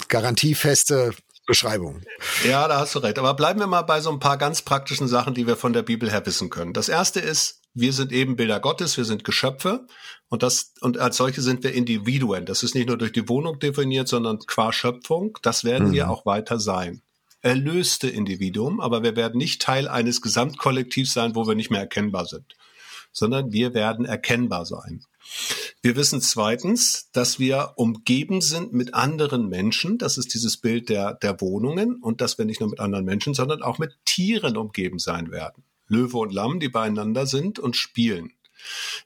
garantiefeste 0.07 1.13
Beschreibung. 1.47 2.01
Ja, 2.43 2.67
da 2.67 2.79
hast 2.79 2.93
du 2.93 2.99
recht. 2.99 3.17
Aber 3.17 3.33
bleiben 3.33 3.59
wir 3.59 3.67
mal 3.67 3.81
bei 3.81 4.01
so 4.01 4.11
ein 4.11 4.19
paar 4.19 4.37
ganz 4.37 4.61
praktischen 4.61 5.07
Sachen, 5.07 5.33
die 5.33 5.47
wir 5.47 5.55
von 5.55 5.73
der 5.73 5.81
Bibel 5.81 6.11
her 6.11 6.25
wissen 6.25 6.49
können. 6.49 6.73
Das 6.73 6.89
erste 6.89 7.21
ist, 7.21 7.61
wir 7.79 7.93
sind 7.93 8.11
eben 8.11 8.35
Bilder 8.35 8.59
Gottes, 8.59 8.97
wir 8.97 9.05
sind 9.05 9.23
Geschöpfe 9.23 9.85
und 10.29 10.41
das 10.41 10.73
und 10.81 10.97
als 10.97 11.17
solche 11.17 11.41
sind 11.41 11.63
wir 11.63 11.73
Individuen. 11.73 12.45
Das 12.45 12.63
ist 12.63 12.73
nicht 12.73 12.87
nur 12.87 12.97
durch 12.97 13.11
die 13.11 13.29
Wohnung 13.29 13.59
definiert, 13.59 14.07
sondern 14.07 14.39
qua 14.39 14.73
Schöpfung. 14.73 15.37
Das 15.43 15.63
werden 15.63 15.89
mhm. 15.89 15.93
wir 15.93 16.09
auch 16.09 16.25
weiter 16.25 16.59
sein. 16.59 17.01
Erlöste 17.41 18.09
Individuum, 18.09 18.81
aber 18.81 19.03
wir 19.03 19.15
werden 19.15 19.37
nicht 19.37 19.61
Teil 19.61 19.87
eines 19.87 20.23
Gesamtkollektivs 20.23 21.13
sein, 21.13 21.35
wo 21.35 21.47
wir 21.47 21.53
nicht 21.53 21.69
mehr 21.69 21.81
erkennbar 21.81 22.25
sind, 22.25 22.55
sondern 23.11 23.51
wir 23.51 23.75
werden 23.75 24.05
erkennbar 24.05 24.65
sein. 24.65 25.05
Wir 25.83 25.95
wissen 25.95 26.19
zweitens, 26.19 27.11
dass 27.11 27.37
wir 27.37 27.73
umgeben 27.75 28.41
sind 28.41 28.73
mit 28.73 28.95
anderen 28.95 29.49
Menschen. 29.49 29.99
Das 29.99 30.17
ist 30.17 30.33
dieses 30.33 30.57
Bild 30.57 30.89
der, 30.89 31.13
der 31.13 31.39
Wohnungen 31.41 31.97
und 32.01 32.21
dass 32.21 32.39
wir 32.39 32.45
nicht 32.45 32.59
nur 32.59 32.69
mit 32.69 32.79
anderen 32.79 33.05
Menschen, 33.05 33.35
sondern 33.35 33.61
auch 33.61 33.77
mit 33.77 33.93
Tieren 34.05 34.57
umgeben 34.57 34.97
sein 34.97 35.29
werden. 35.31 35.63
Löwe 35.87 36.17
und 36.17 36.33
Lamm, 36.33 36.59
die 36.59 36.69
beieinander 36.69 37.25
sind 37.25 37.59
und 37.59 37.75
spielen. 37.75 38.33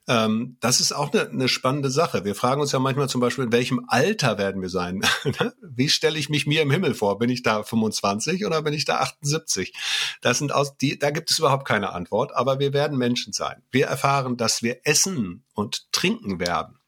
Ähm, 0.07 0.57
das 0.59 0.79
ist 0.79 0.91
auch 0.91 1.13
eine, 1.13 1.29
eine 1.29 1.47
spannende 1.47 1.89
Sache. 1.89 2.25
Wir 2.25 2.35
fragen 2.35 2.61
uns 2.61 2.71
ja 2.71 2.79
manchmal 2.79 3.09
zum 3.09 3.21
Beispiel, 3.21 3.45
in 3.45 3.51
welchem 3.51 3.85
Alter 3.87 4.37
werden 4.37 4.61
wir 4.61 4.69
sein? 4.69 5.01
Wie 5.61 5.89
stelle 5.89 6.17
ich 6.17 6.29
mich 6.29 6.47
mir 6.47 6.61
im 6.61 6.71
Himmel 6.71 6.93
vor? 6.93 7.19
Bin 7.19 7.29
ich 7.29 7.43
da 7.43 7.63
25 7.63 8.45
oder 8.45 8.61
bin 8.61 8.73
ich 8.73 8.85
da 8.85 8.99
78? 8.99 9.73
Das 10.21 10.37
sind 10.39 10.53
aus, 10.53 10.77
die, 10.77 10.97
da 10.97 11.11
gibt 11.11 11.31
es 11.31 11.39
überhaupt 11.39 11.67
keine 11.67 11.91
Antwort, 11.93 12.35
aber 12.35 12.59
wir 12.59 12.73
werden 12.73 12.97
Menschen 12.97 13.33
sein. 13.33 13.61
Wir 13.71 13.87
erfahren, 13.87 14.37
dass 14.37 14.63
wir 14.63 14.79
essen 14.83 15.43
und 15.53 15.91
trinken 15.91 16.39
werden. 16.39 16.80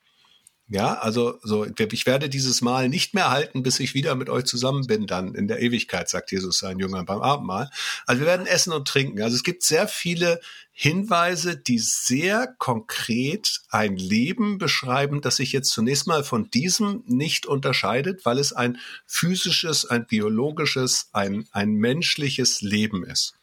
Ja, 0.74 0.96
also 0.96 1.38
so, 1.44 1.68
ich 1.68 2.06
werde 2.08 2.30
dieses 2.30 2.64
Mal 2.64 2.90
nicht 2.90 3.14
mehr 3.14 3.30
halten, 3.30 3.62
bis 3.62 3.80
ich 3.80 3.94
wieder 3.94 4.16
mit 4.16 4.28
euch 4.28 4.46
zusammen 4.46 4.88
bin, 4.88 5.06
dann 5.06 5.36
in 5.36 5.48
der 5.48 5.62
Ewigkeit, 5.62 6.10
sagt 6.10 6.32
Jesus 6.32 6.58
seinen 6.58 6.80
Jüngern 6.80 7.06
beim 7.06 7.22
Abendmahl. 7.22 7.70
Also 8.08 8.22
wir 8.22 8.26
werden 8.26 8.48
essen 8.48 8.74
und 8.74 8.88
trinken. 8.88 9.22
Also 9.22 9.36
es 9.36 9.44
gibt 9.44 9.62
sehr 9.62 9.88
viele 9.88 10.42
Hinweise, 10.72 11.58
die 11.58 11.78
sehr 11.78 12.48
konkret 12.58 13.62
ein 13.70 13.98
Leben 13.98 14.58
beschreiben, 14.58 15.22
das 15.22 15.36
sich 15.36 15.52
jetzt 15.52 15.70
zunächst 15.70 16.08
mal 16.08 16.24
von 16.24 16.50
diesem 16.50 17.04
nicht 17.06 17.46
unterscheidet, 17.46 18.26
weil 18.26 18.40
es 18.40 18.52
ein 18.52 18.80
physisches, 19.06 19.86
ein 19.86 20.08
biologisches, 20.08 21.10
ein, 21.14 21.48
ein 21.52 21.74
menschliches 21.74 22.62
Leben 22.62 23.06
ist. 23.06 23.36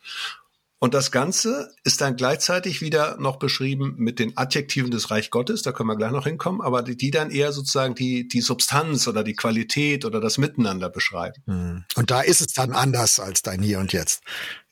Und 0.82 0.94
das 0.94 1.10
Ganze 1.10 1.70
ist 1.84 2.00
dann 2.00 2.16
gleichzeitig 2.16 2.80
wieder 2.80 3.18
noch 3.20 3.36
beschrieben 3.36 3.96
mit 3.98 4.18
den 4.18 4.38
Adjektiven 4.38 4.90
des 4.90 5.10
Reich 5.10 5.30
Gottes, 5.30 5.60
da 5.60 5.72
können 5.72 5.90
wir 5.90 5.96
gleich 5.96 6.10
noch 6.10 6.24
hinkommen, 6.24 6.62
aber 6.62 6.82
die, 6.82 6.96
die 6.96 7.10
dann 7.10 7.30
eher 7.30 7.52
sozusagen 7.52 7.94
die, 7.94 8.26
die 8.26 8.40
Substanz 8.40 9.06
oder 9.06 9.22
die 9.22 9.34
Qualität 9.34 10.06
oder 10.06 10.20
das 10.20 10.38
Miteinander 10.38 10.88
beschreiben. 10.88 11.42
Hm. 11.44 11.84
Und 11.96 12.10
da 12.10 12.22
ist 12.22 12.40
es 12.40 12.54
dann 12.54 12.72
anders 12.72 13.20
als 13.20 13.42
dein 13.42 13.62
Hier 13.62 13.78
und 13.78 13.92
Jetzt. 13.92 14.22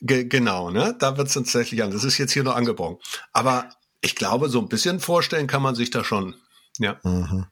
Ge 0.01 0.25
genau, 0.25 0.71
ne? 0.71 0.97
Da 0.99 1.19
wird 1.19 1.29
es 1.29 1.35
tatsächlich 1.35 1.83
anders. 1.83 2.03
Das 2.03 2.13
ist 2.13 2.19
jetzt 2.19 2.33
hier 2.33 2.43
nur 2.45 2.57
angebrochen. 2.57 2.97
Aber 3.33 3.69
ich 4.01 4.15
glaube, 4.15 4.49
so 4.49 4.61
ein 4.61 4.69
bisschen 4.69 5.01
vorstellen 5.01 5.47
kann 5.47 5.61
man 5.61 5.75
sich 5.75 5.91
da 5.91 6.05
schon. 6.05 6.35
Ja. 6.79 6.99
Mhm. 7.03 7.47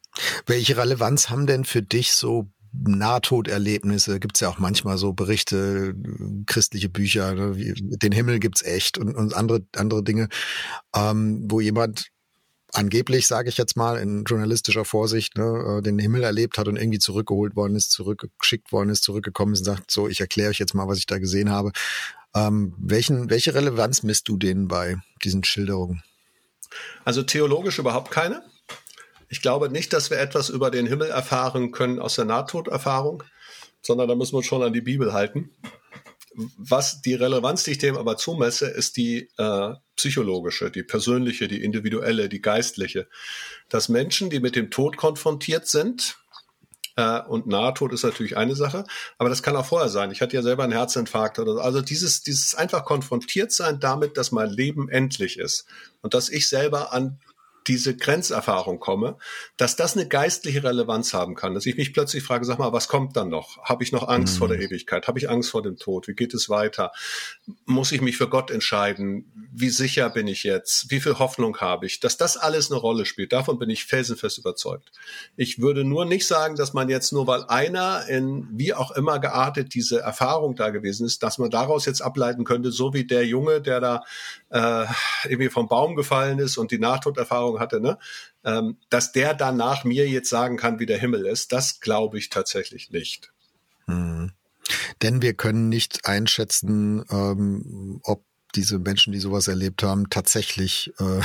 Welche 0.46 0.78
Relevanz 0.78 1.28
haben 1.28 1.46
denn 1.46 1.66
für 1.66 1.82
dich 1.82 2.12
so 2.12 2.50
Nahtoderlebnisse, 2.84 4.20
gibt's 4.20 4.40
ja 4.40 4.48
auch 4.48 4.58
manchmal 4.58 4.98
so 4.98 5.12
Berichte, 5.12 5.94
christliche 6.46 6.88
Bücher, 6.88 7.34
ne, 7.34 7.56
wie, 7.56 7.74
den 7.74 8.12
Himmel 8.12 8.38
gibt's 8.38 8.62
echt 8.62 8.98
und, 8.98 9.14
und 9.14 9.34
andere, 9.34 9.62
andere 9.76 10.02
Dinge, 10.02 10.28
ähm, 10.94 11.46
wo 11.50 11.60
jemand 11.60 12.10
angeblich, 12.72 13.26
sage 13.26 13.48
ich 13.48 13.56
jetzt 13.56 13.76
mal, 13.76 13.96
in 13.98 14.24
journalistischer 14.24 14.84
Vorsicht, 14.84 15.36
ne, 15.36 15.78
äh, 15.78 15.82
den 15.82 15.98
Himmel 15.98 16.22
erlebt 16.22 16.58
hat 16.58 16.68
und 16.68 16.76
irgendwie 16.76 16.98
zurückgeholt 16.98 17.56
worden 17.56 17.76
ist, 17.76 17.90
zurückgeschickt 17.90 18.72
worden 18.72 18.90
ist, 18.90 19.04
zurückgekommen 19.04 19.54
ist 19.54 19.60
und 19.60 19.66
sagt, 19.66 19.90
so, 19.90 20.08
ich 20.08 20.20
erkläre 20.20 20.50
euch 20.50 20.58
jetzt 20.58 20.74
mal, 20.74 20.88
was 20.88 20.98
ich 20.98 21.06
da 21.06 21.18
gesehen 21.18 21.50
habe. 21.50 21.72
Ähm, 22.34 22.74
welchen, 22.78 23.30
welche 23.30 23.54
Relevanz 23.54 24.02
misst 24.02 24.28
du 24.28 24.36
denen 24.36 24.68
bei 24.68 24.96
diesen 25.24 25.44
Schilderungen? 25.44 26.02
Also 27.04 27.22
theologisch 27.22 27.78
überhaupt 27.78 28.10
keine. 28.10 28.42
Ich 29.28 29.42
glaube 29.42 29.68
nicht, 29.68 29.92
dass 29.92 30.10
wir 30.10 30.18
etwas 30.18 30.48
über 30.48 30.70
den 30.70 30.86
Himmel 30.86 31.08
erfahren 31.08 31.72
können 31.72 31.98
aus 31.98 32.14
der 32.14 32.24
Nahtoderfahrung, 32.24 33.22
sondern 33.82 34.08
da 34.08 34.14
müssen 34.14 34.32
wir 34.32 34.38
uns 34.38 34.46
schon 34.46 34.62
an 34.62 34.72
die 34.72 34.80
Bibel 34.80 35.12
halten. 35.12 35.50
Was 36.58 37.00
die 37.00 37.14
Relevanz, 37.14 37.64
die 37.64 37.72
ich 37.72 37.78
dem 37.78 37.96
aber 37.96 38.18
zumesse, 38.18 38.66
ist 38.66 38.98
die 38.98 39.30
äh, 39.38 39.74
psychologische, 39.96 40.70
die 40.70 40.82
persönliche, 40.82 41.48
die 41.48 41.64
individuelle, 41.64 42.28
die 42.28 42.42
geistliche. 42.42 43.08
Dass 43.70 43.88
Menschen, 43.88 44.28
die 44.28 44.40
mit 44.40 44.54
dem 44.54 44.70
Tod 44.70 44.98
konfrontiert 44.98 45.66
sind, 45.66 46.18
äh, 46.96 47.20
und 47.22 47.46
Nahtod 47.46 47.92
ist 47.92 48.04
natürlich 48.04 48.36
eine 48.36 48.56
Sache, 48.56 48.84
aber 49.18 49.28
das 49.28 49.42
kann 49.42 49.56
auch 49.56 49.66
vorher 49.66 49.88
sein. 49.88 50.10
Ich 50.10 50.20
hatte 50.20 50.34
ja 50.34 50.42
selber 50.42 50.64
einen 50.64 50.72
Herzinfarkt 50.72 51.38
oder 51.38 51.54
so. 51.54 51.60
Also 51.60 51.82
dieses, 51.82 52.22
dieses 52.22 52.54
einfach 52.54 52.84
konfrontiert 52.84 53.52
sein 53.52 53.80
damit, 53.80 54.16
dass 54.16 54.32
mein 54.32 54.50
Leben 54.50 54.88
endlich 54.88 55.38
ist 55.38 55.66
und 56.02 56.14
dass 56.14 56.28
ich 56.28 56.48
selber 56.48 56.92
an 56.92 57.20
diese 57.66 57.96
Grenzerfahrung 57.96 58.78
komme, 58.78 59.16
dass 59.56 59.76
das 59.76 59.96
eine 59.96 60.06
geistliche 60.06 60.62
Relevanz 60.62 61.14
haben 61.14 61.34
kann, 61.34 61.54
dass 61.54 61.66
ich 61.66 61.76
mich 61.76 61.92
plötzlich 61.92 62.22
frage, 62.22 62.44
sag 62.44 62.58
mal, 62.58 62.72
was 62.72 62.88
kommt 62.88 63.16
dann 63.16 63.28
noch? 63.28 63.58
Habe 63.62 63.82
ich 63.82 63.92
noch 63.92 64.08
Angst 64.08 64.34
mhm. 64.34 64.38
vor 64.38 64.48
der 64.48 64.58
mhm. 64.58 64.64
Ewigkeit? 64.64 65.08
Habe 65.08 65.18
ich 65.18 65.28
Angst 65.28 65.50
vor 65.50 65.62
dem 65.62 65.76
Tod? 65.76 66.08
Wie 66.08 66.14
geht 66.14 66.34
es 66.34 66.48
weiter? 66.48 66.92
Muss 67.64 67.92
ich 67.92 68.00
mich 68.00 68.16
für 68.16 68.28
Gott 68.28 68.50
entscheiden? 68.50 69.30
Wie 69.52 69.70
sicher 69.70 70.10
bin 70.10 70.28
ich 70.28 70.44
jetzt? 70.44 70.90
Wie 70.90 71.00
viel 71.00 71.18
Hoffnung 71.18 71.58
habe 71.58 71.86
ich? 71.86 72.00
Dass 72.00 72.16
das 72.16 72.36
alles 72.36 72.70
eine 72.70 72.80
Rolle 72.80 73.04
spielt, 73.04 73.32
davon 73.32 73.58
bin 73.58 73.70
ich 73.70 73.84
felsenfest 73.84 74.38
überzeugt. 74.38 74.90
Ich 75.36 75.60
würde 75.60 75.84
nur 75.84 76.04
nicht 76.04 76.26
sagen, 76.26 76.56
dass 76.56 76.72
man 76.72 76.88
jetzt 76.88 77.12
nur, 77.12 77.26
weil 77.26 77.44
einer 77.44 78.06
in 78.08 78.46
wie 78.52 78.74
auch 78.74 78.90
immer 78.92 79.18
geartet 79.18 79.74
diese 79.74 80.00
Erfahrung 80.00 80.54
da 80.54 80.70
gewesen 80.70 81.06
ist, 81.06 81.22
dass 81.22 81.38
man 81.38 81.50
daraus 81.50 81.86
jetzt 81.86 82.02
ableiten 82.02 82.44
könnte, 82.44 82.70
so 82.70 82.94
wie 82.94 83.04
der 83.04 83.26
Junge, 83.26 83.60
der 83.60 83.80
da 83.80 84.04
äh, 84.50 84.86
irgendwie 85.24 85.50
vom 85.50 85.68
Baum 85.68 85.96
gefallen 85.96 86.38
ist 86.38 86.56
und 86.58 86.70
die 86.70 86.78
Nahtoderfahrung 86.78 87.55
hatte, 87.60 87.80
ne? 87.80 87.98
Ähm, 88.44 88.78
dass 88.90 89.12
der 89.12 89.34
danach 89.34 89.84
mir 89.84 90.08
jetzt 90.08 90.28
sagen 90.28 90.56
kann, 90.56 90.78
wie 90.78 90.86
der 90.86 90.98
Himmel 90.98 91.26
ist, 91.26 91.52
das 91.52 91.80
glaube 91.80 92.18
ich 92.18 92.28
tatsächlich 92.28 92.90
nicht. 92.90 93.32
Hm. 93.86 94.32
Denn 95.02 95.22
wir 95.22 95.34
können 95.34 95.68
nicht 95.68 96.06
einschätzen, 96.06 97.04
ähm, 97.10 98.00
ob 98.02 98.24
diese 98.54 98.78
Menschen, 98.78 99.12
die 99.12 99.20
sowas 99.20 99.48
erlebt 99.48 99.82
haben, 99.82 100.10
tatsächlich 100.10 100.92
äh, 100.98 101.20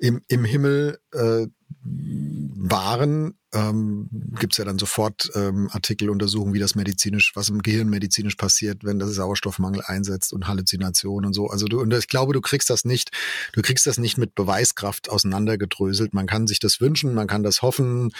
im, 0.00 0.22
im 0.28 0.44
Himmel 0.44 0.98
äh, 1.12 1.46
waren, 1.82 3.38
ähm, 3.52 4.08
gibt 4.38 4.54
es 4.54 4.58
ja 4.58 4.64
dann 4.64 4.78
sofort 4.78 5.30
ähm, 5.34 5.68
Artikeluntersuchungen, 5.72 6.54
wie 6.54 6.58
das 6.58 6.74
medizinisch, 6.74 7.32
was 7.34 7.48
im 7.48 7.62
Gehirn 7.62 7.88
medizinisch 7.88 8.36
passiert, 8.36 8.82
wenn 8.82 8.98
das 8.98 9.10
Sauerstoffmangel 9.10 9.82
einsetzt 9.84 10.32
und 10.32 10.48
Halluzination 10.48 11.26
und 11.26 11.34
so. 11.34 11.48
Also 11.48 11.66
du, 11.66 11.80
und 11.80 11.92
ich 11.92 12.08
glaube, 12.08 12.32
du 12.32 12.40
kriegst 12.40 12.70
das 12.70 12.84
nicht, 12.84 13.10
du 13.52 13.62
kriegst 13.62 13.86
das 13.86 13.98
nicht 13.98 14.18
mit 14.18 14.34
Beweiskraft 14.34 15.10
auseinandergedröselt. 15.10 16.14
Man 16.14 16.26
kann 16.26 16.46
sich 16.46 16.60
das 16.60 16.80
wünschen, 16.80 17.14
man 17.14 17.26
kann 17.26 17.42
das 17.42 17.62
hoffen. 17.62 18.12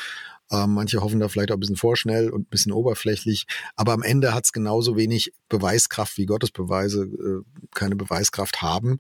Ähm, 0.51 0.75
manche 0.75 1.01
hoffen 1.01 1.21
da 1.21 1.29
vielleicht 1.29 1.53
auch 1.53 1.57
ein 1.57 1.61
bisschen 1.61 1.77
vorschnell 1.77 2.31
und 2.31 2.43
ein 2.43 2.51
bisschen 2.51 2.73
oberflächlich, 2.73 3.47
aber 3.77 3.93
am 3.93 4.03
Ende 4.03 4.35
hat 4.35 4.47
es 4.47 4.53
genauso 4.53 4.97
wenig 4.97 5.33
Beweiskraft 5.49 6.19
wie 6.19 6.27
Gottesbeweise 6.27 7.05
äh, 7.05 7.43
keine 7.73 7.95
Beweiskraft 7.95 8.61
haben. 8.61 8.99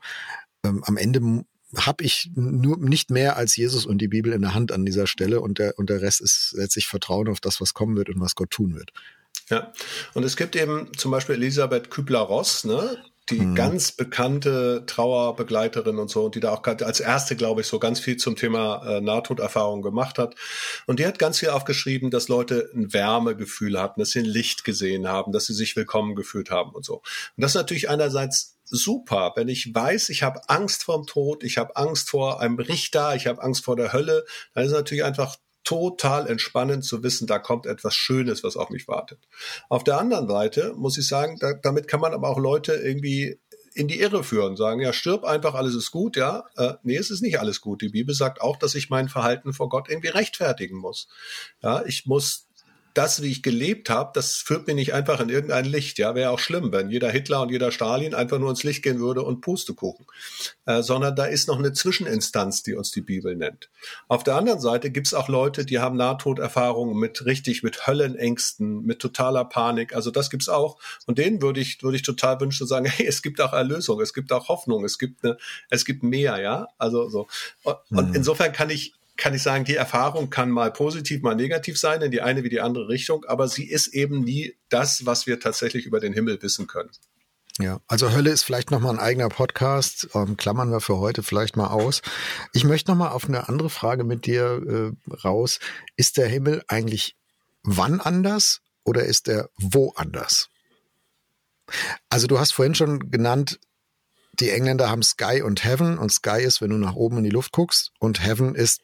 Ähm, 0.64 0.84
am 0.84 0.96
Ende 0.96 1.44
habe 1.76 2.04
ich 2.04 2.30
nur 2.34 2.78
nicht 2.78 3.10
mehr 3.10 3.36
als 3.36 3.56
Jesus 3.56 3.86
und 3.86 3.98
die 3.98 4.08
Bibel 4.08 4.32
in 4.32 4.42
der 4.42 4.54
Hand 4.54 4.72
an 4.72 4.84
dieser 4.84 5.06
Stelle 5.06 5.40
und 5.40 5.58
der, 5.58 5.78
und 5.78 5.90
der 5.90 6.02
Rest 6.02 6.20
ist 6.20 6.54
letztlich 6.56 6.86
Vertrauen 6.86 7.28
auf 7.28 7.40
das, 7.40 7.60
was 7.60 7.74
kommen 7.74 7.96
wird 7.96 8.08
und 8.08 8.20
was 8.20 8.34
Gott 8.34 8.50
tun 8.50 8.74
wird. 8.74 8.92
Ja, 9.48 9.72
und 10.14 10.24
es 10.24 10.36
gibt 10.36 10.56
eben 10.56 10.88
zum 10.96 11.10
Beispiel 11.10 11.34
Elisabeth 11.34 11.90
Kübler-Ross, 11.90 12.64
ne? 12.64 12.98
die 13.30 13.40
mhm. 13.40 13.54
ganz 13.54 13.92
bekannte 13.92 14.84
Trauerbegleiterin 14.86 15.98
und 15.98 16.10
so, 16.10 16.24
und 16.24 16.34
die 16.34 16.40
da 16.40 16.52
auch 16.52 16.64
als 16.64 17.00
erste, 17.00 17.36
glaube 17.36 17.60
ich, 17.60 17.66
so 17.66 17.78
ganz 17.78 18.00
viel 18.00 18.16
zum 18.16 18.36
Thema 18.36 18.82
äh, 18.86 19.00
Nahtoderfahrung 19.00 19.82
gemacht 19.82 20.18
hat. 20.18 20.34
Und 20.86 20.98
die 20.98 21.06
hat 21.06 21.18
ganz 21.18 21.38
viel 21.38 21.50
aufgeschrieben, 21.50 22.10
dass 22.10 22.28
Leute 22.28 22.70
ein 22.74 22.92
Wärmegefühl 22.92 23.80
hatten, 23.80 24.00
dass 24.00 24.10
sie 24.10 24.20
ein 24.20 24.24
Licht 24.24 24.64
gesehen 24.64 25.08
haben, 25.08 25.32
dass 25.32 25.46
sie 25.46 25.54
sich 25.54 25.76
willkommen 25.76 26.14
gefühlt 26.16 26.50
haben 26.50 26.72
und 26.72 26.84
so. 26.84 26.96
Und 26.96 27.02
das 27.36 27.52
ist 27.52 27.56
natürlich 27.56 27.88
einerseits 27.88 28.56
super, 28.70 29.32
wenn 29.36 29.48
ich 29.48 29.74
weiß, 29.74 30.08
ich 30.08 30.22
habe 30.22 30.48
Angst 30.48 30.84
vorm 30.84 31.06
Tod, 31.06 31.44
ich 31.44 31.58
habe 31.58 31.76
Angst 31.76 32.08
vor 32.08 32.40
einem 32.40 32.58
Richter, 32.58 33.14
ich 33.14 33.26
habe 33.26 33.42
Angst 33.42 33.64
vor 33.64 33.76
der 33.76 33.92
Hölle, 33.92 34.24
dann 34.54 34.64
ist 34.64 34.72
natürlich 34.72 35.04
einfach 35.04 35.36
total 35.64 36.26
entspannend 36.26 36.84
zu 36.84 37.02
wissen, 37.02 37.26
da 37.26 37.38
kommt 37.38 37.66
etwas 37.66 37.94
Schönes, 37.94 38.42
was 38.42 38.56
auf 38.56 38.70
mich 38.70 38.88
wartet. 38.88 39.18
Auf 39.68 39.84
der 39.84 39.98
anderen 39.98 40.28
Seite 40.28 40.72
muss 40.74 40.96
ich 40.96 41.06
sagen, 41.06 41.36
da, 41.38 41.52
damit 41.52 41.86
kann 41.86 42.00
man 42.00 42.14
aber 42.14 42.28
auch 42.28 42.38
Leute 42.38 42.72
irgendwie 42.72 43.38
in 43.74 43.86
die 43.86 44.00
Irre 44.00 44.24
führen, 44.24 44.56
sagen, 44.56 44.80
ja, 44.80 44.92
stirb 44.92 45.24
einfach, 45.24 45.54
alles 45.54 45.74
ist 45.74 45.90
gut, 45.90 46.16
ja. 46.16 46.44
Äh, 46.56 46.74
nee, 46.82 46.96
es 46.96 47.10
ist 47.10 47.22
nicht 47.22 47.38
alles 47.38 47.60
gut. 47.60 47.82
Die 47.82 47.88
Bibel 47.88 48.14
sagt 48.14 48.40
auch, 48.40 48.56
dass 48.56 48.74
ich 48.74 48.90
mein 48.90 49.08
Verhalten 49.08 49.52
vor 49.52 49.68
Gott 49.68 49.88
irgendwie 49.88 50.08
rechtfertigen 50.08 50.76
muss. 50.76 51.08
Ja, 51.62 51.84
ich 51.86 52.06
muss 52.06 52.48
das, 52.94 53.22
wie 53.22 53.30
ich 53.30 53.42
gelebt 53.42 53.90
habe, 53.90 54.10
das 54.14 54.36
führt 54.36 54.66
mir 54.66 54.74
nicht 54.74 54.94
einfach 54.94 55.20
in 55.20 55.28
irgendein 55.28 55.64
Licht. 55.64 55.98
Ja, 55.98 56.14
wäre 56.14 56.30
auch 56.30 56.38
schlimm, 56.38 56.72
wenn 56.72 56.90
jeder 56.90 57.10
Hitler 57.10 57.42
und 57.42 57.50
jeder 57.50 57.72
Stalin 57.72 58.14
einfach 58.14 58.38
nur 58.38 58.50
ins 58.50 58.64
Licht 58.64 58.82
gehen 58.82 59.00
würde 59.00 59.22
und 59.22 59.40
Pustekuchen. 59.40 60.06
Äh, 60.66 60.82
sondern 60.82 61.14
da 61.14 61.24
ist 61.24 61.48
noch 61.48 61.58
eine 61.58 61.72
Zwischeninstanz, 61.72 62.62
die 62.62 62.74
uns 62.74 62.90
die 62.90 63.00
Bibel 63.00 63.36
nennt. 63.36 63.70
Auf 64.08 64.24
der 64.24 64.36
anderen 64.36 64.60
Seite 64.60 64.90
gibt's 64.90 65.14
auch 65.14 65.28
Leute, 65.28 65.64
die 65.64 65.78
haben 65.78 65.96
Nahtoderfahrungen 65.96 66.96
mit 66.96 67.24
richtig, 67.24 67.62
mit 67.62 67.86
Höllenängsten, 67.86 68.82
mit 68.84 68.98
totaler 68.98 69.44
Panik. 69.44 69.94
Also 69.94 70.10
das 70.10 70.30
gibt's 70.30 70.48
auch. 70.48 70.78
Und 71.06 71.18
denen 71.18 71.42
würde 71.42 71.60
ich, 71.60 71.82
würde 71.82 71.96
ich 71.96 72.02
total 72.02 72.40
wünschen 72.40 72.58
zu 72.58 72.66
sagen, 72.66 72.86
hey, 72.90 73.06
es 73.06 73.22
gibt 73.22 73.40
auch 73.40 73.52
Erlösung, 73.52 74.00
es 74.00 74.14
gibt 74.14 74.32
auch 74.32 74.48
Hoffnung, 74.48 74.84
es 74.84 74.98
gibt 74.98 75.24
eine, 75.24 75.36
es 75.68 75.84
gibt 75.84 76.02
mehr, 76.02 76.40
ja. 76.40 76.68
Also 76.78 77.08
so. 77.08 77.28
Und 77.62 78.08
mhm. 78.08 78.14
insofern 78.14 78.52
kann 78.52 78.70
ich 78.70 78.94
kann 79.20 79.34
ich 79.34 79.42
sagen, 79.42 79.64
die 79.64 79.76
Erfahrung 79.76 80.30
kann 80.30 80.50
mal 80.50 80.72
positiv, 80.72 81.22
mal 81.22 81.36
negativ 81.36 81.78
sein, 81.78 82.02
in 82.02 82.10
die 82.10 82.22
eine 82.22 82.42
wie 82.42 82.48
die 82.48 82.60
andere 82.60 82.88
Richtung, 82.88 83.24
aber 83.26 83.46
sie 83.46 83.68
ist 83.68 83.88
eben 83.88 84.24
nie 84.24 84.56
das, 84.70 85.06
was 85.06 85.26
wir 85.26 85.38
tatsächlich 85.38 85.86
über 85.86 86.00
den 86.00 86.12
Himmel 86.12 86.42
wissen 86.42 86.66
können. 86.66 86.90
Ja, 87.58 87.80
also 87.86 88.12
Hölle 88.12 88.30
ist 88.30 88.42
vielleicht 88.42 88.70
nochmal 88.70 88.94
ein 88.94 88.98
eigener 88.98 89.28
Podcast, 89.28 90.08
ähm, 90.14 90.38
klammern 90.38 90.70
wir 90.70 90.80
für 90.80 90.96
heute 90.96 91.22
vielleicht 91.22 91.56
mal 91.56 91.66
aus. 91.66 92.00
Ich 92.54 92.64
möchte 92.64 92.90
nochmal 92.90 93.10
auf 93.10 93.26
eine 93.28 93.48
andere 93.48 93.68
Frage 93.68 94.02
mit 94.02 94.24
dir 94.24 94.94
äh, 95.06 95.12
raus. 95.14 95.60
Ist 95.96 96.16
der 96.16 96.26
Himmel 96.26 96.64
eigentlich 96.68 97.16
wann 97.62 98.00
anders 98.00 98.62
oder 98.84 99.04
ist 99.04 99.28
er 99.28 99.50
wo 99.58 99.92
anders? 99.96 100.48
Also 102.08 102.26
du 102.26 102.38
hast 102.38 102.52
vorhin 102.52 102.74
schon 102.74 103.10
genannt, 103.10 103.60
die 104.32 104.50
Engländer 104.50 104.88
haben 104.88 105.02
Sky 105.02 105.42
und 105.42 105.62
Heaven 105.64 105.98
und 105.98 106.10
Sky 106.10 106.40
ist, 106.42 106.62
wenn 106.62 106.70
du 106.70 106.78
nach 106.78 106.94
oben 106.94 107.18
in 107.18 107.24
die 107.24 107.30
Luft 107.30 107.52
guckst 107.52 107.92
und 107.98 108.24
Heaven 108.24 108.54
ist 108.54 108.80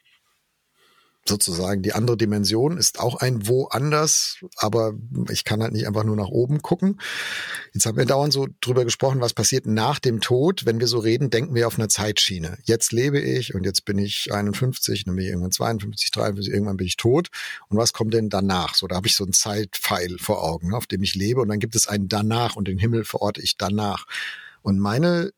sozusagen 1.29 1.83
die 1.83 1.93
andere 1.93 2.17
Dimension 2.17 2.77
ist 2.77 3.01
auch 3.01 3.17
ein 3.17 3.47
woanders, 3.47 4.39
aber 4.57 4.95
ich 5.31 5.45
kann 5.45 5.63
halt 5.63 5.73
nicht 5.73 5.87
einfach 5.87 6.05
nur 6.05 6.17
nach 6.17 6.29
oben 6.29 6.63
gucken. 6.63 7.01
Jetzt 7.73 7.87
haben 7.87 7.97
wir 7.97 8.07
dauernd 8.07 8.33
so 8.33 8.49
drüber 8.61 8.85
gesprochen, 8.85 9.21
was 9.21 9.35
passiert 9.35 9.67
nach 9.67 9.99
dem 9.99 10.21
Tod. 10.21 10.67
Wenn 10.67 10.81
wir 10.81 10.87
so 10.87 10.99
reden, 10.99 11.31
denken 11.31 11.55
wir 11.55 11.67
auf 11.67 11.79
einer 11.79 11.89
Zeitschiene. 11.89 12.59
Jetzt 12.65 12.93
lebe 12.93 13.21
ich 13.21 13.55
und 13.55 13.65
jetzt 13.65 13.85
bin 13.85 13.99
ich 13.99 14.33
51, 14.33 15.05
dann 15.05 15.17
bin 15.17 15.25
ich 15.25 15.31
irgendwann 15.31 15.53
52, 15.53 16.11
53, 16.11 16.53
irgendwann 16.53 16.77
bin 16.77 16.87
ich 16.87 16.97
tot. 16.97 17.29
Und 17.69 17.79
was 17.79 17.93
kommt 17.93 18.15
denn 18.15 18.29
danach? 18.29 18.75
So, 18.75 18.87
da 18.87 18.97
habe 18.97 19.07
ich 19.07 19.17
so 19.17 19.25
einen 19.25 19.33
Zeitpfeil 19.33 20.17
vor 20.19 20.43
Augen, 20.43 20.75
auf 20.75 20.87
dem 20.87 21.03
ich 21.03 21.15
lebe 21.15 21.41
und 21.41 21.49
dann 21.49 21.61
gibt 21.61 21.77
es 21.77 21.87
einen 21.87 22.09
danach 22.09 22.57
und 22.57 22.69
den 22.69 22.79
Himmel 22.79 23.05
verorte 23.05 23.41
ich 23.43 23.57
danach. 23.57 24.07
Und 24.63 24.79
meine 24.79 25.33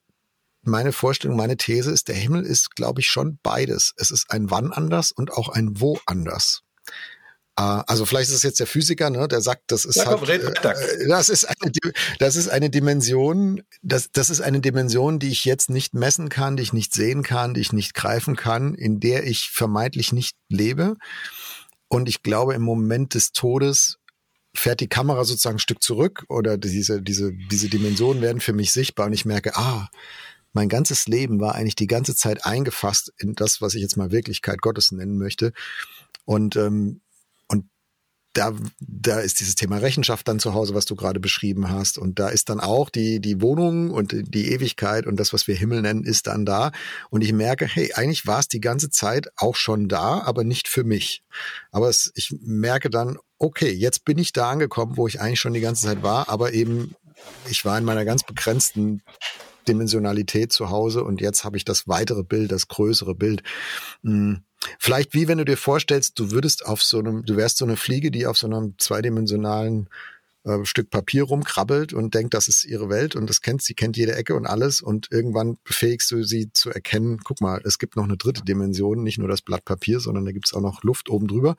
meine 0.68 0.92
Vorstellung, 0.92 1.36
meine 1.36 1.56
These 1.56 1.90
ist, 1.90 2.08
der 2.08 2.14
Himmel 2.14 2.44
ist, 2.44 2.76
glaube 2.76 3.00
ich, 3.00 3.06
schon 3.06 3.38
beides. 3.42 3.92
Es 3.96 4.10
ist 4.10 4.30
ein 4.30 4.50
Wann 4.50 4.72
anders 4.72 5.12
und 5.12 5.32
auch 5.32 5.48
ein 5.48 5.80
Wo 5.80 5.98
anders. 6.06 6.62
Äh, 7.58 7.82
also 7.86 8.06
vielleicht 8.06 8.30
ist 8.30 8.36
es 8.36 8.42
jetzt 8.44 8.60
der 8.60 8.66
Physiker, 8.66 9.10
ne, 9.10 9.26
der 9.26 9.40
sagt, 9.40 9.64
das 9.68 9.84
ist 9.84 9.96
ja, 9.96 10.06
halt, 10.06 10.28
äh, 10.28 11.08
das 11.08 11.28
ist 11.28 11.44
eine, 11.44 11.72
das 12.18 12.36
ist 12.36 12.48
eine 12.48 12.70
Dimension, 12.70 13.62
das, 13.82 14.10
das 14.12 14.30
ist 14.30 14.40
eine 14.40 14.60
Dimension, 14.60 15.18
die 15.18 15.28
ich 15.28 15.44
jetzt 15.44 15.68
nicht 15.68 15.92
messen 15.94 16.28
kann, 16.28 16.56
die 16.56 16.62
ich 16.62 16.72
nicht 16.72 16.94
sehen 16.94 17.22
kann, 17.22 17.54
die 17.54 17.60
ich 17.60 17.72
nicht 17.72 17.94
greifen 17.94 18.36
kann, 18.36 18.74
in 18.74 19.00
der 19.00 19.26
ich 19.26 19.50
vermeintlich 19.50 20.12
nicht 20.12 20.36
lebe. 20.48 20.96
Und 21.88 22.08
ich 22.08 22.22
glaube, 22.22 22.54
im 22.54 22.62
Moment 22.62 23.14
des 23.14 23.32
Todes 23.32 23.98
fährt 24.54 24.80
die 24.80 24.88
Kamera 24.88 25.24
sozusagen 25.24 25.56
ein 25.56 25.60
Stück 25.60 25.82
zurück 25.82 26.24
oder 26.28 26.58
diese, 26.58 27.02
diese, 27.02 27.32
diese 27.32 27.68
Dimensionen 27.68 28.22
werden 28.22 28.40
für 28.40 28.52
mich 28.52 28.72
sichtbar 28.72 29.06
und 29.06 29.12
ich 29.12 29.24
merke, 29.24 29.56
ah, 29.56 29.88
mein 30.58 30.68
ganzes 30.68 31.06
Leben 31.06 31.40
war 31.40 31.54
eigentlich 31.54 31.76
die 31.76 31.86
ganze 31.86 32.16
Zeit 32.16 32.44
eingefasst 32.44 33.12
in 33.16 33.36
das, 33.36 33.60
was 33.60 33.74
ich 33.74 33.80
jetzt 33.80 33.96
mal 33.96 34.10
Wirklichkeit 34.10 34.60
Gottes 34.60 34.90
nennen 34.90 35.16
möchte. 35.16 35.52
Und, 36.24 36.56
ähm, 36.56 37.00
und 37.46 37.66
da, 38.32 38.52
da 38.80 39.20
ist 39.20 39.38
dieses 39.38 39.54
Thema 39.54 39.76
Rechenschaft 39.76 40.26
dann 40.26 40.40
zu 40.40 40.54
Hause, 40.54 40.74
was 40.74 40.84
du 40.84 40.96
gerade 40.96 41.20
beschrieben 41.20 41.70
hast. 41.70 41.96
Und 41.96 42.18
da 42.18 42.28
ist 42.28 42.48
dann 42.48 42.58
auch 42.58 42.90
die, 42.90 43.20
die 43.20 43.40
Wohnung 43.40 43.92
und 43.92 44.12
die 44.12 44.50
Ewigkeit 44.50 45.06
und 45.06 45.14
das, 45.20 45.32
was 45.32 45.46
wir 45.46 45.54
Himmel 45.54 45.80
nennen, 45.80 46.02
ist 46.02 46.26
dann 46.26 46.44
da. 46.44 46.72
Und 47.08 47.22
ich 47.22 47.32
merke, 47.32 47.64
hey, 47.64 47.92
eigentlich 47.94 48.26
war 48.26 48.40
es 48.40 48.48
die 48.48 48.60
ganze 48.60 48.90
Zeit 48.90 49.28
auch 49.36 49.54
schon 49.54 49.86
da, 49.86 50.22
aber 50.22 50.42
nicht 50.42 50.66
für 50.66 50.82
mich. 50.82 51.22
Aber 51.70 51.88
es, 51.88 52.10
ich 52.16 52.34
merke 52.40 52.90
dann, 52.90 53.16
okay, 53.38 53.70
jetzt 53.70 54.04
bin 54.04 54.18
ich 54.18 54.32
da 54.32 54.50
angekommen, 54.50 54.96
wo 54.96 55.06
ich 55.06 55.20
eigentlich 55.20 55.38
schon 55.38 55.52
die 55.52 55.60
ganze 55.60 55.86
Zeit 55.86 56.02
war, 56.02 56.28
aber 56.28 56.52
eben 56.52 56.96
ich 57.48 57.64
war 57.64 57.78
in 57.78 57.84
meiner 57.84 58.04
ganz 58.04 58.24
begrenzten 58.24 59.02
Dimensionalität 59.68 60.52
zu 60.52 60.70
Hause 60.70 61.04
und 61.04 61.20
jetzt 61.20 61.44
habe 61.44 61.56
ich 61.56 61.64
das 61.64 61.86
weitere 61.86 62.24
Bild, 62.24 62.50
das 62.50 62.68
größere 62.68 63.14
Bild. 63.14 63.42
Hm. 64.02 64.42
Vielleicht 64.78 65.14
wie 65.14 65.28
wenn 65.28 65.38
du 65.38 65.44
dir 65.44 65.56
vorstellst, 65.56 66.18
du 66.18 66.30
würdest 66.32 66.66
auf 66.66 66.82
so 66.82 66.98
einem, 66.98 67.24
du 67.24 67.36
wärst 67.36 67.58
so 67.58 67.64
eine 67.64 67.76
Fliege, 67.76 68.10
die 68.10 68.26
auf 68.26 68.36
so 68.36 68.46
einem 68.46 68.74
zweidimensionalen 68.78 69.88
äh, 70.44 70.64
Stück 70.64 70.90
Papier 70.90 71.24
rumkrabbelt 71.24 71.92
und 71.92 72.14
denkt, 72.14 72.32
das 72.32 72.48
ist 72.48 72.64
ihre 72.64 72.88
Welt 72.88 73.16
und 73.16 73.28
das 73.28 73.42
kennt 73.42 73.62
sie, 73.62 73.74
kennt 73.74 73.96
jede 73.96 74.14
Ecke 74.14 74.34
und 74.34 74.46
alles 74.46 74.80
und 74.80 75.08
irgendwann 75.10 75.58
befähigst 75.64 76.10
du 76.10 76.22
sie 76.22 76.52
zu 76.52 76.70
erkennen, 76.70 77.18
guck 77.22 77.40
mal, 77.40 77.60
es 77.64 77.78
gibt 77.78 77.96
noch 77.96 78.04
eine 78.04 78.16
dritte 78.16 78.44
Dimension, 78.44 79.02
nicht 79.02 79.18
nur 79.18 79.28
das 79.28 79.42
Blatt 79.42 79.64
Papier, 79.64 80.00
sondern 80.00 80.24
da 80.24 80.32
gibt 80.32 80.46
es 80.46 80.54
auch 80.54 80.60
noch 80.60 80.82
Luft 80.82 81.10
oben 81.10 81.28
drüber 81.28 81.56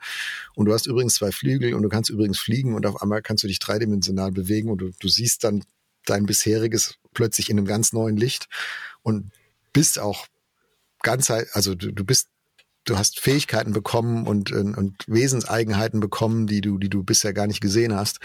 und 0.54 0.66
du 0.66 0.72
hast 0.72 0.86
übrigens 0.86 1.14
zwei 1.14 1.30
Flügel 1.30 1.74
und 1.74 1.82
du 1.82 1.88
kannst 1.88 2.10
übrigens 2.10 2.38
fliegen 2.38 2.74
und 2.74 2.86
auf 2.86 3.00
einmal 3.00 3.22
kannst 3.22 3.44
du 3.44 3.48
dich 3.48 3.60
dreidimensional 3.60 4.32
bewegen 4.32 4.70
und 4.70 4.78
du, 4.78 4.90
du 4.98 5.08
siehst 5.08 5.44
dann 5.44 5.62
dein 6.06 6.26
bisheriges 6.26 6.99
plötzlich 7.14 7.50
in 7.50 7.58
einem 7.58 7.66
ganz 7.66 7.92
neuen 7.92 8.16
Licht 8.16 8.48
und 9.02 9.32
bist 9.72 9.98
auch 9.98 10.26
ganz, 11.02 11.30
also 11.30 11.74
du, 11.74 11.92
du 11.92 12.04
bist, 12.04 12.28
du 12.84 12.98
hast 12.98 13.20
Fähigkeiten 13.20 13.72
bekommen 13.72 14.26
und, 14.26 14.52
und 14.52 15.04
Wesenseigenheiten 15.06 16.00
bekommen, 16.00 16.46
die 16.46 16.60
du, 16.60 16.78
die 16.78 16.88
du 16.88 17.02
bisher 17.02 17.32
gar 17.32 17.46
nicht 17.46 17.60
gesehen 17.60 17.94
hast. 17.94 18.18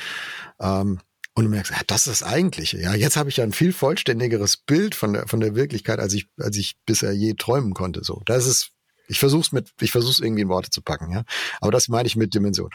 Ähm, 0.60 1.00
und 1.38 1.43
du 1.43 1.50
merkst, 1.50 1.74
ja, 1.74 1.82
das 1.86 2.08
ist 2.08 2.21
das 2.21 2.28
Eigentliche. 2.28 2.80
Ja, 2.80 2.93
jetzt 2.95 3.17
habe 3.17 3.30
ich 3.30 3.38
ja 3.38 3.43
ein 3.43 3.52
viel 3.52 3.74
vollständigeres 3.74 4.56
Bild 4.56 4.95
von 4.95 5.12
der 5.12 5.28
von 5.28 5.41
der 5.41 5.54
Wirklichkeit, 5.54 6.00
als 6.00 6.13
ich 6.13 6.30
als 6.39 6.56
ich 6.56 6.78
bisher 6.86 7.12
je 7.12 7.34
träumen 7.34 7.74
konnte. 7.74 8.06
So, 8.06 8.21
das 8.26 8.48
ist 8.48 8.71
ich 9.08 9.20
versuch's 9.20 9.52
mit, 9.52 9.70
ich 9.82 9.91
versuch's 9.91 10.20
irgendwie 10.20 10.41
in 10.41 10.50
Worte 10.50 10.70
zu 10.70 10.82
packen, 10.82 11.12
ja. 11.12 11.24
Aber 11.62 11.72
das 11.72 11.88
meine 11.88 12.08
ich 12.08 12.15
mit 12.15 12.34
Dimension. 12.34 12.70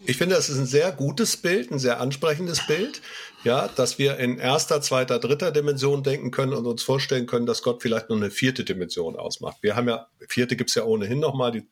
Ich 0.00 0.16
finde, 0.16 0.36
das 0.36 0.48
ist 0.48 0.58
ein 0.58 0.66
sehr 0.66 0.92
gutes 0.92 1.36
Bild, 1.36 1.70
ein 1.70 1.78
sehr 1.78 2.00
ansprechendes 2.00 2.66
Bild, 2.66 3.02
ja, 3.42 3.68
dass 3.68 3.98
wir 3.98 4.18
in 4.18 4.38
erster, 4.38 4.80
zweiter, 4.80 5.18
dritter 5.18 5.50
Dimension 5.50 6.02
denken 6.02 6.30
können 6.30 6.52
und 6.52 6.66
uns 6.66 6.82
vorstellen 6.82 7.26
können, 7.26 7.46
dass 7.46 7.62
Gott 7.62 7.82
vielleicht 7.82 8.08
noch 8.08 8.16
eine 8.16 8.30
vierte 8.30 8.64
Dimension 8.64 9.16
ausmacht. 9.16 9.58
Wir 9.62 9.74
haben 9.74 9.88
ja, 9.88 10.06
vierte 10.28 10.56
gibt's 10.56 10.74
ja 10.74 10.84
ohnehin 10.84 11.18
nochmal, 11.18 11.52
die, 11.52 11.68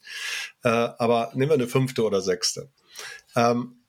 äh, 0.63 0.69
aber 0.69 1.31
nehmen 1.35 1.51
wir 1.51 1.55
eine 1.55 1.69
fünfte 1.69 2.03
oder 2.03 2.21
sechste. 2.21 2.71
Ähm, 3.37 3.84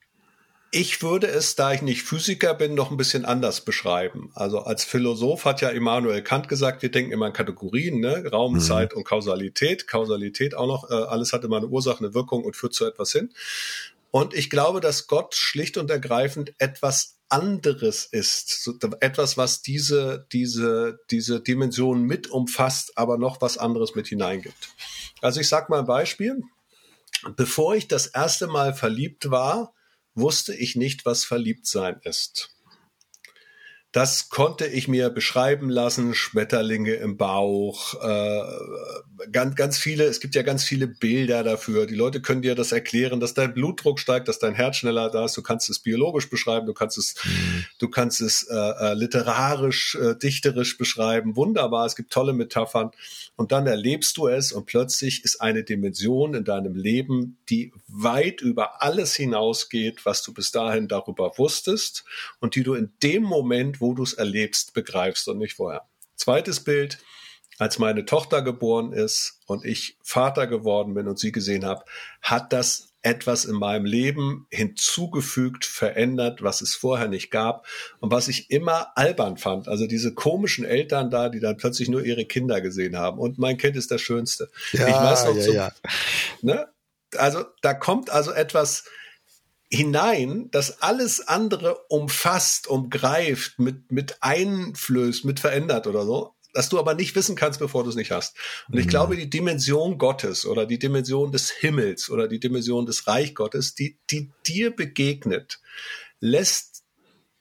ich 0.76 1.02
würde 1.02 1.28
es, 1.28 1.56
da 1.56 1.72
ich 1.72 1.82
nicht 1.82 2.04
Physiker 2.04 2.54
bin, 2.54 2.76
noch 2.76 2.92
ein 2.92 2.98
bisschen 2.98 3.24
anders 3.24 3.62
beschreiben. 3.62 4.30
Also 4.34 4.60
als 4.60 4.84
Philosoph 4.84 5.46
hat 5.46 5.62
ja 5.62 5.70
Immanuel 5.70 6.22
Kant 6.22 6.50
gesagt, 6.50 6.82
wir 6.82 6.92
denken 6.92 7.14
immer 7.14 7.28
in 7.28 7.34
Kategorien, 7.34 8.02
ne? 8.02 8.26
Raum, 8.30 8.56
mhm. 8.56 8.60
Zeit 8.60 8.94
und 8.94 9.06
Kausalität. 9.06 9.88
Kausalität 9.88 10.54
auch 10.54 10.68
noch, 10.68 10.92
äh, 10.92 10.94
alles 10.94 11.32
hat 11.32 11.46
immer 11.46 11.56
eine 11.58 11.68
Ursache, 11.68 12.00
eine 12.00 12.14
Wirkung 12.14 12.44
und 12.44 12.58
führt 12.58 12.74
zu 12.74 12.86
etwas 12.86 13.14
hin. 13.14 13.30
Und 14.12 14.34
ich 14.34 14.50
glaube, 14.50 14.82
dass 14.82 15.08
Gott 15.08 15.34
schlicht 15.34 15.78
und 15.78 15.90
ergreifend 15.90 16.54
etwas 16.58 17.20
anderes 17.30 18.04
ist, 18.04 18.70
etwas, 19.00 19.38
was 19.38 19.62
diese, 19.62 20.28
diese, 20.34 21.00
diese 21.10 21.40
Dimension 21.40 22.02
mit 22.02 22.28
umfasst, 22.28 22.98
aber 22.98 23.18
noch 23.18 23.40
was 23.40 23.58
anderes 23.58 23.96
mit 23.96 24.08
hineingibt. 24.08 24.72
Also 25.22 25.40
ich 25.40 25.48
sag 25.48 25.70
mal 25.70 25.80
ein 25.80 25.86
Beispiel. 25.86 26.42
Bevor 27.38 27.76
ich 27.76 27.88
das 27.88 28.08
erste 28.08 28.48
Mal 28.48 28.74
verliebt 28.74 29.32
war, 29.32 29.74
wusste 30.16 30.56
ich 30.56 30.76
nicht, 30.76 31.06
was 31.06 31.26
Verliebtsein 31.26 32.00
ist. 32.04 32.55
Das 33.96 34.28
konnte 34.28 34.68
ich 34.68 34.90
mir 34.90 35.10
beschreiben 35.10 35.70
lassen, 35.70 36.14
Schmetterlinge 36.14 36.96
im 36.96 37.16
Bauch, 37.16 37.94
äh, 38.04 38.42
ganz, 39.32 39.56
ganz 39.56 39.78
viele, 39.78 40.04
es 40.04 40.20
gibt 40.20 40.36
ja 40.36 40.42
ganz 40.42 40.66
viele 40.66 40.86
Bilder 40.86 41.44
dafür. 41.44 41.86
Die 41.86 41.96
Leute 41.96 42.22
können 42.22 42.42
dir 42.42 42.56
das 42.56 42.74
erklären, 42.74 43.22
dass 43.22 43.34
dein 43.34 43.54
Blutdruck 43.54 44.00
steigt, 44.00 44.28
dass 44.28 44.38
dein 44.38 44.54
Herz 44.54 44.76
schneller 44.76 45.10
da 45.10 45.24
ist. 45.24 45.38
Du 45.38 45.42
kannst 45.42 45.70
es 45.70 45.80
biologisch 45.80 46.30
beschreiben, 46.30 46.66
du 46.66 46.74
kannst 46.74 46.98
es, 46.98 47.16
mhm. 47.24 47.66
du 47.80 47.88
kannst 47.88 48.20
es 48.20 48.44
äh, 48.44 48.56
äh, 48.56 48.94
literarisch, 48.96 49.96
äh, 49.96 50.16
dichterisch 50.16 50.78
beschreiben. 50.78 51.38
Wunderbar, 51.38 51.86
es 51.86 51.96
gibt 51.96 52.12
tolle 52.12 52.34
Metaphern. 52.34 52.92
Und 53.38 53.52
dann 53.54 53.68
erlebst 53.68 54.18
du 54.18 54.28
es 54.28 54.52
und 54.52 54.66
plötzlich 54.66 55.24
ist 55.24 55.42
eine 55.42 55.64
Dimension 55.64 56.34
in 56.34 56.44
deinem 56.44 56.76
Leben, 56.76 57.38
die 57.50 57.72
weit 57.88 58.42
über 58.42 58.82
alles 58.82 59.16
hinausgeht, 59.16 60.06
was 60.06 60.22
du 60.22 60.34
bis 60.34 60.52
dahin 60.52 60.88
darüber 60.90 61.32
wusstest 61.38 62.04
und 62.40 62.56
die 62.56 62.64
du 62.64 62.74
in 62.74 62.92
dem 63.02 63.24
Moment, 63.24 63.82
wo 63.86 63.94
du 63.94 64.02
es 64.02 64.14
erlebst, 64.14 64.74
begreifst 64.74 65.28
und 65.28 65.38
nicht 65.38 65.54
vorher. 65.54 65.88
Zweites 66.16 66.64
Bild, 66.64 66.98
als 67.60 67.78
meine 67.78 68.06
Tochter 68.06 68.42
geboren 68.42 68.94
ist 68.94 69.42
und 69.46 69.64
ich 69.64 69.98
Vater 70.04 70.48
geworden 70.48 70.96
bin 70.96 71.08
und 71.08 71.20
sie 71.20 71.32
gesehen 71.32 71.66
habe, 71.66 71.86
hat 72.22 72.52
das 72.52 72.94
etwas 73.04 73.46
in 73.46 73.56
meinem 73.56 73.86
Leben 73.86 74.48
hinzugefügt, 74.50 75.64
verändert, 75.64 76.42
was 76.42 76.62
es 76.62 76.74
vorher 76.74 77.08
nicht 77.08 77.30
gab 77.30 77.68
und 78.00 78.12
was 78.12 78.28
ich 78.28 78.50
immer 78.50 78.98
albern 78.98 79.38
fand. 79.38 79.68
Also 79.68 79.86
diese 79.86 80.16
komischen 80.16 80.66
Eltern 80.66 81.12
da, 81.12 81.30
die 81.30 81.40
dann 81.40 81.58
plötzlich 81.58 81.88
nur 81.88 82.04
ihre 82.04 82.26
Kinder 82.26 82.62
gesehen 82.62 82.98
haben. 82.98 83.20
Und 83.20 83.38
mein 83.38 83.58
Kind 83.58 83.78
ist 83.78 83.92
das 83.92 84.02
Schönste. 84.02 84.50
Ja, 84.72 84.88
ich 84.88 84.96
weiß 84.96 85.26
noch 85.26 85.36
ja, 85.36 85.44
so, 85.44 85.54
ja. 85.54 85.72
Ne? 86.42 86.68
Also 87.16 87.46
da 87.62 87.76
kommt 87.76 88.10
also 88.10 88.32
etwas, 88.32 88.86
hinein, 89.76 90.50
das 90.52 90.82
alles 90.82 91.28
andere 91.28 91.78
umfasst, 91.90 92.68
umgreift, 92.68 93.60
mit, 93.60 93.92
mit 93.92 94.18
einflößt, 94.22 95.26
mit 95.26 95.40
verändert 95.40 95.88
oder 95.88 96.06
so, 96.06 96.36
dass 96.54 96.70
du 96.70 96.80
aber 96.80 96.94
nicht 96.94 97.16
wissen 97.16 97.36
kannst, 97.36 97.60
bevor 97.60 97.84
du 97.84 97.90
es 97.90 97.96
nicht 97.96 98.12
hast. 98.12 98.36
Und 98.70 98.80
ich 98.80 98.86
mhm. 98.86 98.90
glaube, 98.90 99.16
die 99.18 99.30
Dimension 99.30 99.98
Gottes 99.98 100.46
oder 100.46 100.66
die 100.66 100.80
Dimension 100.80 101.32
des 101.32 101.52
Himmels 101.52 102.10
oder 102.10 102.28
die 102.28 102.40
Dimension 102.40 102.86
des 102.86 103.08
Reich 103.08 103.36
Gottes, 103.36 103.76
die, 103.76 104.00
die 104.10 104.32
dir 104.48 104.76
begegnet, 104.76 105.60
lässt 106.20 106.84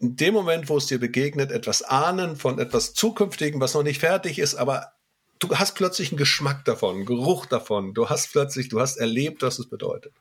in 0.00 0.16
dem 0.16 0.34
Moment, 0.34 0.68
wo 0.68 0.76
es 0.76 0.86
dir 0.86 0.98
begegnet, 0.98 1.50
etwas 1.50 1.82
ahnen 1.82 2.36
von 2.36 2.58
etwas 2.58 2.92
Zukünftigen, 2.94 3.60
was 3.60 3.74
noch 3.74 3.84
nicht 3.84 4.00
fertig 4.00 4.38
ist, 4.38 4.56
aber 4.56 4.92
du 5.38 5.56
hast 5.56 5.74
plötzlich 5.74 6.10
einen 6.10 6.18
Geschmack 6.18 6.64
davon, 6.64 6.96
einen 6.96 7.06
Geruch 7.06 7.46
davon. 7.46 7.94
Du 7.94 8.08
hast 8.08 8.32
plötzlich, 8.32 8.68
du 8.68 8.80
hast 8.80 8.96
erlebt, 8.96 9.42
was 9.42 9.58
es 9.58 9.68
bedeutet. 9.68 10.12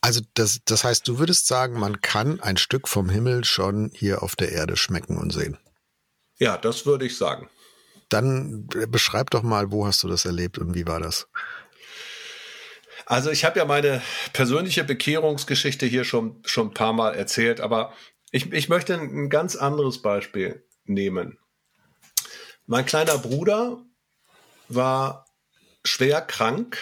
Also 0.00 0.20
das, 0.34 0.60
das 0.64 0.84
heißt, 0.84 1.06
du 1.06 1.18
würdest 1.18 1.46
sagen, 1.46 1.78
man 1.78 2.00
kann 2.00 2.40
ein 2.40 2.56
Stück 2.56 2.88
vom 2.88 3.10
Himmel 3.10 3.44
schon 3.44 3.90
hier 3.94 4.22
auf 4.22 4.34
der 4.34 4.52
Erde 4.52 4.76
schmecken 4.76 5.18
und 5.18 5.32
sehen. 5.32 5.58
Ja, 6.38 6.56
das 6.56 6.86
würde 6.86 7.04
ich 7.04 7.18
sagen. 7.18 7.50
Dann 8.08 8.66
beschreib 8.88 9.30
doch 9.30 9.42
mal, 9.42 9.70
wo 9.70 9.86
hast 9.86 10.02
du 10.02 10.08
das 10.08 10.24
erlebt 10.24 10.58
und 10.58 10.74
wie 10.74 10.86
war 10.86 11.00
das? 11.00 11.28
Also 13.06 13.30
ich 13.30 13.44
habe 13.44 13.58
ja 13.58 13.64
meine 13.64 14.02
persönliche 14.32 14.84
Bekehrungsgeschichte 14.84 15.86
hier 15.86 16.04
schon, 16.04 16.42
schon 16.44 16.68
ein 16.68 16.74
paar 16.74 16.92
Mal 16.92 17.14
erzählt, 17.14 17.60
aber 17.60 17.92
ich, 18.30 18.52
ich 18.52 18.68
möchte 18.68 18.94
ein 18.94 19.28
ganz 19.28 19.56
anderes 19.56 20.00
Beispiel 20.00 20.64
nehmen. 20.84 21.38
Mein 22.66 22.86
kleiner 22.86 23.18
Bruder 23.18 23.84
war 24.68 25.26
schwer 25.84 26.20
krank 26.20 26.78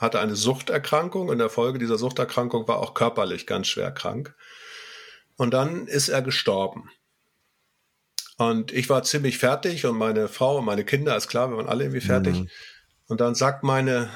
hatte 0.00 0.18
eine 0.18 0.34
Suchterkrankung. 0.34 1.30
In 1.30 1.38
der 1.38 1.50
Folge 1.50 1.78
dieser 1.78 1.98
Suchterkrankung 1.98 2.66
war 2.66 2.78
auch 2.78 2.94
körperlich 2.94 3.46
ganz 3.46 3.68
schwer 3.68 3.92
krank. 3.92 4.34
Und 5.36 5.52
dann 5.52 5.86
ist 5.86 6.08
er 6.08 6.22
gestorben. 6.22 6.90
Und 8.38 8.72
ich 8.72 8.88
war 8.88 9.02
ziemlich 9.02 9.36
fertig 9.36 9.84
und 9.84 9.98
meine 9.98 10.26
Frau 10.26 10.58
und 10.58 10.64
meine 10.64 10.84
Kinder, 10.84 11.14
ist 11.14 11.28
klar, 11.28 11.50
wir 11.50 11.58
waren 11.58 11.68
alle 11.68 11.84
irgendwie 11.84 12.00
fertig. 12.00 12.40
Mhm. 12.40 12.48
Und 13.06 13.20
dann 13.20 13.34
sagt 13.34 13.62
meine 13.62 14.10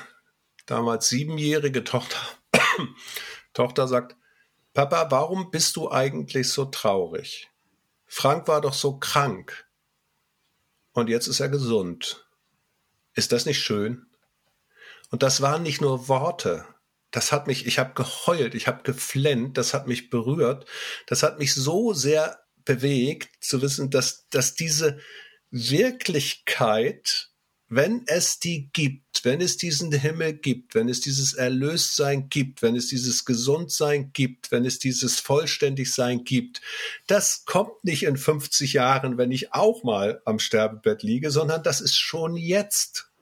damals 0.64 1.10
siebenjährige 1.10 1.84
Tochter, 1.84 2.16
Tochter 3.52 3.86
sagt, 3.86 4.16
Papa, 4.72 5.10
warum 5.10 5.50
bist 5.50 5.76
du 5.76 5.90
eigentlich 5.90 6.48
so 6.48 6.64
traurig? 6.64 7.50
Frank 8.06 8.48
war 8.48 8.62
doch 8.62 8.72
so 8.72 8.98
krank. 8.98 9.66
Und 10.92 11.10
jetzt 11.10 11.26
ist 11.26 11.40
er 11.40 11.50
gesund. 11.50 12.26
Ist 13.12 13.32
das 13.32 13.44
nicht 13.44 13.60
schön? 13.60 14.06
Und 15.14 15.22
das 15.22 15.40
waren 15.40 15.62
nicht 15.62 15.80
nur 15.80 16.08
Worte. 16.08 16.64
Das 17.12 17.30
hat 17.30 17.46
mich, 17.46 17.66
ich 17.66 17.78
habe 17.78 17.94
geheult, 17.94 18.56
ich 18.56 18.66
habe 18.66 18.82
geflennt, 18.82 19.56
das 19.56 19.72
hat 19.72 19.86
mich 19.86 20.10
berührt, 20.10 20.66
das 21.06 21.22
hat 21.22 21.38
mich 21.38 21.54
so 21.54 21.92
sehr 21.92 22.40
bewegt, 22.64 23.28
zu 23.40 23.62
wissen, 23.62 23.90
dass, 23.90 24.28
dass 24.30 24.56
diese 24.56 24.98
Wirklichkeit, 25.52 27.30
wenn 27.68 28.02
es 28.08 28.40
die 28.40 28.70
gibt, 28.72 29.24
wenn 29.24 29.40
es 29.40 29.56
diesen 29.56 29.92
Himmel 29.92 30.32
gibt, 30.32 30.74
wenn 30.74 30.88
es 30.88 31.00
dieses 31.00 31.32
Erlöstsein 31.34 32.28
gibt, 32.28 32.62
wenn 32.62 32.74
es 32.74 32.88
dieses 32.88 33.24
Gesundsein 33.24 34.10
gibt, 34.12 34.50
wenn 34.50 34.64
es 34.64 34.80
dieses 34.80 35.20
Vollständigsein 35.20 36.24
gibt, 36.24 36.60
das 37.06 37.44
kommt 37.44 37.84
nicht 37.84 38.02
in 38.02 38.16
50 38.16 38.72
Jahren, 38.72 39.16
wenn 39.16 39.30
ich 39.30 39.52
auch 39.54 39.84
mal 39.84 40.20
am 40.24 40.40
Sterbebett 40.40 41.04
liege, 41.04 41.30
sondern 41.30 41.62
das 41.62 41.80
ist 41.80 41.94
schon 41.94 42.36
jetzt 42.36 43.12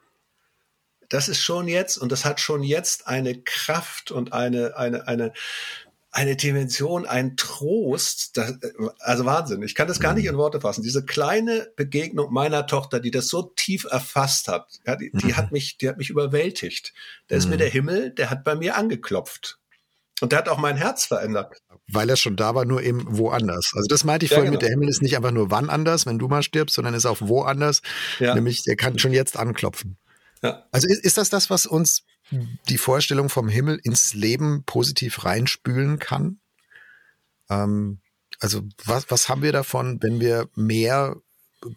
das 1.13 1.29
ist 1.29 1.43
schon 1.43 1.69
jetzt 1.69 1.99
und 1.99 2.11
das 2.11 2.25
hat 2.25 2.41
schon 2.41 2.63
jetzt 2.63 3.07
eine 3.07 3.39
Kraft 3.43 4.11
und 4.11 4.33
eine, 4.33 4.79
eine, 4.79 5.07
eine, 5.07 5.33
eine 6.11 6.37
Dimension, 6.37 7.05
ein 7.05 7.37
Trost, 7.37 8.39
das, 8.39 8.55
also 8.99 9.27
Wahnsinn. 9.27 9.63
Ich 9.63 9.75
kann 9.75 9.89
das 9.89 10.01
gar 10.01 10.15
nicht 10.15 10.25
in 10.25 10.39
Worte 10.39 10.63
fassen. 10.63 10.83
Diese 10.83 11.05
kleine 11.05 11.69
Begegnung 11.77 12.33
meiner 12.33 12.67
Tochter, 12.67 12.99
die 12.99 13.11
das 13.11 13.29
so 13.29 13.43
tief 13.43 13.85
erfasst 13.85 14.49
hat, 14.49 14.81
ja, 14.87 14.97
die, 14.97 15.11
die 15.13 15.27
mhm. 15.27 15.37
hat 15.37 15.53
mich, 15.53 15.77
die 15.77 15.89
hat 15.91 15.99
mich 15.99 16.09
überwältigt. 16.09 16.95
Da 17.29 17.37
ist 17.37 17.45
mhm. 17.45 17.51
mir 17.51 17.57
der 17.59 17.69
Himmel, 17.69 18.11
der 18.11 18.31
hat 18.31 18.43
bei 18.43 18.55
mir 18.55 18.77
angeklopft. 18.77 19.59
Und 20.23 20.33
der 20.33 20.39
hat 20.39 20.49
auch 20.49 20.59
mein 20.59 20.77
Herz 20.77 21.07
verändert. 21.07 21.59
Weil 21.89 22.09
er 22.09 22.17
schon 22.17 22.37
da 22.37 22.55
war, 22.55 22.65
nur 22.65 22.83
eben 22.83 23.05
woanders. 23.19 23.73
Also 23.75 23.89
das 23.89 24.05
meinte 24.05 24.25
ich 24.25 24.31
ja, 24.31 24.37
vorhin 24.37 24.53
genau. 24.53 24.61
mit, 24.61 24.63
der 24.63 24.71
Himmel 24.71 24.89
ist 24.89 25.03
nicht 25.03 25.17
einfach 25.17 25.33
nur 25.33 25.51
wann 25.51 25.69
anders, 25.69 26.07
wenn 26.07 26.19
du 26.19 26.29
mal 26.29 26.43
stirbst, 26.43 26.77
sondern 26.77 26.95
ist 26.95 27.07
auch 27.07 27.21
woanders. 27.21 27.83
Ja. 28.19 28.35
Nämlich, 28.35 28.63
der 28.63 28.77
kann 28.77 28.99
schon 28.99 29.13
jetzt 29.13 29.37
anklopfen. 29.37 29.99
Ja. 30.43 30.67
Also 30.73 30.89
ist, 30.89 31.05
ist 31.05 31.19
das 31.19 31.31
das, 31.31 31.51
was 31.51 31.67
uns 31.67 32.05
die 32.69 32.79
Vorstellung 32.79 33.29
vom 33.29 33.49
Himmel 33.49 33.81
ins 33.83 34.15
Leben 34.15 34.65
positiv 34.65 35.25
reinspülen 35.25 35.99
kann? 35.99 36.41
Ähm, 37.51 38.01
also 38.41 38.63
was, 38.85 39.11
was 39.11 39.29
haben 39.29 39.43
wir 39.43 39.53
davon, 39.53 40.03
wenn 40.03 40.21
wir 40.21 40.49
mehr 40.55 41.17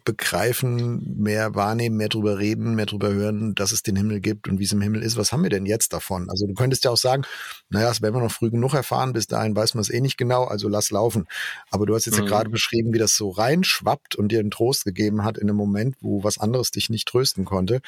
begreifen, 0.04 1.16
mehr 1.16 1.54
wahrnehmen, 1.54 1.96
mehr 1.96 2.08
drüber 2.08 2.38
reden, 2.38 2.74
mehr 2.74 2.86
drüber 2.86 3.12
hören, 3.12 3.54
dass 3.54 3.72
es 3.72 3.82
den 3.82 3.96
Himmel 3.96 4.20
gibt 4.20 4.48
und 4.48 4.58
wie 4.58 4.64
es 4.64 4.72
im 4.72 4.80
Himmel 4.80 5.02
ist. 5.02 5.16
Was 5.16 5.32
haben 5.32 5.42
wir 5.42 5.50
denn 5.50 5.66
jetzt 5.66 5.92
davon? 5.92 6.28
Also 6.28 6.46
du 6.46 6.54
könntest 6.54 6.84
ja 6.84 6.90
auch 6.90 6.96
sagen, 6.96 7.22
naja, 7.68 7.88
das 7.88 8.02
werden 8.02 8.14
wir 8.14 8.22
noch 8.22 8.32
früh 8.32 8.50
genug 8.50 8.74
erfahren, 8.74 9.12
bis 9.12 9.26
dahin 9.26 9.54
weiß 9.54 9.74
man 9.74 9.82
es 9.82 9.90
eh 9.90 10.00
nicht 10.00 10.16
genau, 10.16 10.44
also 10.44 10.68
lass 10.68 10.90
laufen. 10.90 11.26
Aber 11.70 11.86
du 11.86 11.94
hast 11.94 12.06
jetzt 12.06 12.18
mhm. 12.18 12.24
ja 12.24 12.30
gerade 12.30 12.50
beschrieben, 12.50 12.92
wie 12.92 12.98
das 12.98 13.16
so 13.16 13.30
reinschwappt 13.30 14.16
und 14.16 14.32
dir 14.32 14.40
einen 14.40 14.50
Trost 14.50 14.84
gegeben 14.84 15.24
hat 15.24 15.38
in 15.38 15.48
einem 15.48 15.56
Moment, 15.56 15.96
wo 16.00 16.24
was 16.24 16.38
anderes 16.38 16.70
dich 16.72 16.90
nicht 16.90 17.06
trösten 17.06 17.44
konnte. 17.44 17.80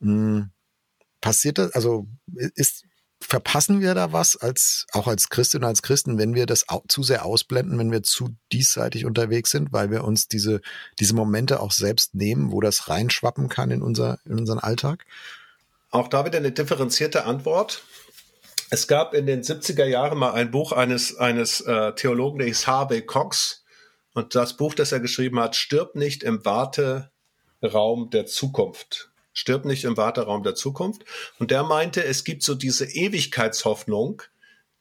Hm, 0.00 0.50
passiert 1.20 1.58
das, 1.58 1.72
also 1.72 2.06
ist, 2.54 2.84
verpassen 3.20 3.80
wir 3.80 3.94
da 3.94 4.12
was 4.12 4.36
als, 4.36 4.86
auch 4.92 5.06
als 5.06 5.28
Christin 5.28 5.64
als 5.64 5.82
Christen, 5.82 6.18
wenn 6.18 6.34
wir 6.34 6.46
das 6.46 6.66
zu 6.88 7.02
sehr 7.02 7.24
ausblenden, 7.24 7.78
wenn 7.78 7.90
wir 7.90 8.02
zu 8.02 8.36
diesseitig 8.52 9.04
unterwegs 9.04 9.50
sind, 9.50 9.72
weil 9.72 9.90
wir 9.90 10.04
uns 10.04 10.28
diese, 10.28 10.60
diese 11.00 11.14
Momente 11.14 11.60
auch 11.60 11.72
selbst 11.72 12.14
nehmen, 12.14 12.52
wo 12.52 12.60
das 12.60 12.88
reinschwappen 12.88 13.48
kann 13.48 13.70
in 13.70 13.82
unser, 13.82 14.18
in 14.24 14.38
unseren 14.38 14.58
Alltag? 14.58 15.04
Auch 15.90 16.08
da 16.08 16.24
wieder 16.24 16.38
eine 16.38 16.52
differenzierte 16.52 17.24
Antwort. 17.24 17.82
Es 18.70 18.86
gab 18.86 19.14
in 19.14 19.26
den 19.26 19.42
70er 19.42 19.84
Jahren 19.84 20.18
mal 20.18 20.32
ein 20.32 20.50
Buch 20.50 20.72
eines, 20.72 21.16
eines 21.16 21.60
äh, 21.62 21.94
Theologen, 21.94 22.38
der 22.38 22.48
hieß 22.48 22.66
Harvey 22.66 23.02
Cox. 23.02 23.64
Und 24.12 24.34
das 24.34 24.56
Buch, 24.56 24.74
das 24.74 24.92
er 24.92 25.00
geschrieben 25.00 25.38
hat, 25.38 25.56
stirbt 25.56 25.94
nicht 25.94 26.22
im 26.22 26.44
Warteraum 26.44 28.10
der 28.10 28.26
Zukunft 28.26 29.10
stirbt 29.36 29.66
nicht 29.66 29.84
im 29.84 29.96
Warteraum 29.96 30.42
der 30.42 30.54
Zukunft. 30.54 31.04
Und 31.38 31.50
der 31.50 31.62
meinte, 31.62 32.02
es 32.02 32.24
gibt 32.24 32.42
so 32.42 32.54
diese 32.54 32.86
Ewigkeitshoffnung, 32.86 34.22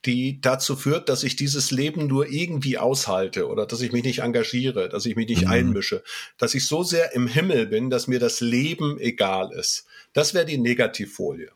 die 0.06 0.40
dazu 0.40 0.76
führt, 0.76 1.10
dass 1.10 1.24
ich 1.24 1.36
dieses 1.36 1.72
Leben 1.72 2.08
nur 2.08 2.28
irgendwie 2.28 2.78
aushalte 2.78 3.48
oder 3.48 3.66
dass 3.66 3.82
ich 3.82 3.92
mich 3.92 4.04
nicht 4.04 4.20
engagiere, 4.20 4.88
dass 4.88 5.06
ich 5.06 5.16
mich 5.16 5.28
nicht 5.28 5.46
mhm. 5.46 5.52
einmische, 5.52 6.04
dass 6.38 6.56
ich 6.56 6.66
so 6.68 6.84
sehr 6.84 7.14
im 7.14 7.28
Himmel 7.28 7.68
bin, 7.68 7.90
dass 7.90 8.08
mir 8.08 8.20
das 8.20 8.40
Leben 8.40 9.00
egal 9.00 9.52
ist. 9.52 9.86
Das 10.14 10.34
wäre 10.34 10.46
die 10.46 10.58
Negativfolie. 10.58 11.52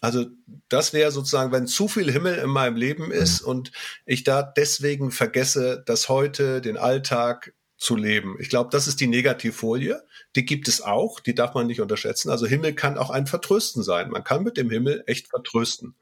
Also 0.00 0.26
das 0.70 0.92
wäre 0.92 1.12
sozusagen, 1.12 1.52
wenn 1.52 1.66
zu 1.66 1.86
viel 1.86 2.10
Himmel 2.10 2.36
in 2.36 2.50
meinem 2.50 2.76
Leben 2.76 3.12
ist 3.12 3.42
mhm. 3.42 3.48
und 3.48 3.72
ich 4.06 4.24
da 4.24 4.42
deswegen 4.42 5.12
vergesse, 5.12 5.82
das 5.86 6.08
heute, 6.08 6.60
den 6.60 6.78
Alltag, 6.78 7.52
zu 7.80 7.96
leben. 7.96 8.36
Ich 8.38 8.48
glaube, 8.48 8.70
das 8.70 8.86
ist 8.86 9.00
die 9.00 9.08
Negativfolie. 9.08 10.04
Die 10.36 10.44
gibt 10.44 10.68
es 10.68 10.82
auch, 10.82 11.18
die 11.18 11.34
darf 11.34 11.54
man 11.54 11.66
nicht 11.66 11.80
unterschätzen. 11.80 12.30
Also 12.30 12.46
Himmel 12.46 12.74
kann 12.74 12.98
auch 12.98 13.10
ein 13.10 13.26
Vertrösten 13.26 13.82
sein. 13.82 14.10
Man 14.10 14.22
kann 14.22 14.44
mit 14.44 14.56
dem 14.56 14.70
Himmel 14.70 15.02
echt 15.06 15.28
vertrösten. 15.28 15.96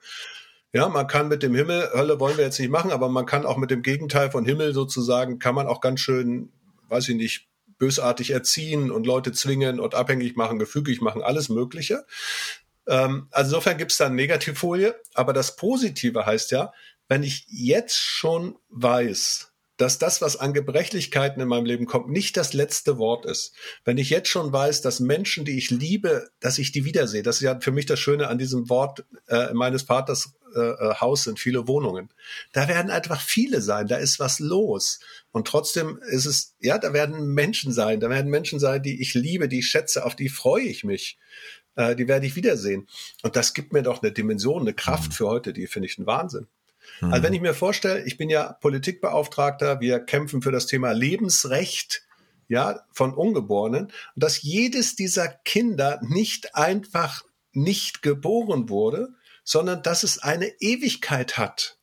Ja, 0.73 0.89
man 0.91 1.07
kann 1.07 1.29
mit 1.29 1.43
dem 1.43 1.55
Himmel, 1.55 1.89
Hölle 1.95 2.21
wollen 2.21 2.37
wir 2.37 2.45
jetzt 2.45 2.61
nicht 2.61 2.69
machen, 2.69 2.91
aber 2.91 3.09
man 3.09 3.25
kann 3.25 3.47
auch 3.47 3.57
mit 3.57 3.71
dem 3.71 3.81
Gegenteil 3.81 4.31
von 4.31 4.45
Himmel 4.45 4.75
sozusagen, 4.75 5.39
kann 5.39 5.55
man 5.55 5.67
auch 5.67 5.81
ganz 5.81 6.01
schön 6.01 6.53
weiß 6.89 7.09
ich 7.11 7.17
nicht, 7.17 7.49
bösartig 7.79 8.31
erziehen 8.31 8.91
und 8.91 9.07
Leute 9.07 9.33
zwingen 9.33 9.79
und 9.79 9.95
abhängig 9.95 10.37
machen, 10.37 10.59
gefügig 10.59 11.01
machen, 11.01 11.23
alles 11.23 11.49
Mögliche. 11.49 12.05
Ähm, 12.87 13.29
also 13.31 13.51
insofern 13.51 13.79
gibt 13.79 13.93
es 13.93 13.99
da 13.99 14.07
eine 14.07 14.17
Negativfolie, 14.17 14.97
aber 15.15 15.33
das 15.33 15.57
Positive 15.57 16.27
heißt 16.27 16.51
ja, 16.51 16.73
wenn 17.07 17.23
ich 17.23 17.47
jetzt 17.49 17.97
schon 17.97 18.59
weiß, 18.69 19.48
dass 19.79 19.99
das, 19.99 20.21
was 20.21 20.37
an 20.37 20.53
Gebrechlichkeiten 20.53 21.41
in 21.41 21.49
meinem 21.49 21.65
Leben 21.65 21.87
kommt, 21.87 22.11
nicht 22.11 22.37
das 22.37 22.53
letzte 22.53 22.99
Wort 22.99 23.25
ist. 23.25 23.55
Wenn 23.85 23.97
ich 23.97 24.11
jetzt 24.11 24.29
schon 24.29 24.53
weiß, 24.53 24.83
dass 24.83 25.01
Menschen, 25.01 25.45
die 25.45 25.57
ich 25.57 25.71
liebe, 25.71 26.29
dass 26.41 26.59
ich 26.59 26.73
die 26.73 26.85
wiedersehe, 26.85 27.23
das 27.23 27.37
ist 27.37 27.43
ja 27.43 27.59
für 27.61 27.73
mich 27.73 27.87
das 27.87 28.01
Schöne 28.01 28.29
an 28.29 28.39
diesem 28.39 28.69
Wort 28.69 29.07
äh, 29.29 29.55
meines 29.55 29.83
Vaters 29.83 30.35
äh, 30.55 30.61
äh 30.61 30.95
Haus 31.01 31.25
sind 31.25 31.39
viele 31.39 31.69
Wohnungen. 31.69 32.11
Da 32.53 32.69
werden 32.69 32.91
einfach 32.91 33.21
viele 33.21 33.63
sein, 33.63 33.87
da 33.87 33.97
ist 33.97 34.19
was 34.19 34.41
los. 34.41 34.99
Und 35.31 35.47
trotzdem 35.47 36.01
ist 36.11 36.27
es, 36.27 36.57
ja, 36.59 36.79
da 36.79 36.93
werden 36.93 37.33
Menschen 37.33 37.73
sein, 37.73 38.01
da 38.01 38.11
werden 38.11 38.31
Menschen 38.31 38.59
sein, 38.59 38.83
die 38.83 39.01
ich 39.01 39.15
liebe, 39.15 39.49
die 39.49 39.61
ich 39.61 39.69
schätze, 39.69 40.05
auf 40.05 40.17
die 40.17 40.29
freue 40.29 40.65
ich 40.65 40.83
mich. 40.83 41.19
Äh, 41.77 41.95
die 41.95 42.09
werde 42.09 42.27
ich 42.27 42.35
wiedersehen. 42.35 42.89
Und 43.23 43.37
das 43.37 43.55
gibt 43.55 43.73
mir 43.73 43.83
doch 43.83 44.03
eine 44.03 44.11
Dimension, 44.11 44.63
eine 44.63 44.75
Kraft 44.75 45.11
mhm. 45.11 45.15
für 45.15 45.29
heute, 45.29 45.53
die 45.53 45.69
finde 45.69 45.87
ich 45.87 45.99
ein 45.99 46.07
Wahnsinn. 46.07 46.49
Mhm. 47.01 47.13
Also 47.13 47.23
wenn 47.23 47.35
ich 47.35 47.41
mir 47.41 47.55
vorstelle, 47.55 48.05
ich 48.05 48.17
bin 48.17 48.31
ja 48.31 48.53
Politikbeauftragter, 48.53 49.81
wir 49.81 50.01
kämpfen 50.01 50.43
für 50.43 50.53
das 50.53 50.67
Thema 50.67 50.93
Lebensrecht, 50.93 52.03
ja, 52.49 52.81
von 52.93 53.15
Ungeborenen, 53.15 53.87
und 53.87 53.93
dass 54.15 54.43
jedes 54.43 54.97
dieser 54.97 55.29
Kinder 55.29 56.01
nicht 56.03 56.55
einfach 56.55 57.23
nicht 57.53 58.03
geboren 58.03 58.69
wurde, 58.69 59.09
sondern 59.45 59.83
dass 59.83 60.03
es 60.03 60.19
eine 60.19 60.49
Ewigkeit 60.61 61.39
hat. 61.39 61.79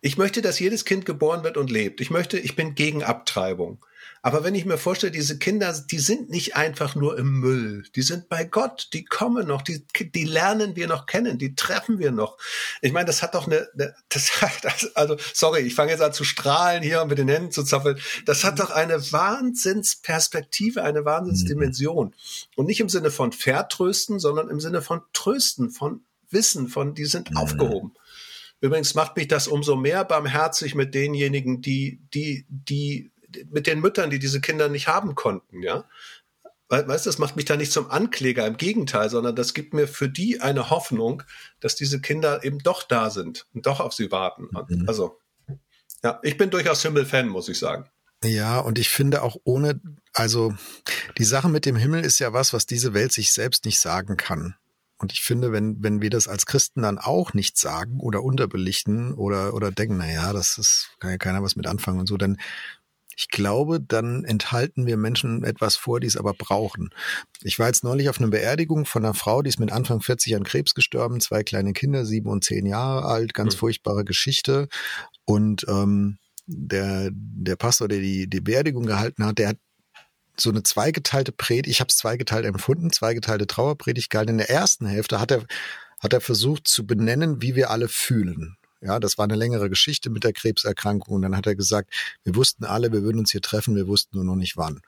Ich 0.00 0.16
möchte, 0.18 0.42
dass 0.42 0.58
jedes 0.58 0.84
Kind 0.84 1.06
geboren 1.06 1.44
wird 1.44 1.56
und 1.56 1.70
lebt. 1.70 2.00
Ich 2.00 2.10
möchte, 2.10 2.38
ich 2.38 2.56
bin 2.56 2.74
gegen 2.74 3.04
Abtreibung. 3.04 3.84
Aber 4.24 4.44
wenn 4.44 4.54
ich 4.54 4.64
mir 4.64 4.78
vorstelle, 4.78 5.10
diese 5.10 5.36
Kinder, 5.36 5.74
die 5.90 5.98
sind 5.98 6.30
nicht 6.30 6.54
einfach 6.54 6.94
nur 6.94 7.18
im 7.18 7.40
Müll, 7.40 7.84
die 7.96 8.02
sind 8.02 8.28
bei 8.28 8.44
Gott, 8.44 8.88
die 8.92 9.04
kommen 9.04 9.48
noch, 9.48 9.62
die, 9.62 9.84
die 10.14 10.22
lernen 10.22 10.76
wir 10.76 10.86
noch 10.86 11.06
kennen, 11.06 11.38
die 11.38 11.56
treffen 11.56 11.98
wir 11.98 12.12
noch. 12.12 12.38
Ich 12.82 12.92
meine, 12.92 13.06
das 13.06 13.20
hat 13.20 13.34
doch 13.34 13.48
eine, 13.48 13.68
eine 13.74 13.96
das 14.08 14.40
hat, 14.40 14.92
also 14.94 15.16
sorry, 15.34 15.62
ich 15.62 15.74
fange 15.74 15.90
jetzt 15.90 16.02
an 16.02 16.12
zu 16.12 16.22
strahlen 16.22 16.84
hier 16.84 17.02
und 17.02 17.08
mit 17.08 17.18
den 17.18 17.28
Händen 17.28 17.50
zu 17.50 17.64
zappeln. 17.64 17.98
Das 18.24 18.44
hat 18.44 18.60
doch 18.60 18.70
eine 18.70 19.12
Wahnsinnsperspektive, 19.12 20.84
eine 20.84 21.04
Wahnsinnsdimension. 21.04 22.14
Und 22.54 22.66
nicht 22.66 22.78
im 22.80 22.88
Sinne 22.88 23.10
von 23.10 23.32
vertrösten, 23.32 24.20
sondern 24.20 24.48
im 24.48 24.60
Sinne 24.60 24.82
von 24.82 25.02
trösten, 25.12 25.70
von 25.70 26.04
Wissen, 26.30 26.68
von 26.68 26.94
die 26.94 27.06
sind 27.06 27.32
mhm. 27.32 27.38
aufgehoben. 27.38 27.92
Übrigens 28.60 28.94
macht 28.94 29.16
mich 29.16 29.26
das 29.26 29.48
umso 29.48 29.74
mehr 29.74 30.04
barmherzig 30.04 30.76
mit 30.76 30.94
denjenigen, 30.94 31.60
die, 31.60 31.98
die, 32.14 32.46
die 32.48 33.10
mit 33.50 33.66
den 33.66 33.80
Müttern, 33.80 34.10
die 34.10 34.18
diese 34.18 34.40
Kinder 34.40 34.68
nicht 34.68 34.88
haben 34.88 35.14
konnten, 35.14 35.62
ja. 35.62 35.84
Weißt 36.68 37.04
du, 37.04 37.10
das 37.10 37.18
macht 37.18 37.36
mich 37.36 37.44
da 37.44 37.56
nicht 37.56 37.70
zum 37.70 37.90
Ankläger, 37.90 38.46
im 38.46 38.56
Gegenteil, 38.56 39.10
sondern 39.10 39.36
das 39.36 39.52
gibt 39.52 39.74
mir 39.74 39.86
für 39.86 40.08
die 40.08 40.40
eine 40.40 40.70
Hoffnung, 40.70 41.22
dass 41.60 41.74
diese 41.74 42.00
Kinder 42.00 42.44
eben 42.44 42.60
doch 42.60 42.82
da 42.82 43.10
sind 43.10 43.46
und 43.52 43.66
doch 43.66 43.80
auf 43.80 43.92
sie 43.92 44.10
warten. 44.10 44.48
Mhm. 44.68 44.88
Also, 44.88 45.18
ja, 46.02 46.18
ich 46.22 46.38
bin 46.38 46.48
durchaus 46.48 46.80
Himmel-Fan, 46.80 47.28
muss 47.28 47.50
ich 47.50 47.58
sagen. 47.58 47.90
Ja, 48.24 48.58
und 48.60 48.78
ich 48.78 48.88
finde 48.88 49.22
auch 49.22 49.36
ohne, 49.44 49.80
also 50.14 50.54
die 51.18 51.24
Sache 51.24 51.50
mit 51.50 51.66
dem 51.66 51.76
Himmel 51.76 52.04
ist 52.04 52.20
ja 52.20 52.32
was, 52.32 52.54
was 52.54 52.64
diese 52.64 52.94
Welt 52.94 53.12
sich 53.12 53.32
selbst 53.32 53.66
nicht 53.66 53.78
sagen 53.78 54.16
kann. 54.16 54.54
Und 54.96 55.12
ich 55.12 55.22
finde, 55.22 55.50
wenn, 55.50 55.82
wenn 55.82 56.00
wir 56.00 56.10
das 56.10 56.28
als 56.28 56.46
Christen 56.46 56.82
dann 56.82 56.98
auch 56.98 57.34
nicht 57.34 57.58
sagen 57.58 57.98
oder 57.98 58.22
unterbelichten 58.22 59.12
oder, 59.14 59.52
oder 59.52 59.72
denken, 59.72 59.96
na 59.98 60.10
ja, 60.10 60.32
das 60.32 60.58
ist, 60.58 60.90
kann 61.00 61.10
ja 61.10 61.18
keiner 61.18 61.42
was 61.42 61.56
mit 61.56 61.66
anfangen 61.66 61.98
und 61.98 62.06
so, 62.06 62.16
dann 62.16 62.38
ich 63.16 63.28
glaube, 63.28 63.80
dann 63.80 64.24
enthalten 64.24 64.86
wir 64.86 64.96
Menschen 64.96 65.44
etwas 65.44 65.76
vor, 65.76 66.00
die 66.00 66.06
es 66.06 66.16
aber 66.16 66.34
brauchen. 66.34 66.90
Ich 67.42 67.58
war 67.58 67.66
jetzt 67.66 67.84
neulich 67.84 68.08
auf 68.08 68.18
einer 68.18 68.30
Beerdigung 68.30 68.86
von 68.86 69.04
einer 69.04 69.14
Frau, 69.14 69.42
die 69.42 69.48
ist 69.48 69.60
mit 69.60 69.72
Anfang 69.72 70.00
40 70.00 70.36
an 70.36 70.44
Krebs 70.44 70.74
gestorben, 70.74 71.20
zwei 71.20 71.42
kleine 71.42 71.72
Kinder, 71.72 72.04
sieben 72.04 72.28
und 72.28 72.44
zehn 72.44 72.66
Jahre 72.66 73.04
alt, 73.04 73.34
ganz 73.34 73.54
mhm. 73.54 73.58
furchtbare 73.58 74.04
Geschichte. 74.04 74.68
Und 75.24 75.66
ähm, 75.68 76.18
der, 76.46 77.10
der 77.12 77.56
Pastor, 77.56 77.88
der 77.88 78.00
die, 78.00 78.28
die 78.28 78.40
Beerdigung 78.40 78.86
gehalten 78.86 79.24
hat, 79.24 79.38
der 79.38 79.50
hat 79.50 79.58
so 80.36 80.50
eine 80.50 80.62
zweigeteilte 80.62 81.32
Predigt, 81.32 81.68
ich 81.68 81.80
habe 81.80 81.88
es 81.88 81.98
zweigeteilt 81.98 82.46
empfunden, 82.46 82.90
zweigeteilte 82.90 83.46
Trauerpredigt 83.46 84.10
gehalten. 84.10 84.32
In 84.32 84.38
der 84.38 84.50
ersten 84.50 84.86
Hälfte 84.86 85.20
hat 85.20 85.30
er, 85.30 85.44
hat 86.00 86.12
er 86.12 86.20
versucht 86.20 86.66
zu 86.66 86.86
benennen, 86.86 87.42
wie 87.42 87.54
wir 87.54 87.70
alle 87.70 87.88
fühlen. 87.88 88.56
Ja, 88.82 88.98
das 88.98 89.16
war 89.16 89.24
eine 89.24 89.36
längere 89.36 89.70
Geschichte 89.70 90.10
mit 90.10 90.24
der 90.24 90.32
Krebserkrankung. 90.32 91.16
Und 91.16 91.22
dann 91.22 91.36
hat 91.36 91.46
er 91.46 91.54
gesagt, 91.54 91.92
wir 92.24 92.34
wussten 92.34 92.64
alle, 92.64 92.92
wir 92.92 93.02
würden 93.02 93.20
uns 93.20 93.30
hier 93.30 93.40
treffen, 93.40 93.76
wir 93.76 93.86
wussten 93.86 94.16
nur 94.16 94.24
noch 94.24 94.36
nicht 94.36 94.56
wann. 94.56 94.80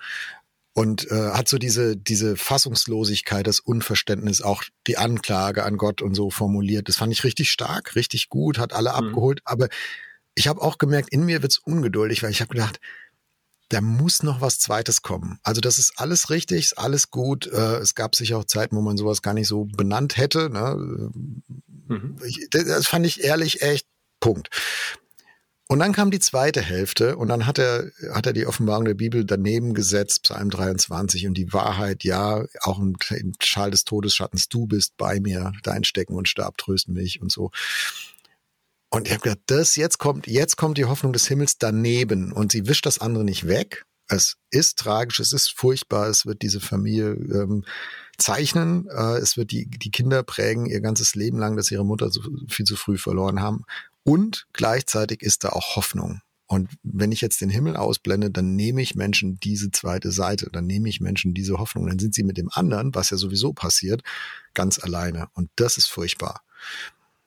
Und 0.72 1.08
äh, 1.12 1.30
hat 1.30 1.48
so 1.48 1.56
diese, 1.56 1.96
diese 1.96 2.36
Fassungslosigkeit, 2.36 3.46
das 3.46 3.60
Unverständnis, 3.60 4.42
auch 4.42 4.64
die 4.88 4.98
Anklage 4.98 5.62
an 5.62 5.76
Gott 5.76 6.02
und 6.02 6.14
so 6.14 6.30
formuliert. 6.30 6.88
Das 6.88 6.96
fand 6.96 7.12
ich 7.12 7.22
richtig 7.22 7.50
stark, 7.50 7.94
richtig 7.94 8.28
gut, 8.28 8.58
hat 8.58 8.72
alle 8.72 8.90
mhm. 8.90 8.96
abgeholt. 8.96 9.40
Aber 9.44 9.68
ich 10.34 10.48
habe 10.48 10.60
auch 10.60 10.78
gemerkt, 10.78 11.10
in 11.12 11.24
mir 11.24 11.42
wird's 11.42 11.58
ungeduldig, 11.58 12.24
weil 12.24 12.32
ich 12.32 12.40
habe 12.40 12.52
gedacht, 12.52 12.80
da 13.68 13.80
muss 13.80 14.22
noch 14.22 14.40
was 14.40 14.58
Zweites 14.58 15.02
kommen. 15.02 15.38
Also 15.42 15.60
das 15.60 15.78
ist 15.78 15.94
alles 15.96 16.30
richtig, 16.30 16.64
ist 16.64 16.78
alles 16.78 17.10
gut. 17.10 17.46
Äh, 17.46 17.76
es 17.78 17.94
gab 17.94 18.14
sicher 18.14 18.38
auch 18.38 18.44
Zeiten, 18.44 18.76
wo 18.76 18.82
man 18.82 18.96
sowas 18.96 19.22
gar 19.22 19.34
nicht 19.34 19.48
so 19.48 19.64
benannt 19.64 20.16
hätte. 20.16 20.50
Ne? 20.50 21.10
Mhm. 21.88 22.16
Das 22.50 22.86
fand 22.86 23.06
ich 23.06 23.24
ehrlich 23.24 23.62
echt 23.62 23.86
Punkt. 24.20 24.48
Und 25.66 25.78
dann 25.78 25.92
kam 25.92 26.10
die 26.10 26.20
zweite 26.20 26.60
Hälfte 26.60 27.16
und 27.16 27.28
dann 27.28 27.46
hat 27.46 27.58
er, 27.58 27.90
hat 28.12 28.26
er 28.26 28.34
die 28.34 28.46
Offenbarung 28.46 28.84
der 28.84 28.94
Bibel 28.94 29.24
daneben 29.24 29.72
gesetzt, 29.72 30.22
Psalm 30.24 30.50
23 30.50 31.26
und 31.26 31.34
die 31.34 31.54
Wahrheit, 31.54 32.04
ja, 32.04 32.44
auch 32.60 32.78
im, 32.78 32.96
im 33.10 33.32
Schal 33.42 33.70
des 33.70 33.84
Todesschattens, 33.84 34.48
du 34.50 34.66
bist 34.66 34.96
bei 34.98 35.20
mir, 35.20 35.52
dein 35.62 35.84
Stecken 35.84 36.14
und 36.14 36.28
Stab 36.28 36.58
trösten 36.58 36.92
mich 36.92 37.22
und 37.22 37.32
so. 37.32 37.50
Und 38.94 39.08
ich 39.08 39.12
habe 39.12 39.22
gedacht, 39.22 39.40
das 39.46 39.74
jetzt 39.74 39.98
kommt, 39.98 40.28
jetzt 40.28 40.56
kommt 40.56 40.78
die 40.78 40.84
Hoffnung 40.84 41.12
des 41.12 41.26
Himmels 41.26 41.58
daneben 41.58 42.30
und 42.30 42.52
sie 42.52 42.68
wischt 42.68 42.86
das 42.86 43.00
andere 43.00 43.24
nicht 43.24 43.48
weg. 43.48 43.84
Es 44.06 44.36
ist 44.50 44.78
tragisch, 44.78 45.18
es 45.18 45.32
ist 45.32 45.50
furchtbar, 45.50 46.06
es 46.06 46.26
wird 46.26 46.42
diese 46.42 46.60
Familie 46.60 47.12
ähm, 47.12 47.64
zeichnen. 48.18 48.86
Äh, 48.88 49.16
es 49.16 49.36
wird 49.36 49.50
die, 49.50 49.68
die 49.68 49.90
Kinder 49.90 50.22
prägen 50.22 50.66
ihr 50.66 50.80
ganzes 50.80 51.16
Leben 51.16 51.38
lang, 51.38 51.56
dass 51.56 51.72
ihre 51.72 51.84
Mutter 51.84 52.08
so 52.10 52.20
viel 52.48 52.66
zu 52.66 52.76
früh 52.76 52.96
verloren 52.96 53.40
haben. 53.40 53.64
Und 54.04 54.46
gleichzeitig 54.52 55.22
ist 55.22 55.42
da 55.42 55.48
auch 55.48 55.74
Hoffnung. 55.74 56.20
Und 56.46 56.70
wenn 56.84 57.10
ich 57.10 57.20
jetzt 57.20 57.40
den 57.40 57.50
Himmel 57.50 57.76
ausblende, 57.76 58.30
dann 58.30 58.54
nehme 58.54 58.80
ich 58.80 58.94
Menschen 58.94 59.40
diese 59.40 59.72
zweite 59.72 60.12
Seite, 60.12 60.50
dann 60.52 60.66
nehme 60.66 60.88
ich 60.88 61.00
Menschen 61.00 61.34
diese 61.34 61.58
Hoffnung, 61.58 61.88
dann 61.88 61.98
sind 61.98 62.14
sie 62.14 62.22
mit 62.22 62.36
dem 62.36 62.50
anderen, 62.52 62.94
was 62.94 63.10
ja 63.10 63.16
sowieso 63.16 63.54
passiert, 63.54 64.02
ganz 64.52 64.78
alleine. 64.78 65.26
Und 65.32 65.50
das 65.56 65.78
ist 65.78 65.86
furchtbar. 65.88 66.42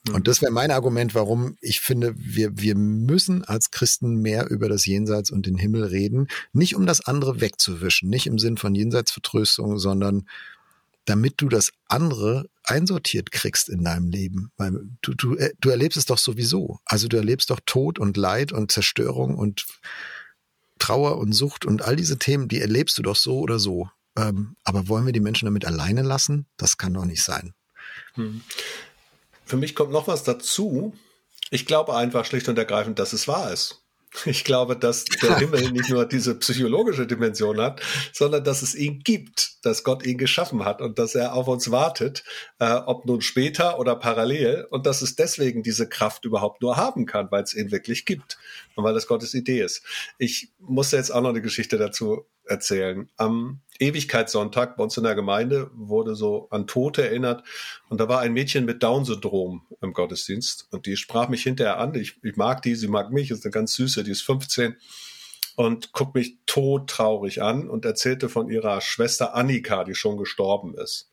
Und 0.10 0.20
mhm. 0.20 0.24
das 0.24 0.42
wäre 0.42 0.52
mein 0.52 0.72
Argument, 0.72 1.16
warum 1.16 1.58
ich 1.62 1.80
finde, 1.80 2.14
wir, 2.18 2.58
wir 2.58 2.76
müssen 2.76 3.44
als 3.44 3.72
Christen 3.72 4.16
mehr 4.16 4.50
über 4.50 4.70
das 4.70 4.86
Jenseits 4.86 5.32
und 5.32 5.46
den 5.46 5.58
Himmel 5.58 5.84
reden. 5.84 6.28
Nicht 6.54 6.76
um 6.76 6.86
das 6.86 7.02
andere 7.02 7.42
wegzuwischen, 7.42 8.10
nicht 8.10 8.28
im 8.28 8.40
Sinn 8.40 8.58
von 8.58 8.76
Jenseitsvertröstung, 8.76 9.80
sondern 9.80 10.28
damit 11.06 11.36
du 11.38 11.48
das 11.48 11.72
andere 11.88 12.50
einsortiert 12.64 13.32
kriegst 13.32 13.70
in 13.70 13.84
deinem 13.84 14.10
Leben. 14.10 14.52
Weil 14.58 14.80
du, 15.02 15.14
du, 15.14 15.36
äh, 15.36 15.54
du 15.60 15.70
erlebst 15.70 15.98
es 15.98 16.06
doch 16.06 16.18
sowieso. 16.18 16.80
Also 16.86 17.08
du 17.08 17.18
erlebst 17.18 17.50
doch 17.50 17.60
Tod 17.66 17.98
und 17.98 18.18
Leid 18.18 18.52
und 18.52 18.72
Zerstörung 18.72 19.36
und 19.36 19.66
Trauer 20.80 21.18
und 21.18 21.34
Sucht 21.34 21.66
und 21.66 21.82
all 21.82 21.96
diese 21.96 22.20
Themen, 22.20 22.48
die 22.48 22.60
erlebst 22.60 22.98
du 22.98 23.02
doch 23.02 23.16
so 23.16 23.40
oder 23.40 23.58
so. 23.58 23.90
Ähm, 24.18 24.56
aber 24.64 24.88
wollen 24.88 25.06
wir 25.06 25.14
die 25.14 25.20
Menschen 25.20 25.46
damit 25.46 25.66
alleine 25.66 26.02
lassen? 26.02 26.46
Das 26.58 26.78
kann 26.78 26.94
doch 26.94 27.06
nicht 27.06 27.24
sein. 27.24 27.54
Für 29.48 29.58
mich 29.58 29.76
kommt 29.76 29.92
noch 29.92 30.08
was 30.08 30.24
dazu. 30.24 30.94
Ich 31.52 31.66
glaube 31.66 31.96
einfach 31.96 32.26
schlicht 32.26 32.50
und 32.50 32.58
ergreifend, 32.58 33.00
dass 33.00 33.14
es 33.14 33.28
wahr 33.30 33.52
ist. 33.54 33.82
Ich 34.26 34.44
glaube, 34.44 34.76
dass 34.76 35.06
der 35.06 35.38
Himmel 35.40 35.72
nicht 35.72 35.90
nur 35.90 36.06
diese 36.06 36.36
psychologische 36.36 37.08
Dimension 37.08 37.62
hat, 37.62 37.82
sondern 38.12 38.44
dass 38.44 38.62
es 38.62 38.76
ihn 38.76 39.00
gibt, 39.00 39.66
dass 39.66 39.84
Gott 39.84 40.06
ihn 40.06 40.18
geschaffen 40.18 40.66
hat 40.66 40.82
und 40.82 41.00
dass 41.00 41.16
er 41.16 41.34
auf 41.34 41.48
uns 41.48 41.72
wartet, 41.72 42.24
äh, 42.60 42.74
ob 42.74 43.06
nun 43.06 43.22
später 43.22 43.80
oder 43.80 43.96
parallel 43.96 44.68
und 44.70 44.86
dass 44.86 45.02
es 45.02 45.16
deswegen 45.16 45.64
diese 45.64 45.88
Kraft 45.88 46.26
überhaupt 46.26 46.62
nur 46.62 46.76
haben 46.76 47.06
kann, 47.06 47.32
weil 47.32 47.44
es 47.44 47.54
ihn 47.54 47.72
wirklich 47.72 48.06
gibt 48.06 48.38
und 48.76 48.84
weil 48.84 48.94
das 48.94 49.08
Gottes 49.08 49.34
Idee 49.34 49.62
ist. 49.62 49.84
Ich 50.18 50.50
muss 50.60 50.92
jetzt 50.92 51.12
auch 51.12 51.22
noch 51.22 51.30
eine 51.30 51.42
Geschichte 51.42 51.78
dazu 51.78 52.26
erzählen. 52.48 53.10
Am 53.18 53.62
Ewigkeitssonntag 53.80 54.78
bei 54.78 54.84
uns 54.84 54.98
in 54.98 55.04
der 55.04 55.16
Gemeinde 55.16 55.70
wurde 55.74 56.16
so 56.16 56.48
an 56.50 56.68
Tote 56.68 57.08
erinnert 57.08 57.44
und 57.90 58.00
da 58.00 58.08
war 58.08 58.22
ein 58.22 58.34
Mädchen 58.34 58.66
mit 58.66 58.82
Down-Syndrom 58.82 59.68
im 59.82 59.94
Gottesdienst 59.94 60.68
und 60.72 60.86
die 60.86 60.98
sprach 60.98 61.30
mich 61.30 61.44
hinterher 61.44 61.78
an. 61.78 61.94
Ich, 61.96 62.20
ich 62.24 62.36
mag 62.36 62.62
die, 62.62 62.76
sie 62.76 62.88
mag 62.88 63.12
mich, 63.12 63.32
ist 63.32 63.46
eine 63.46 63.52
ganz 63.52 63.74
süße, 63.76 64.04
die 64.04 64.12
ist 64.12 64.24
15 64.24 64.76
und 65.58 65.92
guckt 65.92 66.16
mich 66.16 66.38
todtraurig 66.46 67.42
an 67.42 67.68
und 67.68 67.84
erzählte 67.84 68.30
von 68.30 68.50
ihrer 68.50 68.80
Schwester 68.80 69.36
Annika, 69.36 69.84
die 69.84 69.96
schon 69.96 70.18
gestorben 70.18 70.76
ist. 70.76 71.12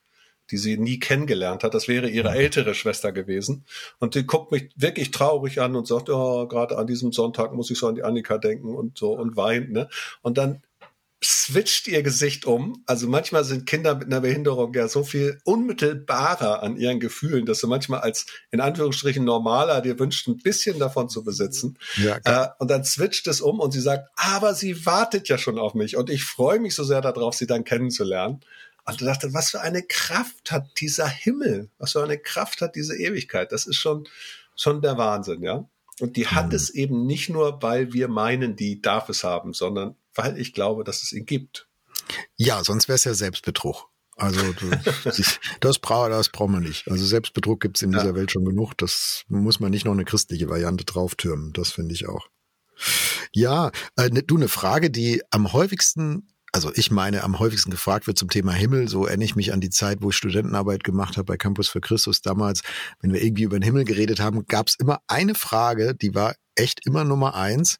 die 0.50 0.58
sie 0.58 0.76
nie 0.76 0.98
kennengelernt 0.98 1.64
hat. 1.64 1.72
Das 1.72 1.88
wäre 1.88 2.10
ihre 2.10 2.28
mhm. 2.28 2.36
ältere 2.36 2.74
Schwester 2.74 3.12
gewesen. 3.12 3.64
Und 3.98 4.14
die 4.14 4.26
guckt 4.26 4.52
mich 4.52 4.70
wirklich 4.76 5.10
traurig 5.10 5.62
an 5.62 5.74
und 5.74 5.86
sagt, 5.86 6.08
ja, 6.08 6.14
oh, 6.14 6.46
gerade 6.46 6.76
an 6.76 6.86
diesem 6.86 7.12
Sonntag 7.12 7.54
muss 7.54 7.70
ich 7.70 7.78
so 7.78 7.88
an 7.88 7.94
die 7.94 8.02
Annika 8.02 8.36
denken 8.36 8.74
und 8.74 8.98
so 8.98 9.12
und 9.12 9.38
weint. 9.38 9.72
Ne? 9.72 9.88
Und 10.20 10.36
dann 10.36 10.62
switcht 11.24 11.88
ihr 11.88 12.02
Gesicht 12.02 12.44
um. 12.44 12.82
Also 12.86 13.08
manchmal 13.08 13.44
sind 13.44 13.66
Kinder 13.66 13.94
mit 13.94 14.06
einer 14.06 14.20
Behinderung 14.20 14.74
ja 14.74 14.88
so 14.88 15.04
viel 15.04 15.40
unmittelbarer 15.44 16.62
an 16.62 16.76
ihren 16.76 17.00
Gefühlen, 17.00 17.46
dass 17.46 17.60
du 17.60 17.68
manchmal 17.68 18.00
als 18.00 18.26
in 18.50 18.60
Anführungsstrichen 18.60 19.24
normaler 19.24 19.80
dir 19.80 19.98
wünscht, 19.98 20.28
ein 20.28 20.38
bisschen 20.38 20.78
davon 20.78 21.08
zu 21.08 21.24
besitzen. 21.24 21.78
Ja, 21.96 22.18
äh, 22.24 22.48
und 22.58 22.70
dann 22.70 22.84
switcht 22.84 23.26
es 23.26 23.40
um 23.40 23.60
und 23.60 23.72
sie 23.72 23.80
sagt, 23.80 24.08
aber 24.16 24.54
sie 24.54 24.86
wartet 24.86 25.28
ja 25.28 25.38
schon 25.38 25.58
auf 25.58 25.74
mich 25.74 25.96
und 25.96 26.10
ich 26.10 26.24
freue 26.24 26.60
mich 26.60 26.74
so 26.74 26.84
sehr 26.84 27.00
darauf, 27.00 27.34
sie 27.34 27.46
dann 27.46 27.64
kennenzulernen. 27.64 28.40
Und 28.86 29.00
du 29.00 29.04
dachte, 29.04 29.32
was 29.32 29.50
für 29.50 29.62
eine 29.62 29.82
Kraft 29.82 30.52
hat 30.52 30.66
dieser 30.78 31.08
Himmel? 31.08 31.70
Was 31.78 31.92
für 31.92 32.04
eine 32.04 32.18
Kraft 32.18 32.60
hat 32.60 32.76
diese 32.76 32.96
Ewigkeit? 32.96 33.50
Das 33.50 33.66
ist 33.66 33.76
schon, 33.76 34.06
schon 34.56 34.82
der 34.82 34.98
Wahnsinn, 34.98 35.42
ja. 35.42 35.66
Und 36.00 36.16
die 36.16 36.26
hat 36.26 36.48
mhm. 36.48 36.54
es 36.54 36.70
eben 36.70 37.06
nicht 37.06 37.30
nur, 37.30 37.62
weil 37.62 37.92
wir 37.92 38.08
meinen, 38.08 38.56
die 38.56 38.82
darf 38.82 39.08
es 39.08 39.24
haben, 39.24 39.54
sondern 39.54 39.96
weil 40.14 40.38
ich 40.38 40.52
glaube, 40.52 40.84
dass 40.84 41.02
es 41.02 41.12
ihn 41.12 41.26
gibt. 41.26 41.68
Ja, 42.36 42.64
sonst 42.64 42.88
wäre 42.88 42.96
es 42.96 43.04
ja 43.04 43.14
Selbstbetrug. 43.14 43.88
Also 44.16 44.40
das, 45.60 45.78
braucht 45.78 46.12
das 46.12 46.28
braucht 46.28 46.50
man 46.50 46.62
nicht. 46.62 46.88
Also 46.88 47.04
Selbstbetrug 47.04 47.60
gibt 47.60 47.76
es 47.76 47.82
in 47.82 47.90
dieser 47.90 48.06
ja. 48.06 48.14
Welt 48.14 48.30
schon 48.30 48.44
genug. 48.44 48.74
Das 48.76 49.24
muss 49.28 49.60
man 49.60 49.70
nicht 49.70 49.84
noch 49.84 49.92
eine 49.92 50.04
christliche 50.04 50.48
Variante 50.48 50.84
drauftürmen. 50.84 51.52
Das 51.52 51.72
finde 51.72 51.94
ich 51.94 52.08
auch. 52.08 52.28
Ja, 53.32 53.72
äh, 53.96 54.08
ne, 54.10 54.22
du 54.22 54.36
eine 54.36 54.48
Frage, 54.48 54.90
die 54.90 55.22
am 55.30 55.52
häufigsten 55.52 56.28
also 56.54 56.70
ich 56.72 56.92
meine, 56.92 57.24
am 57.24 57.40
häufigsten 57.40 57.72
gefragt 57.72 58.06
wird 58.06 58.16
zum 58.16 58.30
Thema 58.30 58.52
Himmel. 58.52 58.86
So 58.88 59.06
erinnere 59.06 59.24
ich 59.24 59.34
mich 59.34 59.52
an 59.52 59.60
die 59.60 59.70
Zeit, 59.70 60.02
wo 60.02 60.10
ich 60.10 60.16
Studentenarbeit 60.16 60.84
gemacht 60.84 61.16
habe 61.16 61.24
bei 61.24 61.36
Campus 61.36 61.68
für 61.68 61.80
Christus 61.80 62.22
damals. 62.22 62.62
Wenn 63.00 63.12
wir 63.12 63.20
irgendwie 63.20 63.42
über 63.42 63.58
den 63.58 63.64
Himmel 63.64 63.84
geredet 63.84 64.20
haben, 64.20 64.46
gab 64.46 64.68
es 64.68 64.76
immer 64.78 65.00
eine 65.08 65.34
Frage, 65.34 65.96
die 65.96 66.14
war 66.14 66.36
echt 66.54 66.86
immer 66.86 67.02
Nummer 67.02 67.34
eins. 67.34 67.78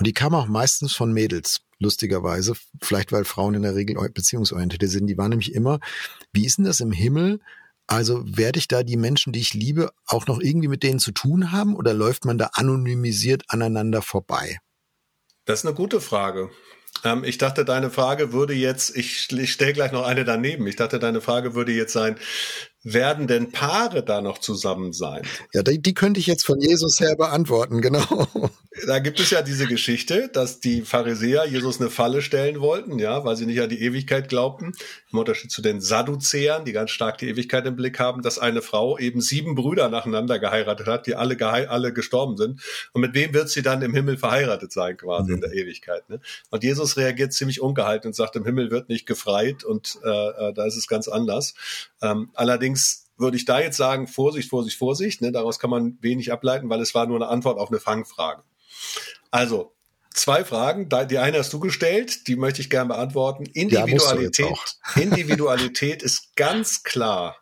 Und 0.00 0.08
die 0.08 0.12
kam 0.12 0.34
auch 0.34 0.48
meistens 0.48 0.92
von 0.92 1.12
Mädels, 1.12 1.60
lustigerweise. 1.78 2.54
Vielleicht, 2.82 3.12
weil 3.12 3.24
Frauen 3.24 3.54
in 3.54 3.62
der 3.62 3.74
Regel 3.74 3.96
beziehungsorientierte 4.10 4.88
sind. 4.88 5.06
Die 5.06 5.18
waren 5.18 5.30
nämlich 5.30 5.54
immer, 5.54 5.80
wie 6.32 6.46
ist 6.46 6.58
denn 6.58 6.64
das 6.64 6.80
im 6.80 6.92
Himmel? 6.92 7.40
Also 7.86 8.22
werde 8.24 8.58
ich 8.58 8.66
da 8.66 8.82
die 8.82 8.96
Menschen, 8.96 9.32
die 9.32 9.40
ich 9.40 9.54
liebe, 9.54 9.92
auch 10.06 10.26
noch 10.26 10.40
irgendwie 10.40 10.68
mit 10.68 10.82
denen 10.82 10.98
zu 10.98 11.12
tun 11.12 11.52
haben 11.52 11.76
oder 11.76 11.94
läuft 11.94 12.24
man 12.24 12.36
da 12.36 12.50
anonymisiert 12.54 13.44
aneinander 13.48 14.02
vorbei? 14.02 14.58
Das 15.44 15.60
ist 15.60 15.66
eine 15.66 15.74
gute 15.74 16.00
Frage. 16.00 16.50
Ähm, 17.04 17.22
ich 17.22 17.38
dachte, 17.38 17.64
deine 17.64 17.90
Frage 17.90 18.32
würde 18.32 18.54
jetzt, 18.54 18.96
ich, 18.96 19.30
ich 19.30 19.52
stelle 19.52 19.72
gleich 19.72 19.92
noch 19.92 20.04
eine 20.04 20.24
daneben. 20.24 20.66
Ich 20.66 20.76
dachte, 20.76 20.98
deine 20.98 21.20
Frage 21.20 21.54
würde 21.54 21.72
jetzt 21.72 21.92
sein, 21.92 22.18
werden 22.86 23.26
denn 23.26 23.50
Paare 23.50 24.04
da 24.04 24.20
noch 24.20 24.38
zusammen 24.38 24.92
sein? 24.92 25.22
Ja, 25.52 25.62
die, 25.62 25.82
die 25.82 25.94
könnte 25.94 26.20
ich 26.20 26.26
jetzt 26.26 26.46
von 26.46 26.60
Jesus 26.60 27.00
her 27.00 27.16
beantworten, 27.16 27.80
genau. 27.80 28.28
Da 28.86 28.98
gibt 28.98 29.18
es 29.20 29.30
ja 29.30 29.40
diese 29.40 29.66
Geschichte, 29.66 30.28
dass 30.30 30.60
die 30.60 30.82
Pharisäer 30.82 31.46
Jesus 31.46 31.80
eine 31.80 31.88
Falle 31.88 32.20
stellen 32.20 32.60
wollten, 32.60 32.98
ja, 32.98 33.24
weil 33.24 33.34
sie 33.34 33.46
nicht 33.46 33.60
an 33.60 33.70
die 33.70 33.80
Ewigkeit 33.80 34.28
glaubten. 34.28 34.72
Im 35.10 35.18
Unterschied 35.18 35.50
zu 35.50 35.62
den 35.62 35.80
Sadduzäern, 35.80 36.66
die 36.66 36.72
ganz 36.72 36.90
stark 36.90 37.16
die 37.18 37.28
Ewigkeit 37.28 37.64
im 37.64 37.74
Blick 37.74 37.98
haben, 37.98 38.20
dass 38.20 38.38
eine 38.38 38.60
Frau 38.60 38.98
eben 38.98 39.22
sieben 39.22 39.54
Brüder 39.54 39.88
nacheinander 39.88 40.38
geheiratet 40.38 40.86
hat, 40.86 41.06
die 41.06 41.14
alle, 41.14 41.40
alle 41.42 41.92
gestorben 41.94 42.36
sind. 42.36 42.60
Und 42.92 43.00
mit 43.00 43.14
wem 43.14 43.32
wird 43.32 43.48
sie 43.48 43.62
dann 43.62 43.80
im 43.80 43.94
Himmel 43.94 44.18
verheiratet 44.18 44.72
sein, 44.72 44.96
quasi 44.98 45.30
mhm. 45.30 45.36
in 45.36 45.40
der 45.40 45.52
Ewigkeit? 45.54 46.08
Ne? 46.10 46.20
Und 46.50 46.62
Jesus 46.62 46.98
reagiert 46.98 47.32
ziemlich 47.32 47.62
ungehalten 47.62 48.08
und 48.08 48.14
sagt, 48.14 48.36
im 48.36 48.44
Himmel 48.44 48.70
wird 48.70 48.90
nicht 48.90 49.06
gefreit 49.06 49.64
und 49.64 49.98
äh, 50.04 50.08
äh 50.08 50.52
da 50.52 50.66
ist 50.66 50.76
es 50.76 50.86
ganz 50.86 51.08
anders. 51.08 51.54
Ähm, 52.02 52.30
allerdings 52.34 52.75
würde 53.16 53.36
ich 53.36 53.44
da 53.44 53.60
jetzt 53.60 53.76
sagen, 53.76 54.06
Vorsicht, 54.06 54.50
Vorsicht, 54.50 54.76
Vorsicht. 54.76 55.22
Ne? 55.22 55.32
Daraus 55.32 55.58
kann 55.58 55.70
man 55.70 55.98
wenig 56.00 56.32
ableiten, 56.32 56.68
weil 56.68 56.80
es 56.80 56.94
war 56.94 57.06
nur 57.06 57.16
eine 57.16 57.28
Antwort 57.28 57.58
auf 57.58 57.70
eine 57.70 57.80
Fangfrage. 57.80 58.42
Also, 59.30 59.76
zwei 60.16 60.44
Fragen. 60.44 60.88
Die 61.08 61.18
eine 61.18 61.38
hast 61.38 61.52
du 61.52 61.60
gestellt, 61.60 62.26
die 62.28 62.36
möchte 62.36 62.60
ich 62.60 62.70
gerne 62.70 62.88
beantworten. 62.88 63.46
Individualität, 63.46 64.46
ja, 64.46 65.02
Individualität 65.02 66.02
ist 66.02 66.34
ganz 66.36 66.82
klar. 66.82 67.36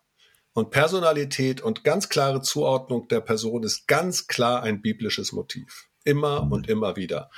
Und 0.52 0.70
Personalität 0.70 1.60
und 1.60 1.82
ganz 1.82 2.08
klare 2.08 2.40
Zuordnung 2.40 3.08
der 3.08 3.20
Person 3.20 3.64
ist 3.64 3.88
ganz 3.88 4.28
klar 4.28 4.62
ein 4.62 4.82
biblisches 4.82 5.32
Motiv. 5.32 5.88
Immer 6.04 6.48
und 6.52 6.68
immer 6.68 6.96
wieder. 6.96 7.30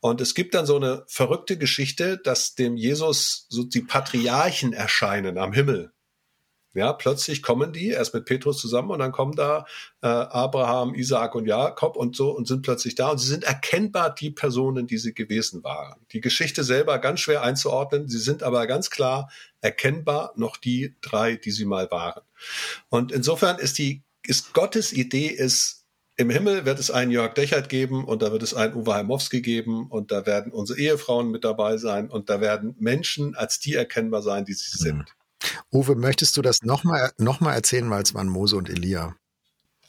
Und 0.00 0.20
es 0.20 0.34
gibt 0.34 0.54
dann 0.54 0.64
so 0.64 0.76
eine 0.76 1.04
verrückte 1.08 1.58
Geschichte, 1.58 2.18
dass 2.18 2.54
dem 2.54 2.76
Jesus 2.76 3.46
so 3.48 3.64
die 3.64 3.82
Patriarchen 3.82 4.72
erscheinen 4.72 5.38
am 5.38 5.52
Himmel. 5.52 5.91
Ja, 6.74 6.92
plötzlich 6.94 7.42
kommen 7.42 7.72
die 7.72 7.88
erst 7.88 8.14
mit 8.14 8.24
Petrus 8.24 8.58
zusammen 8.58 8.90
und 8.90 8.98
dann 8.98 9.12
kommen 9.12 9.36
da 9.36 9.66
äh, 10.00 10.06
Abraham, 10.06 10.94
Isaak 10.94 11.34
und 11.34 11.46
Jakob 11.46 11.96
und 11.96 12.16
so 12.16 12.30
und 12.30 12.48
sind 12.48 12.62
plötzlich 12.62 12.94
da 12.94 13.10
und 13.10 13.18
sie 13.18 13.28
sind 13.28 13.44
erkennbar 13.44 14.14
die 14.14 14.30
Personen, 14.30 14.86
die 14.86 14.96
sie 14.96 15.12
gewesen 15.12 15.62
waren. 15.64 16.00
Die 16.12 16.22
Geschichte 16.22 16.64
selber 16.64 16.98
ganz 16.98 17.20
schwer 17.20 17.42
einzuordnen, 17.42 18.08
sie 18.08 18.18
sind 18.18 18.42
aber 18.42 18.66
ganz 18.66 18.88
klar 18.88 19.30
erkennbar 19.60 20.32
noch 20.36 20.56
die 20.56 20.96
drei, 21.02 21.36
die 21.36 21.50
sie 21.50 21.66
mal 21.66 21.90
waren. 21.90 22.22
Und 22.88 23.12
insofern 23.12 23.58
ist 23.58 23.78
die 23.78 24.02
ist 24.24 24.54
Gottes 24.54 24.92
Idee 24.92 25.26
ist 25.26 25.82
im 26.16 26.30
Himmel 26.30 26.64
wird 26.66 26.78
es 26.78 26.90
einen 26.90 27.10
Jörg 27.10 27.34
Dechert 27.34 27.68
geben 27.68 28.04
und 28.04 28.22
da 28.22 28.32
wird 28.32 28.42
es 28.42 28.54
einen 28.54 28.74
Uwe 28.74 28.94
Heimowski 28.94 29.40
geben 29.40 29.88
und 29.88 30.10
da 30.10 30.26
werden 30.26 30.52
unsere 30.52 30.78
Ehefrauen 30.78 31.30
mit 31.30 31.42
dabei 31.42 31.78
sein 31.78 32.10
und 32.10 32.28
da 32.28 32.40
werden 32.40 32.76
Menschen 32.78 33.34
als 33.34 33.60
die 33.60 33.74
erkennbar 33.74 34.22
sein, 34.22 34.44
die 34.44 34.52
sie 34.52 34.76
sind. 34.76 35.14
Uwe, 35.72 35.94
möchtest 35.94 36.36
du 36.36 36.42
das 36.42 36.62
nochmal 36.62 37.12
noch 37.18 37.40
mal 37.40 37.54
erzählen, 37.54 37.88
weil 37.90 38.02
es 38.02 38.14
waren 38.14 38.28
Mose 38.28 38.56
und 38.56 38.68
Elia? 38.68 39.14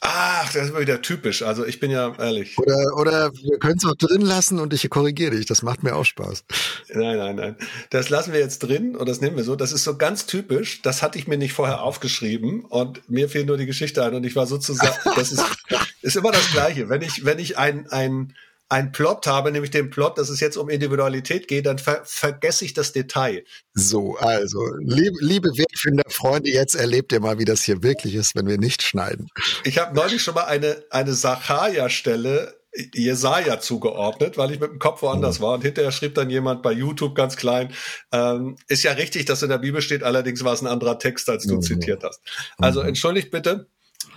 Ach, 0.06 0.52
das 0.52 0.66
ist 0.66 0.78
wieder 0.78 1.00
typisch. 1.00 1.42
Also 1.42 1.64
ich 1.64 1.80
bin 1.80 1.90
ja 1.90 2.14
ehrlich. 2.18 2.58
Oder, 2.58 2.94
oder 2.98 3.32
wir 3.32 3.58
können 3.58 3.78
es 3.78 3.86
auch 3.86 3.94
drin 3.94 4.20
lassen 4.20 4.60
und 4.60 4.74
ich 4.74 4.90
korrigiere 4.90 5.30
dich. 5.30 5.46
Das 5.46 5.62
macht 5.62 5.82
mir 5.82 5.96
auch 5.96 6.04
Spaß. 6.04 6.44
Nein, 6.92 7.16
nein, 7.16 7.36
nein. 7.36 7.56
Das 7.88 8.10
lassen 8.10 8.34
wir 8.34 8.40
jetzt 8.40 8.58
drin 8.58 8.96
und 8.96 9.08
das 9.08 9.22
nehmen 9.22 9.36
wir 9.36 9.44
so. 9.44 9.56
Das 9.56 9.72
ist 9.72 9.82
so 9.82 9.96
ganz 9.96 10.26
typisch. 10.26 10.82
Das 10.82 11.02
hatte 11.02 11.18
ich 11.18 11.26
mir 11.26 11.38
nicht 11.38 11.54
vorher 11.54 11.82
aufgeschrieben 11.82 12.66
und 12.66 13.08
mir 13.08 13.30
fehlt 13.30 13.46
nur 13.46 13.56
die 13.56 13.64
Geschichte 13.64 14.04
ein 14.04 14.14
und 14.14 14.26
ich 14.26 14.36
war 14.36 14.46
sozusagen, 14.46 14.94
das 15.16 15.32
ist, 15.32 15.42
ist 16.02 16.16
immer 16.16 16.32
das 16.32 16.50
Gleiche. 16.52 16.90
Wenn 16.90 17.00
ich, 17.00 17.24
wenn 17.24 17.38
ich 17.38 17.56
ein, 17.56 17.88
ein, 17.88 18.34
ein 18.74 18.90
Plot 18.90 19.28
habe, 19.28 19.52
nämlich 19.52 19.70
den 19.70 19.88
Plot, 19.88 20.18
dass 20.18 20.28
es 20.28 20.40
jetzt 20.40 20.56
um 20.56 20.68
Individualität 20.68 21.46
geht, 21.46 21.66
dann 21.66 21.78
ver 21.78 22.02
vergesse 22.04 22.64
ich 22.64 22.74
das 22.74 22.92
Detail. 22.92 23.44
So, 23.72 24.16
also, 24.16 24.58
liebe, 24.80 25.16
liebe 25.20 25.48
Wegfinder-Freunde, 25.50 26.50
jetzt 26.50 26.74
erlebt 26.74 27.12
ihr 27.12 27.20
mal, 27.20 27.38
wie 27.38 27.44
das 27.44 27.62
hier 27.62 27.84
wirklich 27.84 28.16
ist, 28.16 28.34
wenn 28.34 28.48
wir 28.48 28.58
nicht 28.58 28.82
schneiden. 28.82 29.28
Ich 29.62 29.78
habe 29.78 29.94
neulich 29.94 30.22
schon 30.22 30.34
mal 30.34 30.46
eine, 30.46 30.82
eine 30.90 31.14
Sachaja-Stelle 31.14 32.52
Jesaja 32.92 33.60
zugeordnet, 33.60 34.36
weil 34.36 34.50
ich 34.50 34.58
mit 34.58 34.72
dem 34.72 34.78
Kopf 34.80 35.02
woanders 35.02 35.40
war. 35.40 35.54
Und 35.54 35.62
hinterher 35.62 35.92
schrieb 35.92 36.16
dann 36.16 36.28
jemand 36.28 36.60
bei 36.64 36.72
YouTube 36.72 37.14
ganz 37.14 37.36
klein, 37.36 37.72
ähm, 38.10 38.56
ist 38.66 38.82
ja 38.82 38.92
richtig, 38.92 39.26
dass 39.26 39.44
in 39.44 39.50
der 39.50 39.58
Bibel 39.58 39.80
steht, 39.80 40.02
allerdings 40.02 40.42
war 40.42 40.52
es 40.52 40.60
ein 40.60 40.66
anderer 40.66 40.98
Text, 40.98 41.30
als 41.30 41.46
du 41.46 41.54
mhm. 41.54 41.62
zitiert 41.62 42.02
hast. 42.02 42.20
Also 42.58 42.82
mhm. 42.82 42.88
entschuldigt 42.88 43.30
bitte, 43.30 43.68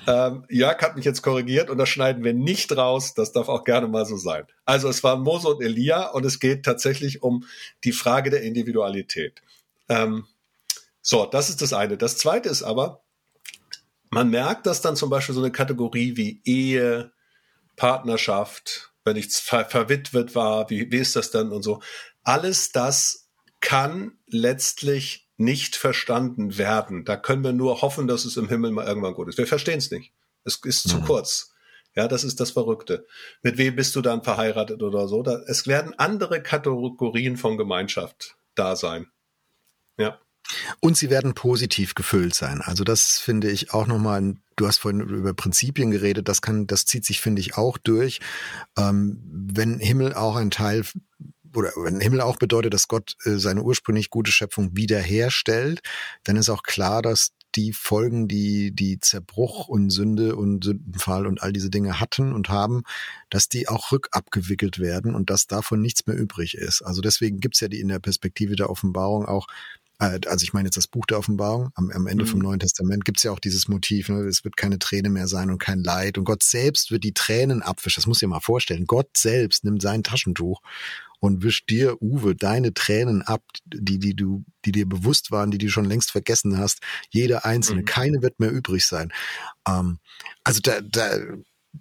ähm, 0.08 0.46
Jörg 0.50 0.82
hat 0.82 0.96
mich 0.96 1.06
jetzt 1.06 1.22
korrigiert 1.22 1.70
und 1.70 1.78
das 1.78 1.90
schneiden 1.90 2.24
wir 2.24 2.34
nicht 2.34 2.76
raus. 2.76 3.14
Das 3.14 3.32
darf 3.32 3.50
auch 3.50 3.64
gerne 3.64 3.88
mal 3.88 4.06
so 4.06 4.18
sein. 4.18 4.46
Also 4.66 4.88
es 4.88 5.04
waren 5.04 5.22
Mose 5.22 5.50
und 5.50 5.62
Elia 5.62 6.10
und 6.10 6.26
es 6.26 6.40
geht 6.40 6.64
tatsächlich 6.64 7.24
um 7.24 7.46
die 7.84 7.92
Frage 7.92 8.30
der 8.30 8.42
Individualität. 8.44 9.42
Ähm, 9.90 10.26
so, 11.02 11.26
das 11.26 11.50
ist 11.50 11.62
das 11.62 11.74
eine. 11.74 11.98
Das 11.98 12.18
zweite 12.18 12.50
ist 12.50 12.64
aber, 12.64 13.04
man 14.10 14.30
merkt, 14.30 14.66
dass 14.66 14.82
dann 14.82 14.96
zum 14.96 15.10
Beispiel 15.10 15.36
so 15.36 15.42
eine 15.42 15.52
Kategorie 15.52 16.16
wie 16.16 16.42
Ehe, 16.46 17.12
Partnerschaft, 17.76 18.92
wenn 19.04 19.16
ich 19.16 19.32
ver 19.32 19.66
verwitwet 19.66 20.36
war, 20.36 20.70
wie, 20.70 20.92
wie 20.92 20.98
ist 20.98 21.16
das 21.16 21.32
dann 21.32 21.52
und 21.52 21.64
so. 21.64 21.82
Alles 22.24 22.72
das 22.72 23.30
kann 23.60 24.18
letztlich 24.28 25.27
nicht 25.38 25.76
verstanden 25.76 26.58
werden. 26.58 27.06
Da 27.06 27.16
können 27.16 27.44
wir 27.44 27.54
nur 27.54 27.82
hoffen, 27.82 28.08
dass 28.08 28.26
es 28.26 28.38
im 28.38 28.50
Himmel 28.50 28.72
mal 28.72 28.88
irgendwann 28.88 29.14
gut 29.14 29.30
ist. 29.30 29.38
Wir 29.38 29.48
verstehen 29.48 29.78
es 29.78 29.92
nicht. 29.92 30.14
Es 30.44 30.58
ist 30.64 30.88
mhm. 30.88 30.90
zu 30.90 31.02
kurz. 31.02 31.54
Ja, 31.96 32.08
das 32.08 32.24
ist 32.24 32.40
das 32.40 32.52
Verrückte. 32.52 33.08
Mit 33.42 33.58
wem 33.58 33.76
bist 33.76 33.96
du 33.96 34.02
dann 34.02 34.24
verheiratet 34.24 34.84
oder 34.84 35.08
so? 35.08 35.24
Da, 35.24 35.42
es 35.48 35.66
werden 35.66 35.94
andere 35.98 36.44
Kategorien 36.44 37.38
von 37.38 37.58
Gemeinschaft 37.58 38.38
da 38.56 38.76
sein. 38.76 39.08
Ja. 39.98 40.20
Und 40.80 40.96
sie 40.96 41.10
werden 41.10 41.34
positiv 41.34 41.96
gefüllt 41.96 42.34
sein. 42.34 42.62
Also 42.62 42.84
das 42.84 43.20
finde 43.20 43.50
ich 43.50 43.74
auch 43.74 43.88
nochmal, 43.88 44.36
du 44.56 44.68
hast 44.68 44.78
vorhin 44.78 45.02
über 45.02 45.34
Prinzipien 45.34 45.92
geredet, 45.92 46.28
das 46.30 46.42
kann, 46.42 46.68
das 46.68 46.86
zieht 46.86 47.04
sich, 47.04 47.20
finde 47.20 47.42
ich, 47.42 47.58
auch 47.58 47.78
durch. 47.78 48.20
Ähm, 48.78 49.22
wenn 49.30 49.80
Himmel 49.80 50.14
auch 50.14 50.36
ein 50.36 50.52
Teil 50.52 50.86
oder 51.58 51.72
wenn 51.76 52.00
Himmel 52.00 52.22
auch 52.22 52.38
bedeutet, 52.38 52.74
dass 52.74 52.88
Gott 52.88 53.16
äh, 53.26 53.38
seine 53.38 53.64
ursprünglich 53.64 54.12
gute 54.12 54.32
Schöpfung 54.32 54.76
wiederherstellt, 54.78 55.82
dann 56.24 56.38
ist 56.38 56.50
auch 56.50 56.62
klar, 56.62 57.02
dass 57.02 57.32
die 57.56 57.74
Folgen, 57.74 58.28
die 58.28 58.72
die 58.72 59.00
Zerbruch 59.00 59.68
und 59.68 59.90
Sünde 59.90 60.36
und 60.36 60.64
Sündenfall 60.64 61.26
und 61.26 61.42
all 61.42 61.52
diese 61.52 61.72
Dinge 61.72 62.00
hatten 62.00 62.34
und 62.34 62.50
haben, 62.50 62.84
dass 63.32 63.50
die 63.50 63.68
auch 63.68 63.92
rückabgewickelt 63.92 64.78
werden 64.78 65.16
und 65.16 65.32
dass 65.32 65.48
davon 65.48 65.82
nichts 65.82 66.06
mehr 66.06 66.16
übrig 66.16 66.54
ist. 66.54 66.84
Also 66.84 67.02
deswegen 67.02 67.40
gibt's 67.40 67.60
ja 67.60 67.68
die 67.68 67.80
in 67.80 67.88
der 67.88 68.00
Perspektive 68.00 68.56
der 68.56 68.70
Offenbarung 68.70 69.26
auch 69.26 69.48
äh, 70.00 70.20
also 70.28 70.44
ich 70.44 70.54
meine 70.54 70.68
jetzt 70.68 70.78
das 70.78 70.88
Buch 70.88 71.06
der 71.06 71.18
Offenbarung, 71.18 71.72
am, 71.76 71.90
am 71.92 72.08
Ende 72.08 72.26
mhm. 72.26 72.30
vom 72.30 72.40
Neuen 72.40 72.60
Testament 72.60 73.06
gibt's 73.06 73.24
ja 73.24 73.32
auch 73.32 73.40
dieses 73.40 73.68
Motiv, 73.68 74.10
ne, 74.10 74.22
es 74.28 74.44
wird 74.44 74.58
keine 74.58 74.80
Träne 74.80 75.10
mehr 75.10 75.28
sein 75.28 75.50
und 75.50 75.60
kein 75.60 75.84
Leid 75.84 76.18
und 76.18 76.26
Gott 76.26 76.44
selbst 76.44 76.92
wird 76.92 77.04
die 77.04 77.14
Tränen 77.14 77.62
abwischen. 77.62 78.02
Das 78.02 78.08
muss 78.08 78.18
ich 78.18 78.22
dir 78.22 78.28
mal 78.28 78.40
vorstellen. 78.40 78.86
Gott 78.86 79.18
selbst 79.18 79.64
nimmt 79.64 79.82
sein 79.82 80.04
Taschentuch 80.04 80.62
und 81.20 81.44
wischt 81.44 81.70
dir, 81.70 82.02
Uwe, 82.02 82.36
deine 82.36 82.74
Tränen 82.74 83.22
ab, 83.22 83.44
die, 83.66 84.00
die 84.00 84.16
du, 84.16 84.44
die 84.66 84.72
dir 84.72 84.88
bewusst 84.88 85.32
waren, 85.32 85.52
die 85.52 85.58
du 85.58 85.70
schon 85.70 85.86
längst 85.86 86.12
vergessen 86.12 86.58
hast. 86.58 86.80
Jede 87.10 87.46
einzelne, 87.46 87.82
mhm. 87.82 87.86
keine 87.86 88.22
wird 88.22 88.40
mehr 88.40 88.52
übrig 88.52 88.86
sein. 88.86 89.12
Ähm, 89.68 90.00
also 90.44 90.62
da, 90.62 90.82
da 90.82 91.18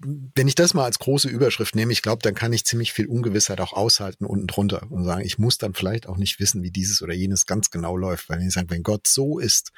wenn 0.01 0.49
ich 0.49 0.55
das 0.55 0.75
mal 0.75 0.85
als 0.85 0.99
große 0.99 1.29
Überschrift 1.29 1.75
nehme, 1.75 1.93
ich 1.93 2.03
glaube, 2.03 2.23
dann 2.23 2.35
kann 2.35 2.53
ich 2.53 2.65
ziemlich 2.65 2.93
viel 2.93 3.07
Ungewissheit 3.07 3.61
auch 3.61 3.73
aushalten 3.73 4.27
unten 4.27 4.47
drunter 4.47 4.91
und 4.91 5.05
sagen, 5.05 5.25
ich 5.25 5.39
muss 5.39 5.59
dann 5.59 5.75
vielleicht 5.75 6.07
auch 6.07 6.17
nicht 6.17 6.41
wissen, 6.41 6.63
wie 6.63 6.71
dieses 6.71 7.03
oder 7.03 7.15
jenes 7.15 7.47
ganz 7.47 7.71
genau 7.71 7.97
läuft. 7.97 8.29
Weil 8.29 8.43
ich 8.43 8.53
sage, 8.53 8.71
wenn 8.71 8.83
Gott 8.83 9.07
so 9.07 9.39
ist, 9.39 9.73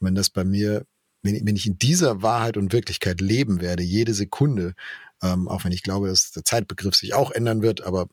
wenn 0.00 0.14
das 0.14 0.30
bei 0.30 0.44
mir, 0.44 0.86
wenn, 1.22 1.46
wenn 1.46 1.56
ich 1.56 1.66
in 1.66 1.78
dieser 1.78 2.22
Wahrheit 2.22 2.56
und 2.56 2.72
Wirklichkeit 2.72 3.20
leben 3.20 3.60
werde, 3.60 3.82
jede 3.82 4.14
Sekunde, 4.14 4.74
ähm, 5.22 5.48
auch 5.48 5.64
wenn 5.64 5.72
ich 5.72 5.82
glaube, 5.82 6.08
dass 6.08 6.30
der 6.30 6.44
Zeitbegriff 6.44 6.94
sich 6.94 7.14
auch 7.14 7.30
ändern 7.30 7.62
wird, 7.62 7.82
aber 7.82 8.08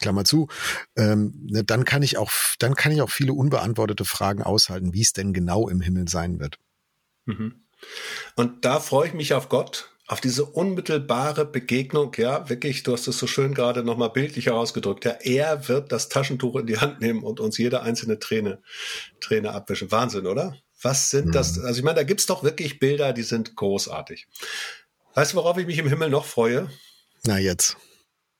Klammer 0.00 0.24
zu, 0.24 0.48
ähm, 0.96 1.32
ne, 1.50 1.64
dann 1.64 1.84
kann 1.84 2.02
ich 2.02 2.18
auch, 2.18 2.30
dann 2.58 2.74
kann 2.74 2.92
ich 2.92 3.02
auch 3.02 3.10
viele 3.10 3.32
unbeantwortete 3.32 4.04
Fragen 4.04 4.42
aushalten, 4.42 4.94
wie 4.94 5.02
es 5.02 5.12
denn 5.12 5.32
genau 5.32 5.68
im 5.68 5.80
Himmel 5.80 6.08
sein 6.08 6.40
wird. 6.40 6.58
Mhm. 7.26 7.64
Und 8.36 8.64
da 8.64 8.80
freue 8.80 9.08
ich 9.08 9.14
mich 9.14 9.34
auf 9.34 9.48
Gott, 9.48 9.90
auf 10.06 10.20
diese 10.20 10.44
unmittelbare 10.44 11.46
Begegnung, 11.46 12.12
ja, 12.16 12.48
wirklich, 12.50 12.82
du 12.82 12.92
hast 12.92 13.06
es 13.06 13.18
so 13.18 13.26
schön 13.26 13.54
gerade 13.54 13.82
nochmal 13.82 14.10
bildlich 14.10 14.46
herausgedrückt, 14.46 15.04
ja, 15.04 15.12
er 15.12 15.68
wird 15.68 15.92
das 15.92 16.08
Taschentuch 16.08 16.56
in 16.56 16.66
die 16.66 16.78
Hand 16.78 17.00
nehmen 17.00 17.22
und 17.22 17.40
uns 17.40 17.56
jede 17.56 17.82
einzelne 17.82 18.18
Träne, 18.18 18.60
Träne 19.20 19.52
abwischen. 19.52 19.90
Wahnsinn, 19.90 20.26
oder? 20.26 20.56
Was 20.82 21.08
sind 21.08 21.28
mhm. 21.28 21.32
das? 21.32 21.58
Also 21.58 21.78
ich 21.78 21.84
meine, 21.84 21.96
da 21.96 22.02
gibt's 22.02 22.26
doch 22.26 22.42
wirklich 22.42 22.78
Bilder, 22.78 23.14
die 23.14 23.22
sind 23.22 23.56
großartig. 23.56 24.26
Weißt 25.14 25.32
du, 25.32 25.36
worauf 25.38 25.56
ich 25.56 25.66
mich 25.66 25.78
im 25.78 25.88
Himmel 25.88 26.10
noch 26.10 26.26
freue? 26.26 26.68
Na 27.24 27.38
jetzt. 27.38 27.76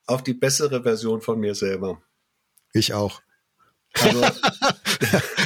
Auf 0.07 0.23
die 0.23 0.33
bessere 0.33 0.83
Version 0.83 1.21
von 1.21 1.39
mir 1.39 1.55
selber. 1.55 2.01
Ich 2.73 2.93
auch. 2.93 3.21
Also, 3.93 4.21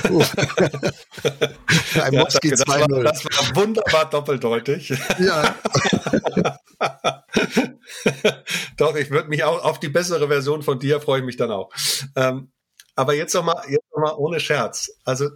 Ein 2.01 2.13
ja, 2.13 2.21
Moski 2.21 2.49
das, 2.49 2.67
war, 2.67 2.87
das 2.87 3.25
war 3.25 3.55
wunderbar 3.55 4.09
doppeldeutig. 4.09 4.89
Ja. 5.19 5.55
Doch, 8.77 8.95
ich 8.95 9.09
würde 9.11 9.29
mich 9.29 9.43
auch 9.43 9.63
auf 9.63 9.79
die 9.79 9.89
bessere 9.89 10.27
Version 10.27 10.63
von 10.63 10.79
dir 10.79 11.01
freue 11.01 11.19
ich 11.19 11.25
mich 11.25 11.37
dann 11.37 11.51
auch. 11.51 11.71
Ähm, 12.15 12.51
aber 12.95 13.13
jetzt 13.13 13.33
nochmal, 13.33 13.63
jetzt 13.69 13.85
noch 13.93 14.01
mal 14.01 14.13
ohne 14.15 14.39
Scherz. 14.39 14.91
Also, 15.03 15.29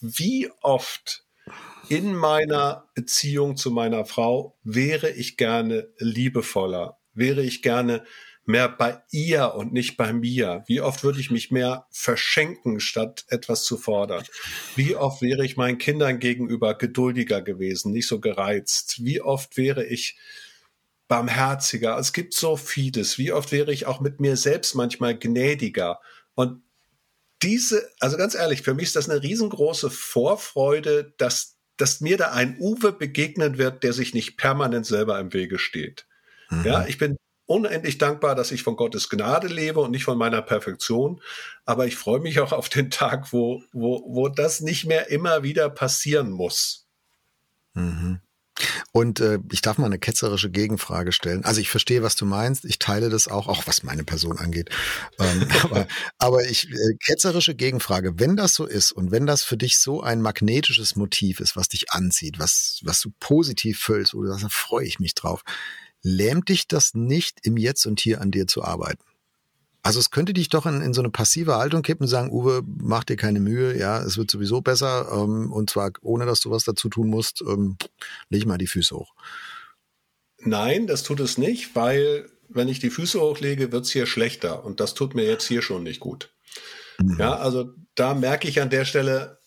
wie 0.00 0.50
oft 0.62 1.24
in 1.88 2.14
meiner 2.14 2.88
Beziehung 2.94 3.56
zu 3.56 3.70
meiner 3.70 4.04
Frau 4.04 4.58
wäre 4.62 5.10
ich 5.10 5.36
gerne 5.36 5.88
liebevoller, 5.98 6.98
wäre 7.12 7.42
ich 7.42 7.62
gerne 7.62 8.04
mehr 8.46 8.68
bei 8.68 9.02
ihr 9.10 9.54
und 9.54 9.72
nicht 9.72 9.96
bei 9.96 10.12
mir? 10.12 10.64
Wie 10.66 10.80
oft 10.80 11.04
würde 11.04 11.20
ich 11.20 11.30
mich 11.30 11.50
mehr 11.50 11.86
verschenken, 11.90 12.80
statt 12.80 13.24
etwas 13.28 13.64
zu 13.64 13.76
fordern? 13.76 14.24
Wie 14.74 14.96
oft 14.96 15.22
wäre 15.22 15.44
ich 15.44 15.56
meinen 15.56 15.78
Kindern 15.78 16.18
gegenüber 16.18 16.76
geduldiger 16.76 17.42
gewesen, 17.42 17.92
nicht 17.92 18.06
so 18.06 18.20
gereizt? 18.20 19.04
Wie 19.04 19.20
oft 19.20 19.56
wäre 19.56 19.84
ich 19.84 20.16
barmherziger? 21.08 21.98
Es 21.98 22.12
gibt 22.12 22.34
so 22.34 22.56
vieles. 22.56 23.18
Wie 23.18 23.32
oft 23.32 23.52
wäre 23.52 23.72
ich 23.72 23.86
auch 23.86 24.00
mit 24.00 24.20
mir 24.20 24.36
selbst 24.36 24.74
manchmal 24.74 25.18
gnädiger? 25.18 26.00
Und 26.34 26.62
diese, 27.42 27.90
also 28.00 28.16
ganz 28.16 28.34
ehrlich, 28.34 28.62
für 28.62 28.74
mich 28.74 28.86
ist 28.86 28.96
das 28.96 29.10
eine 29.10 29.22
riesengroße 29.22 29.90
Vorfreude, 29.90 31.14
dass, 31.18 31.58
dass 31.76 32.00
mir 32.00 32.16
da 32.16 32.32
ein 32.32 32.56
Uwe 32.58 32.92
begegnen 32.92 33.58
wird, 33.58 33.82
der 33.82 33.92
sich 33.92 34.14
nicht 34.14 34.36
permanent 34.36 34.86
selber 34.86 35.18
im 35.20 35.32
Wege 35.32 35.58
steht. 35.58 36.06
Mhm. 36.50 36.64
Ja, 36.64 36.86
ich 36.86 36.98
bin 36.98 37.16
unendlich 37.46 37.98
dankbar, 37.98 38.34
dass 38.34 38.50
ich 38.50 38.62
von 38.62 38.76
Gottes 38.76 39.08
Gnade 39.08 39.46
lebe 39.46 39.80
und 39.80 39.92
nicht 39.92 40.04
von 40.04 40.18
meiner 40.18 40.42
Perfektion. 40.42 41.20
Aber 41.64 41.86
ich 41.86 41.96
freue 41.96 42.20
mich 42.20 42.40
auch 42.40 42.52
auf 42.52 42.68
den 42.68 42.90
Tag, 42.90 43.32
wo, 43.32 43.62
wo, 43.72 44.02
wo 44.06 44.28
das 44.28 44.60
nicht 44.60 44.84
mehr 44.84 45.10
immer 45.10 45.42
wieder 45.42 45.70
passieren 45.70 46.30
muss. 46.30 46.86
Mhm. 47.74 48.20
Und 48.90 49.20
äh, 49.20 49.38
ich 49.52 49.60
darf 49.60 49.76
mal 49.76 49.84
eine 49.86 49.98
ketzerische 49.98 50.50
Gegenfrage 50.50 51.12
stellen. 51.12 51.44
Also 51.44 51.60
ich 51.60 51.68
verstehe, 51.68 52.02
was 52.02 52.16
du 52.16 52.24
meinst. 52.24 52.64
Ich 52.64 52.78
teile 52.78 53.10
das 53.10 53.28
auch, 53.28 53.48
auch 53.48 53.66
was 53.66 53.82
meine 53.82 54.02
Person 54.02 54.38
angeht. 54.38 54.70
Ähm, 55.18 55.46
aber, 55.62 55.86
aber 56.18 56.44
ich 56.46 56.70
äh, 56.70 56.94
ketzerische 57.06 57.54
Gegenfrage. 57.54 58.18
Wenn 58.18 58.36
das 58.36 58.54
so 58.54 58.64
ist 58.64 58.92
und 58.92 59.10
wenn 59.10 59.26
das 59.26 59.42
für 59.42 59.58
dich 59.58 59.78
so 59.78 60.02
ein 60.02 60.22
magnetisches 60.22 60.96
Motiv 60.96 61.40
ist, 61.40 61.56
was 61.56 61.68
dich 61.68 61.92
anzieht, 61.92 62.38
was 62.38 62.80
was 62.82 63.00
du 63.00 63.10
positiv 63.20 63.78
füllst, 63.78 64.14
oder 64.14 64.38
da 64.38 64.48
freue 64.48 64.86
ich 64.86 64.98
mich 64.98 65.14
drauf 65.14 65.42
lähmt 66.02 66.48
dich 66.48 66.68
das 66.68 66.94
nicht, 66.94 67.40
im 67.42 67.56
Jetzt 67.56 67.86
und 67.86 68.00
Hier 68.00 68.20
an 68.20 68.30
dir 68.30 68.46
zu 68.46 68.62
arbeiten? 68.62 69.02
Also 69.82 70.00
es 70.00 70.10
könnte 70.10 70.32
dich 70.32 70.48
doch 70.48 70.66
in, 70.66 70.80
in 70.80 70.92
so 70.92 71.00
eine 71.00 71.10
passive 71.10 71.54
Haltung 71.54 71.82
kippen 71.82 72.06
und 72.06 72.08
sagen, 72.08 72.32
Uwe, 72.32 72.62
mach 72.66 73.04
dir 73.04 73.14
keine 73.14 73.38
Mühe, 73.38 73.78
ja, 73.78 74.02
es 74.02 74.18
wird 74.18 74.28
sowieso 74.30 74.60
besser 74.60 75.08
ähm, 75.12 75.52
und 75.52 75.70
zwar 75.70 75.92
ohne, 76.00 76.26
dass 76.26 76.40
du 76.40 76.50
was 76.50 76.64
dazu 76.64 76.88
tun 76.88 77.08
musst, 77.08 77.40
ähm, 77.42 77.76
leg 78.28 78.46
mal 78.46 78.58
die 78.58 78.66
Füße 78.66 78.96
hoch. 78.96 79.14
Nein, 80.40 80.88
das 80.88 81.04
tut 81.04 81.20
es 81.20 81.38
nicht, 81.38 81.76
weil 81.76 82.28
wenn 82.48 82.66
ich 82.66 82.80
die 82.80 82.90
Füße 82.90 83.20
hochlege, 83.20 83.70
wird's 83.70 83.90
hier 83.90 84.06
schlechter 84.06 84.64
und 84.64 84.80
das 84.80 84.94
tut 84.94 85.14
mir 85.14 85.24
jetzt 85.24 85.46
hier 85.46 85.62
schon 85.62 85.84
nicht 85.84 86.00
gut. 86.00 86.32
Mhm. 86.98 87.18
Ja, 87.20 87.36
also 87.36 87.72
da 87.94 88.14
merke 88.14 88.48
ich 88.48 88.60
an 88.60 88.70
der 88.70 88.86
Stelle, 88.86 89.38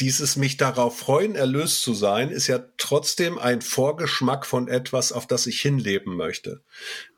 dieses 0.00 0.36
mich 0.36 0.56
darauf 0.56 0.98
freuen, 0.98 1.34
erlöst 1.34 1.82
zu 1.82 1.92
sein, 1.92 2.30
ist 2.30 2.46
ja 2.46 2.60
trotzdem 2.76 3.38
ein 3.38 3.62
Vorgeschmack 3.62 4.46
von 4.46 4.68
etwas, 4.68 5.12
auf 5.12 5.26
das 5.26 5.46
ich 5.46 5.60
hinleben 5.60 6.16
möchte. 6.16 6.62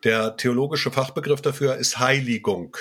Der 0.04 0.36
theologische 0.36 0.90
Fachbegriff 0.90 1.42
dafür 1.42 1.76
ist 1.76 1.98
Heiligung. 1.98 2.76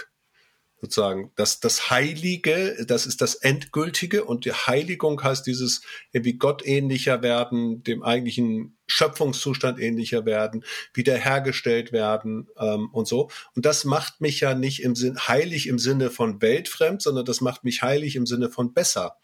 Sozusagen, 0.82 1.34
das, 1.36 1.60
das 1.60 1.90
Heilige, 1.90 2.86
das 2.88 3.06
ist 3.06 3.20
das 3.20 3.36
Endgültige 3.36 4.24
und 4.24 4.46
die 4.46 4.54
Heiligung 4.54 5.22
heißt 5.22 5.46
dieses 5.46 5.82
irgendwie 6.14 6.38
Gott 6.38 6.66
ähnlicher 6.66 7.22
werden, 7.22 7.84
dem 7.84 8.02
eigentlichen 8.02 8.78
Schöpfungszustand 8.88 9.78
ähnlicher 9.78 10.26
werden, 10.26 10.64
wiederhergestellt 10.94 11.92
werden 11.92 12.48
ähm, 12.58 12.90
und 12.94 13.10
so. 13.10 13.30
Und 13.56 13.66
das 13.66 13.84
macht 13.84 14.22
mich 14.22 14.40
ja 14.40 14.54
nicht 14.54 14.82
im 14.82 14.96
Sinn 14.96 15.20
heilig 15.28 15.68
im 15.68 15.80
Sinne 15.80 16.10
von 16.10 16.42
weltfremd, 16.42 17.02
sondern 17.02 17.26
das 17.26 17.42
macht 17.42 17.66
mich 17.66 17.82
heilig 17.82 18.16
im 18.16 18.26
Sinne 18.26 18.50
von 18.50 18.74
besser. 18.74 19.18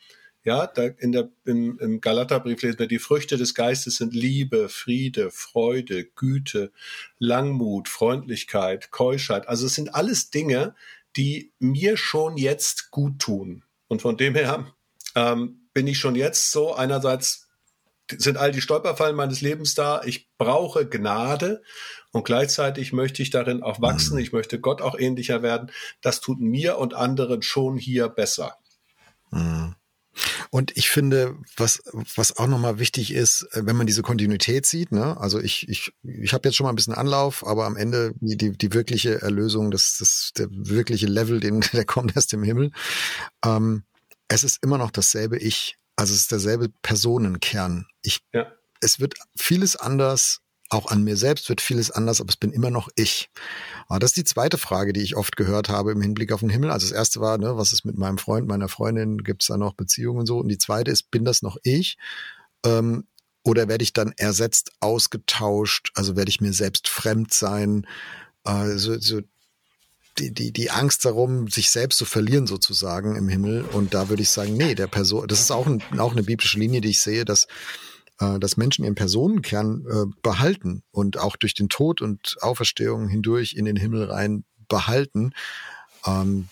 Ja, 0.46 0.68
da 0.68 0.84
in 0.84 1.12
der, 1.12 1.30
im, 1.43 1.80
im 1.80 2.02
Galaterbrief 2.02 2.62
lesen 2.62 2.78
wir, 2.78 2.88
die 2.88 3.00
Früchte 3.00 3.36
des 3.36 3.56
Geistes 3.56 3.96
sind 3.96 4.14
Liebe, 4.14 4.70
Friede, 4.70 5.32
Freude, 5.32 6.06
Güte, 6.06 6.72
Langmut, 7.18 7.89
Freundlichkeit, 7.89 8.91
Keuschheit. 8.91 9.48
Also 9.48 9.66
es 9.66 9.74
sind 9.74 9.96
alles 9.96 10.30
Dinge, 10.30 10.76
die 11.18 11.52
mir 11.58 11.98
schon 11.98 12.38
jetzt 12.38 12.91
gut 12.91 13.18
tun. 13.18 13.64
Und 13.88 14.04
von 14.04 14.18
dem 14.18 14.36
her 14.36 14.72
ähm, 15.16 15.68
bin 15.74 15.88
ich 15.88 15.98
schon 15.98 16.14
jetzt 16.14 16.52
so, 16.52 16.76
einerseits 16.76 17.50
sind 18.12 18.38
all 18.38 18.52
die 18.52 18.62
Stolperfallen 18.62 19.16
meines 19.16 19.41
Lebens 19.41 19.74
da, 19.74 20.04
ich 20.04 20.30
brauche 20.38 20.88
Gnade 20.88 21.64
und 22.12 22.24
gleichzeitig 22.24 22.93
möchte 22.93 23.24
ich 23.24 23.32
darin 23.32 23.64
auch 23.64 23.82
wachsen, 23.82 24.18
mhm. 24.18 24.22
ich 24.22 24.32
möchte 24.32 24.60
Gott 24.60 24.84
auch 24.84 24.96
ähnlicher 24.96 25.41
werden. 25.41 25.72
Das 26.02 26.22
tut 26.22 26.39
mir 26.39 26.78
und 26.78 26.93
anderen 26.93 27.41
schon 27.41 27.78
hier 27.78 28.10
besser. 28.10 28.58
Mhm. 29.32 29.76
Und 30.50 30.76
ich 30.76 30.89
finde, 30.89 31.36
was, 31.58 31.84
was 32.16 32.38
auch 32.38 32.48
nochmal 32.48 32.80
wichtig 32.80 33.14
ist, 33.14 33.43
äh, 33.52 33.66
wenn 33.66 33.76
man 33.76 33.88
diese 33.88 34.02
Kontinuität 34.02 34.66
sieht, 34.66 34.91
ne, 34.91 35.20
also 35.20 35.39
ich, 35.39 35.68
ich, 35.70 35.93
ich 36.04 36.34
habe 36.34 36.48
jetzt 36.48 36.56
schon 36.56 36.66
mal 36.66 36.72
ein 36.72 36.76
bisschen 36.76 36.93
Anlauf, 36.93 37.46
aber 37.46 37.66
am 37.66 37.76
Ende 37.76 38.14
die, 38.20 38.38
die, 38.38 38.52
die 38.52 38.74
wirkliche 38.74 39.22
Erlösung, 39.22 39.72
das, 39.72 39.98
das, 40.00 40.32
der 40.38 40.48
wirkliche 40.50 41.08
Level, 41.08 41.39
den, 41.39 41.62
der 41.74 41.86
kommt 41.86 42.16
erst 42.16 42.34
im 42.34 42.43
Himmel. 42.43 42.72
Ähm, 43.43 43.84
es 44.28 44.43
ist 44.43 44.64
immer 44.64 44.78
noch 44.78 44.91
dasselbe 44.91 45.38
Ich. 45.38 45.78
Also 45.96 46.14
es 46.14 46.22
ist 46.22 46.32
derselbe 46.32 46.70
Personenkern. 46.82 47.88
Ich, 48.02 48.20
ja. 48.34 48.52
es 48.82 49.00
wird 49.00 49.16
vieles 49.38 49.76
anders 49.76 50.41
auch 50.70 50.88
an 50.88 51.03
mir 51.03 51.16
selbst 51.16 51.47
wird 51.49 51.61
vieles 51.61 51.91
anders, 51.91 52.22
aber 52.22 52.30
es 52.30 52.38
bin 52.38 52.51
immer 52.51 52.72
noch 52.72 52.89
ich. 52.95 53.30
Aber 53.88 53.99
das 53.99 54.11
ist 54.11 54.18
die 54.18 54.24
zweite 54.24 54.57
Frage, 54.57 54.93
die 54.93 55.01
ich 55.01 55.16
oft 55.16 55.36
gehört 55.36 55.70
habe 55.70 55.91
im 55.91 56.01
Hinblick 56.01 56.32
auf 56.32 56.39
den 56.39 56.49
Himmel. 56.49 56.72
Also 56.72 56.88
das 56.88 56.95
erste 56.95 57.22
war, 57.22 57.38
ne, 57.38 57.55
was 57.57 57.72
ist 57.72 57.86
mit 57.86 57.97
meinem 57.97 58.18
Freund, 58.18 58.47
meiner 58.47 58.68
Freundin, 58.68 59.20
gibt 59.24 59.43
es 59.43 59.47
da 59.47 59.57
noch 59.57 59.74
Beziehungen 59.74 60.20
und 60.20 60.26
so? 60.26 60.39
Und 60.39 60.47
die 60.47 60.57
zweite 60.57 60.91
ist, 60.91 61.11
bin 61.11 61.24
das 61.24 61.41
noch 61.41 61.57
ich? 61.63 61.97
Ähm, 62.66 63.05
oder 63.43 63.68
werde 63.68 63.84
ich 63.84 63.93
dann 63.93 64.13
ersetzt, 64.18 64.72
ausgetauscht? 64.80 65.91
Also 65.93 66.16
werde 66.16 66.30
ich 66.30 66.41
mir 66.41 66.53
selbst 66.53 66.88
fremd 66.88 67.32
sein? 67.32 67.86
Also 68.43 68.99
so 68.99 69.22
die, 70.18 70.34
die, 70.34 70.51
die 70.51 70.72
Angst 70.72 71.05
darum, 71.05 71.47
sich 71.47 71.70
selbst 71.70 71.97
zu 71.97 72.05
verlieren 72.05 72.47
sozusagen 72.47 73.16
im 73.16 73.28
Himmel. 73.28 73.63
Und 73.63 73.93
da 73.93 74.09
würde 74.09 74.24
ich 74.24 74.30
sagen, 74.30 74.55
nee, 74.55 74.74
der 74.74 74.88
Person, 74.88 75.28
das 75.28 75.41
ist 75.41 75.51
auch, 75.51 75.68
ein, 75.68 75.84
auch 75.99 76.13
eine 76.13 76.24
biblische 76.24 76.57
Linie, 76.57 76.82
die 76.82 76.89
ich 76.89 77.01
sehe, 77.01 77.26
dass 77.26 77.47
äh, 78.20 78.39
dass 78.39 78.57
Menschen 78.57 78.86
ihren 78.86 78.95
Personenkern 78.95 79.86
äh, 79.89 80.20
behalten 80.22 80.84
und 80.91 81.18
auch 81.18 81.36
durch 81.36 81.53
den 81.53 81.70
Tod 81.70 82.01
und 82.01 82.38
Auferstehung 82.41 83.07
hindurch 83.07 83.53
in 83.53 83.66
den 83.66 83.76
Himmel 83.76 84.05
rein 84.05 84.45
behalten. 84.68 85.34
Ähm, 86.05 86.47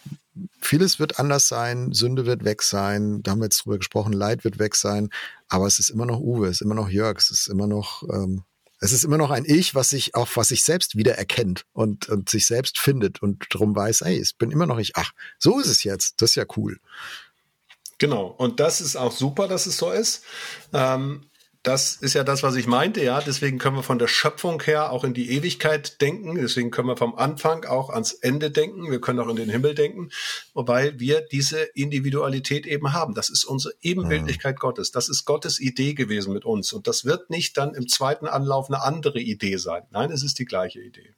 vieles 0.59 0.99
wird 0.99 1.19
anders 1.19 1.47
sein, 1.47 1.93
Sünde 1.93 2.25
wird 2.25 2.43
weg 2.43 2.63
sein, 2.63 3.21
da 3.23 3.31
haben 3.31 3.39
wir 3.39 3.45
jetzt 3.45 3.63
drüber 3.63 3.77
gesprochen, 3.77 4.13
Leid 4.13 4.43
wird 4.43 4.59
weg 4.59 4.75
sein, 4.75 5.09
aber 5.47 5.67
es 5.67 5.79
ist 5.79 5.89
immer 5.89 6.05
noch 6.05 6.19
Uwe, 6.19 6.47
es 6.47 6.55
ist 6.57 6.61
immer 6.61 6.75
noch 6.75 6.89
Jörg, 6.89 7.17
es 7.17 7.29
ist 7.29 7.47
immer 7.47 7.67
noch, 7.67 8.03
ähm, 8.09 8.43
es 8.79 8.91
ist 8.91 9.03
immer 9.05 9.17
noch 9.17 9.31
ein 9.31 9.45
Ich, 9.45 9.75
was 9.75 9.91
sich 9.91 10.15
auch, 10.15 10.27
was 10.35 10.49
sich 10.49 10.63
selbst 10.63 10.97
wieder 10.97 11.15
erkennt 11.17 11.65
und, 11.71 12.09
und 12.09 12.29
sich 12.29 12.45
selbst 12.45 12.79
findet 12.79 13.21
und 13.21 13.45
darum 13.51 13.75
weiß, 13.75 14.01
ey, 14.01 14.19
ich 14.19 14.37
bin 14.37 14.51
immer 14.51 14.65
noch 14.65 14.79
ich. 14.79 14.97
Ach, 14.97 15.11
so 15.39 15.59
ist 15.59 15.67
es 15.67 15.85
jetzt. 15.85 16.21
Das 16.21 16.31
ist 16.31 16.35
ja 16.35 16.45
cool. 16.57 16.79
Genau. 17.97 18.25
Und 18.25 18.59
das 18.59 18.81
ist 18.81 18.97
auch 18.97 19.13
super, 19.13 19.47
dass 19.47 19.67
es 19.67 19.77
so 19.77 19.89
ist. 19.91 20.23
Ähm, 20.73 21.29
das 21.63 21.95
ist 21.95 22.13
ja 22.13 22.25
das, 22.25 22.43
was 22.43 22.55
ich 22.55 22.67
meinte, 22.67 23.01
ja. 23.01 23.21
Deswegen 23.21 23.57
können 23.57 23.77
wir 23.77 23.83
von 23.83 23.97
der 23.97 24.09
Schöpfung 24.09 24.61
her 24.63 24.91
auch 24.91 25.05
in 25.05 25.13
die 25.13 25.31
Ewigkeit 25.31 26.01
denken. 26.01 26.35
Deswegen 26.35 26.71
können 26.71 26.89
wir 26.89 26.97
vom 26.97 27.15
Anfang 27.15 27.63
auch 27.63 27.89
ans 27.89 28.11
Ende 28.11 28.51
denken. 28.51 28.91
Wir 28.91 28.99
können 28.99 29.19
auch 29.21 29.29
in 29.29 29.37
den 29.37 29.49
Himmel 29.49 29.73
denken, 29.73 30.09
wobei 30.53 30.99
wir 30.99 31.21
diese 31.21 31.61
Individualität 31.61 32.65
eben 32.65 32.91
haben. 32.91 33.13
Das 33.13 33.29
ist 33.29 33.45
unsere 33.45 33.73
Ebenbildlichkeit 33.79 34.55
mhm. 34.55 34.59
Gottes. 34.59 34.91
Das 34.91 35.07
ist 35.07 35.23
Gottes 35.23 35.61
Idee 35.61 35.93
gewesen 35.93 36.33
mit 36.33 36.43
uns. 36.43 36.73
Und 36.73 36.85
das 36.85 37.05
wird 37.05 37.29
nicht 37.29 37.57
dann 37.57 37.73
im 37.75 37.87
zweiten 37.87 38.27
Anlauf 38.27 38.67
eine 38.67 38.81
andere 38.81 39.21
Idee 39.21 39.55
sein. 39.55 39.83
Nein, 39.91 40.11
es 40.11 40.21
ist 40.21 40.39
die 40.39 40.45
gleiche 40.45 40.81
Idee. 40.81 41.15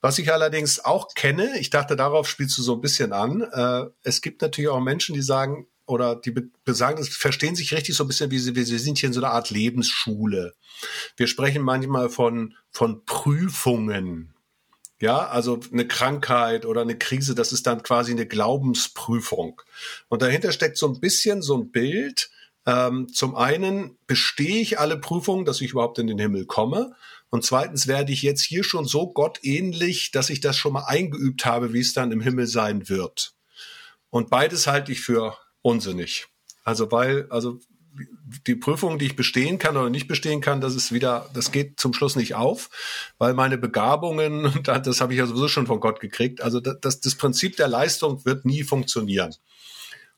Was 0.00 0.18
ich 0.18 0.32
allerdings 0.32 0.84
auch 0.84 1.14
kenne, 1.14 1.56
ich 1.60 1.70
dachte, 1.70 1.94
darauf 1.94 2.28
spielst 2.28 2.58
du 2.58 2.62
so 2.62 2.74
ein 2.74 2.80
bisschen 2.80 3.12
an. 3.12 3.42
Äh, 3.42 3.86
es 4.02 4.22
gibt 4.22 4.42
natürlich 4.42 4.70
auch 4.70 4.80
Menschen, 4.80 5.14
die 5.14 5.22
sagen, 5.22 5.68
oder 5.86 6.16
die 6.16 6.34
besagen, 6.64 6.98
das 6.98 7.08
verstehen 7.08 7.56
sich 7.56 7.72
richtig 7.72 7.94
so 7.96 8.04
ein 8.04 8.08
bisschen 8.08 8.30
wie 8.30 8.38
sie, 8.38 8.54
wir 8.54 8.64
sind 8.64 8.98
hier 8.98 9.08
in 9.08 9.12
so 9.12 9.20
einer 9.20 9.32
Art 9.32 9.50
Lebensschule. 9.50 10.54
Wir 11.16 11.26
sprechen 11.26 11.62
manchmal 11.62 12.10
von, 12.10 12.54
von 12.70 13.04
Prüfungen. 13.04 14.34
Ja, 14.98 15.26
also 15.26 15.60
eine 15.72 15.86
Krankheit 15.86 16.64
oder 16.64 16.80
eine 16.80 16.96
Krise, 16.96 17.34
das 17.34 17.52
ist 17.52 17.66
dann 17.66 17.82
quasi 17.82 18.12
eine 18.12 18.26
Glaubensprüfung. 18.26 19.60
Und 20.08 20.22
dahinter 20.22 20.52
steckt 20.52 20.78
so 20.78 20.88
ein 20.88 21.00
bisschen 21.00 21.42
so 21.42 21.56
ein 21.56 21.70
Bild. 21.70 22.30
Ähm, 22.64 23.12
zum 23.12 23.36
einen 23.36 23.98
bestehe 24.06 24.60
ich 24.60 24.80
alle 24.80 24.98
Prüfungen, 24.98 25.44
dass 25.44 25.60
ich 25.60 25.72
überhaupt 25.72 25.98
in 25.98 26.06
den 26.06 26.18
Himmel 26.18 26.46
komme. 26.46 26.96
Und 27.28 27.44
zweitens 27.44 27.86
werde 27.86 28.12
ich 28.12 28.22
jetzt 28.22 28.42
hier 28.42 28.64
schon 28.64 28.86
so 28.86 29.12
gottähnlich, 29.12 30.12
dass 30.12 30.30
ich 30.30 30.40
das 30.40 30.56
schon 30.56 30.72
mal 30.72 30.84
eingeübt 30.84 31.44
habe, 31.44 31.74
wie 31.74 31.80
es 31.80 31.92
dann 31.92 32.10
im 32.10 32.22
Himmel 32.22 32.46
sein 32.46 32.88
wird. 32.88 33.34
Und 34.08 34.30
beides 34.30 34.66
halte 34.66 34.92
ich 34.92 35.02
für 35.02 35.36
unsinnig. 35.66 36.28
Also 36.64 36.90
weil, 36.92 37.26
also 37.30 37.58
die 38.46 38.54
Prüfung, 38.54 38.98
die 38.98 39.06
ich 39.06 39.16
bestehen 39.16 39.58
kann 39.58 39.76
oder 39.76 39.90
nicht 39.90 40.06
bestehen 40.06 40.40
kann, 40.40 40.60
das 40.60 40.74
ist 40.74 40.92
wieder, 40.92 41.28
das 41.34 41.50
geht 41.50 41.80
zum 41.80 41.92
Schluss 41.92 42.14
nicht 42.14 42.34
auf, 42.34 42.70
weil 43.18 43.34
meine 43.34 43.58
Begabungen, 43.58 44.52
das 44.62 45.00
habe 45.00 45.12
ich 45.12 45.18
ja 45.18 45.26
sowieso 45.26 45.48
schon 45.48 45.66
von 45.66 45.80
Gott 45.80 46.00
gekriegt, 46.00 46.40
also 46.40 46.60
das, 46.60 47.00
das 47.00 47.14
Prinzip 47.16 47.56
der 47.56 47.68
Leistung 47.68 48.24
wird 48.24 48.44
nie 48.44 48.62
funktionieren. 48.62 49.34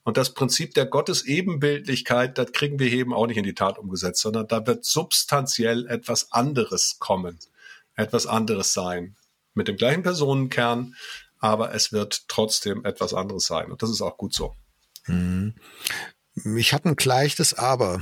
Und 0.03 0.17
das 0.17 0.33
Prinzip 0.33 0.73
der 0.75 0.85
Gottesebenbildlichkeit, 0.85 2.37
das 2.37 2.51
kriegen 2.51 2.79
wir 2.79 2.91
eben 2.91 3.13
auch 3.13 3.27
nicht 3.27 3.37
in 3.37 3.43
die 3.43 3.53
Tat 3.53 3.77
umgesetzt, 3.77 4.21
sondern 4.21 4.47
da 4.47 4.65
wird 4.65 4.85
substanziell 4.85 5.87
etwas 5.87 6.31
anderes 6.31 6.97
kommen, 6.99 7.39
etwas 7.95 8.25
anderes 8.25 8.73
sein. 8.73 9.15
Mit 9.53 9.67
dem 9.67 9.77
gleichen 9.77 10.03
Personenkern, 10.03 10.95
aber 11.39 11.73
es 11.73 11.91
wird 11.91 12.27
trotzdem 12.27 12.85
etwas 12.85 13.13
anderes 13.13 13.45
sein. 13.45 13.71
Und 13.71 13.81
das 13.81 13.89
ist 13.89 14.01
auch 14.01 14.17
gut 14.17 14.33
so. 14.33 14.55
Mhm. 15.07 15.55
Ich 16.57 16.73
habe 16.73 16.89
ein 16.89 16.95
leichtes 17.03 17.53
Aber. 17.53 18.01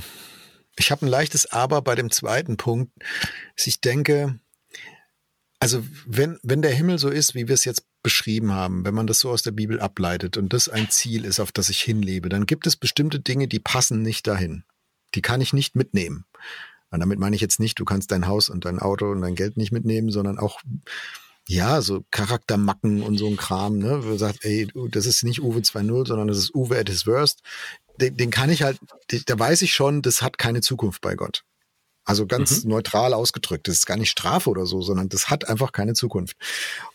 Ich 0.76 0.90
habe 0.90 1.06
ein 1.06 1.08
leichtes 1.08 1.46
Aber 1.46 1.82
bei 1.82 1.94
dem 1.94 2.10
zweiten 2.10 2.56
Punkt. 2.56 2.92
Ich 3.56 3.80
denke, 3.80 4.38
also 5.60 5.84
wenn, 6.06 6.38
wenn 6.42 6.62
der 6.62 6.72
Himmel 6.72 6.98
so 6.98 7.08
ist, 7.08 7.34
wie 7.34 7.48
wir 7.48 7.54
es 7.54 7.64
jetzt 7.64 7.84
beschrieben 8.02 8.52
haben, 8.52 8.84
wenn 8.84 8.94
man 8.94 9.08
das 9.08 9.20
so 9.20 9.30
aus 9.30 9.42
der 9.42 9.50
Bibel 9.50 9.80
ableitet 9.80 10.36
und 10.36 10.52
das 10.52 10.68
ein 10.68 10.88
Ziel 10.88 11.24
ist, 11.24 11.40
auf 11.40 11.50
das 11.50 11.68
ich 11.68 11.82
hinlebe, 11.82 12.28
dann 12.28 12.46
gibt 12.46 12.66
es 12.66 12.76
bestimmte 12.76 13.18
Dinge, 13.18 13.48
die 13.48 13.58
passen 13.58 14.02
nicht 14.02 14.26
dahin. 14.26 14.64
Die 15.14 15.22
kann 15.22 15.40
ich 15.40 15.52
nicht 15.52 15.74
mitnehmen. 15.74 16.26
Und 16.90 17.00
damit 17.00 17.18
meine 17.18 17.34
ich 17.34 17.42
jetzt 17.42 17.60
nicht, 17.60 17.78
du 17.78 17.84
kannst 17.84 18.12
dein 18.12 18.26
Haus 18.26 18.48
und 18.48 18.64
dein 18.64 18.78
Auto 18.78 19.10
und 19.10 19.20
dein 19.20 19.34
Geld 19.34 19.56
nicht 19.56 19.72
mitnehmen, 19.72 20.10
sondern 20.10 20.38
auch 20.38 20.60
ja, 21.48 21.80
so 21.80 22.04
Charaktermacken 22.10 23.02
und 23.02 23.16
so 23.16 23.26
ein 23.26 23.38
Kram, 23.38 23.78
ne? 23.78 24.04
Wo 24.04 24.18
sagt, 24.18 24.44
ey, 24.44 24.68
das 24.90 25.06
ist 25.06 25.24
nicht 25.24 25.42
Uwe 25.42 25.60
2.0, 25.60 26.06
sondern 26.06 26.28
das 26.28 26.36
ist 26.36 26.54
Uwe 26.54 26.78
at 26.78 26.90
his 26.90 27.06
worst. 27.06 27.40
Den, 27.98 28.18
den 28.18 28.30
kann 28.30 28.50
ich 28.50 28.62
halt, 28.62 28.78
da 29.26 29.38
weiß 29.38 29.62
ich 29.62 29.72
schon, 29.72 30.02
das 30.02 30.20
hat 30.20 30.36
keine 30.36 30.60
Zukunft 30.60 31.00
bei 31.00 31.14
Gott. 31.14 31.44
Also 32.04 32.26
ganz 32.26 32.64
mhm. 32.64 32.70
neutral 32.70 33.14
ausgedrückt. 33.14 33.66
Das 33.66 33.76
ist 33.76 33.86
gar 33.86 33.96
nicht 33.96 34.10
Strafe 34.10 34.50
oder 34.50 34.66
so, 34.66 34.82
sondern 34.82 35.08
das 35.08 35.30
hat 35.30 35.48
einfach 35.48 35.72
keine 35.72 35.94
Zukunft. 35.94 36.36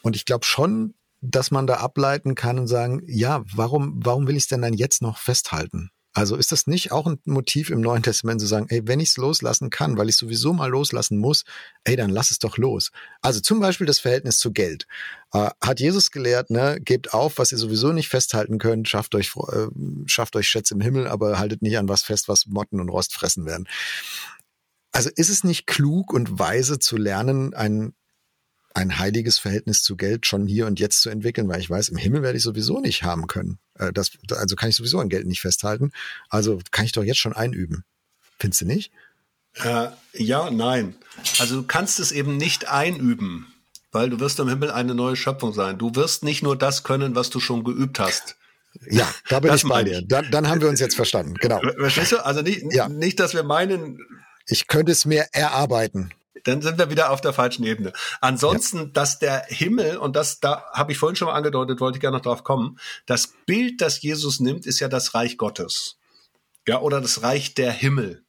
Und 0.03 0.15
ich 0.15 0.25
glaube 0.25 0.45
schon, 0.45 0.93
dass 1.19 1.49
man 1.49 1.65
da 1.65 1.77
ableiten 1.77 2.35
kann 2.35 2.59
und 2.59 2.67
sagen, 2.67 3.01
ja, 3.07 3.43
warum, 3.55 4.01
warum 4.05 4.27
will 4.27 4.37
ich 4.37 4.43
es 4.43 4.49
denn 4.49 4.61
dann 4.61 4.73
jetzt 4.73 5.01
noch 5.01 5.17
festhalten? 5.17 5.89
Also 6.13 6.35
ist 6.35 6.51
das 6.51 6.67
nicht 6.67 6.91
auch 6.91 7.07
ein 7.07 7.19
Motiv 7.25 7.71
im 7.71 7.81
Neuen 7.81 8.03
Testament 8.03 8.39
zu 8.39 8.45
sagen, 8.45 8.67
ey, 8.69 8.87
wenn 8.87 8.99
ich 8.99 9.09
es 9.09 9.17
loslassen 9.17 9.71
kann, 9.71 9.97
weil 9.97 10.09
ich 10.09 10.15
sowieso 10.15 10.53
mal 10.53 10.69
loslassen 10.69 11.17
muss, 11.17 11.43
ey, 11.83 11.95
dann 11.95 12.11
lass 12.11 12.29
es 12.29 12.37
doch 12.37 12.57
los. 12.57 12.91
Also 13.21 13.39
zum 13.39 13.59
Beispiel 13.59 13.87
das 13.87 13.99
Verhältnis 13.99 14.37
zu 14.37 14.53
Geld. 14.53 14.85
Äh, 15.33 15.49
hat 15.59 15.79
Jesus 15.79 16.11
gelehrt, 16.11 16.51
ne, 16.51 16.79
gebt 16.79 17.13
auf, 17.15 17.39
was 17.39 17.51
ihr 17.51 17.57
sowieso 17.57 17.91
nicht 17.91 18.09
festhalten 18.09 18.59
könnt, 18.59 18.87
schafft 18.87 19.15
euch, 19.15 19.31
äh, 19.51 19.67
schafft 20.05 20.35
euch 20.35 20.47
Schätze 20.47 20.75
im 20.75 20.81
Himmel, 20.81 21.07
aber 21.07 21.39
haltet 21.39 21.63
nicht 21.63 21.79
an 21.79 21.89
was 21.89 22.03
fest, 22.03 22.27
was 22.27 22.45
Motten 22.45 22.79
und 22.79 22.89
Rost 22.89 23.13
fressen 23.13 23.47
werden. 23.47 23.67
Also 24.91 25.09
ist 25.15 25.29
es 25.29 25.43
nicht 25.43 25.65
klug 25.65 26.13
und 26.13 26.37
weise 26.37 26.77
zu 26.77 26.97
lernen, 26.97 27.55
ein 27.55 27.93
ein 28.73 28.97
heiliges 28.97 29.39
Verhältnis 29.39 29.83
zu 29.83 29.95
Geld 29.95 30.25
schon 30.25 30.47
hier 30.47 30.65
und 30.65 30.79
jetzt 30.79 31.01
zu 31.01 31.09
entwickeln, 31.09 31.47
weil 31.47 31.59
ich 31.59 31.69
weiß, 31.69 31.89
im 31.89 31.97
Himmel 31.97 32.23
werde 32.23 32.37
ich 32.37 32.43
sowieso 32.43 32.79
nicht 32.79 33.03
haben 33.03 33.27
können. 33.27 33.59
Äh, 33.77 33.93
das, 33.93 34.11
also 34.31 34.55
kann 34.55 34.69
ich 34.69 34.75
sowieso 34.75 34.99
an 34.99 35.09
Geld 35.09 35.27
nicht 35.27 35.41
festhalten. 35.41 35.91
Also 36.29 36.59
kann 36.71 36.85
ich 36.85 36.91
doch 36.91 37.03
jetzt 37.03 37.19
schon 37.19 37.33
einüben. 37.33 37.83
Findest 38.39 38.61
du 38.61 38.65
nicht? 38.65 38.91
Äh, 39.63 39.87
ja, 40.13 40.49
nein. 40.49 40.95
Also 41.39 41.57
du 41.61 41.67
kannst 41.67 41.99
es 41.99 42.11
eben 42.11 42.37
nicht 42.37 42.67
einüben, 42.69 43.53
weil 43.91 44.09
du 44.09 44.19
wirst 44.19 44.39
im 44.39 44.49
Himmel 44.49 44.71
eine 44.71 44.95
neue 44.95 45.15
Schöpfung 45.15 45.53
sein. 45.53 45.77
Du 45.77 45.95
wirst 45.95 46.23
nicht 46.23 46.41
nur 46.41 46.57
das 46.57 46.83
können, 46.83 47.15
was 47.15 47.29
du 47.29 47.39
schon 47.39 47.63
geübt 47.63 47.99
hast. 47.99 48.37
Ja, 48.89 49.07
da 49.29 49.39
bin 49.39 49.53
ich 49.53 49.63
bei 49.63 49.83
dir. 49.83 50.01
Dann, 50.01 50.31
dann 50.31 50.47
haben 50.47 50.61
wir 50.61 50.67
uns 50.67 50.79
jetzt 50.79 50.95
verstanden. 50.95 51.35
Genau. 51.35 51.61
Verstehst 51.77 52.11
du? 52.11 52.25
Also 52.25 52.41
nicht, 52.41 52.63
ja. 52.71 52.89
nicht, 52.89 53.19
dass 53.19 53.35
wir 53.35 53.43
meinen. 53.43 53.99
Ich 54.47 54.67
könnte 54.67 54.91
es 54.91 55.05
mir 55.05 55.27
erarbeiten 55.31 56.11
dann 56.43 56.61
sind 56.61 56.77
wir 56.77 56.89
wieder 56.89 57.11
auf 57.11 57.21
der 57.21 57.33
falschen 57.33 57.63
Ebene. 57.63 57.93
Ansonsten, 58.21 58.77
ja. 58.77 58.85
dass 58.85 59.19
der 59.19 59.45
Himmel, 59.47 59.97
und 59.97 60.15
das, 60.15 60.39
da 60.39 60.65
habe 60.73 60.91
ich 60.91 60.97
vorhin 60.97 61.15
schon 61.15 61.27
mal 61.27 61.35
angedeutet, 61.35 61.79
wollte 61.79 61.97
ich 61.97 62.01
gerne 62.01 62.17
noch 62.17 62.23
drauf 62.23 62.43
kommen, 62.43 62.77
das 63.05 63.33
Bild, 63.45 63.81
das 63.81 64.01
Jesus 64.01 64.39
nimmt, 64.39 64.65
ist 64.65 64.79
ja 64.79 64.87
das 64.87 65.13
Reich 65.13 65.37
Gottes. 65.37 65.97
Ja, 66.67 66.81
oder 66.81 67.01
das 67.01 67.23
Reich 67.23 67.55
der 67.55 67.71
Himmel. 67.71 68.23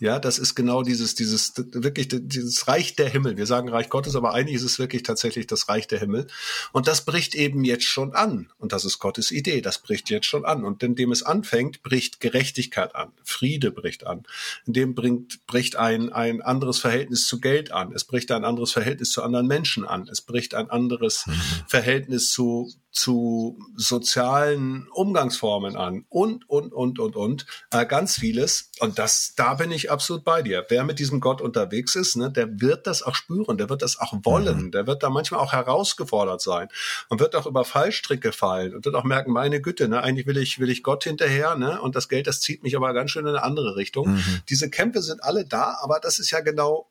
Ja, 0.00 0.18
das 0.18 0.38
ist 0.38 0.54
genau 0.54 0.82
dieses, 0.82 1.14
dieses, 1.14 1.52
wirklich, 1.56 2.08
dieses 2.08 2.66
Reich 2.66 2.96
der 2.96 3.10
Himmel. 3.10 3.36
Wir 3.36 3.44
sagen 3.44 3.68
Reich 3.68 3.90
Gottes, 3.90 4.16
aber 4.16 4.32
eigentlich 4.32 4.56
ist 4.56 4.62
es 4.62 4.78
wirklich 4.78 5.02
tatsächlich 5.02 5.46
das 5.46 5.68
Reich 5.68 5.86
der 5.88 6.00
Himmel. 6.00 6.26
Und 6.72 6.88
das 6.88 7.04
bricht 7.04 7.34
eben 7.34 7.64
jetzt 7.64 7.84
schon 7.84 8.14
an. 8.14 8.50
Und 8.56 8.72
das 8.72 8.86
ist 8.86 8.98
Gottes 8.98 9.30
Idee. 9.30 9.60
Das 9.60 9.78
bricht 9.78 10.08
jetzt 10.08 10.24
schon 10.24 10.46
an. 10.46 10.64
Und 10.64 10.82
indem 10.82 11.12
es 11.12 11.22
anfängt, 11.22 11.82
bricht 11.82 12.18
Gerechtigkeit 12.18 12.94
an. 12.94 13.12
Friede 13.22 13.70
bricht 13.70 14.06
an. 14.06 14.22
Indem 14.66 14.94
bringt, 14.94 15.46
bricht 15.46 15.76
ein, 15.76 16.10
ein 16.10 16.40
anderes 16.40 16.78
Verhältnis 16.78 17.26
zu 17.26 17.38
Geld 17.38 17.70
an. 17.70 17.92
Es 17.92 18.04
bricht 18.04 18.30
ein 18.32 18.44
anderes 18.46 18.72
Verhältnis 18.72 19.10
zu 19.10 19.22
anderen 19.22 19.48
Menschen 19.48 19.84
an. 19.84 20.08
Es 20.10 20.22
bricht 20.22 20.54
ein 20.54 20.70
anderes 20.70 21.26
mhm. 21.26 21.32
Verhältnis 21.66 22.30
zu, 22.30 22.72
zu 22.90 23.58
sozialen 23.76 24.88
Umgangsformen 24.88 25.76
an 25.76 26.06
und, 26.08 26.48
und, 26.48 26.72
und, 26.72 26.98
und, 26.98 27.16
und, 27.16 27.46
äh, 27.70 27.84
ganz 27.84 28.14
vieles. 28.14 28.70
Und 28.80 28.98
das, 28.98 29.34
da 29.36 29.54
bin 29.54 29.70
ich 29.70 29.89
absolut 29.90 30.24
bei 30.24 30.42
dir. 30.42 30.64
Wer 30.68 30.84
mit 30.84 30.98
diesem 30.98 31.20
Gott 31.20 31.40
unterwegs 31.40 31.94
ist, 31.94 32.16
ne, 32.16 32.30
der 32.30 32.60
wird 32.60 32.86
das 32.86 33.02
auch 33.02 33.14
spüren, 33.14 33.58
der 33.58 33.68
wird 33.68 33.82
das 33.82 33.98
auch 33.98 34.14
wollen, 34.22 34.64
mhm. 34.64 34.70
der 34.70 34.86
wird 34.86 35.02
da 35.02 35.10
manchmal 35.10 35.40
auch 35.40 35.52
herausgefordert 35.52 36.40
sein 36.40 36.68
und 37.08 37.20
wird 37.20 37.36
auch 37.36 37.46
über 37.46 37.64
Fallstricke 37.64 38.32
fallen 38.32 38.74
und 38.74 38.84
wird 38.84 38.94
auch 38.94 39.04
merken, 39.04 39.32
meine 39.32 39.60
Güte, 39.60 39.88
ne, 39.88 40.02
eigentlich 40.02 40.26
will 40.26 40.38
ich, 40.38 40.58
will 40.58 40.70
ich 40.70 40.82
Gott 40.82 41.04
hinterher, 41.04 41.56
ne, 41.56 41.80
und 41.80 41.96
das 41.96 42.08
Geld, 42.08 42.26
das 42.26 42.40
zieht 42.40 42.62
mich 42.62 42.76
aber 42.76 42.92
ganz 42.94 43.10
schön 43.10 43.26
in 43.26 43.30
eine 43.30 43.42
andere 43.42 43.76
Richtung. 43.76 44.14
Mhm. 44.14 44.40
Diese 44.48 44.70
Kämpfe 44.70 45.02
sind 45.02 45.22
alle 45.22 45.44
da, 45.44 45.78
aber 45.82 46.00
das 46.00 46.18
ist 46.18 46.30
ja 46.30 46.40
genau 46.40 46.88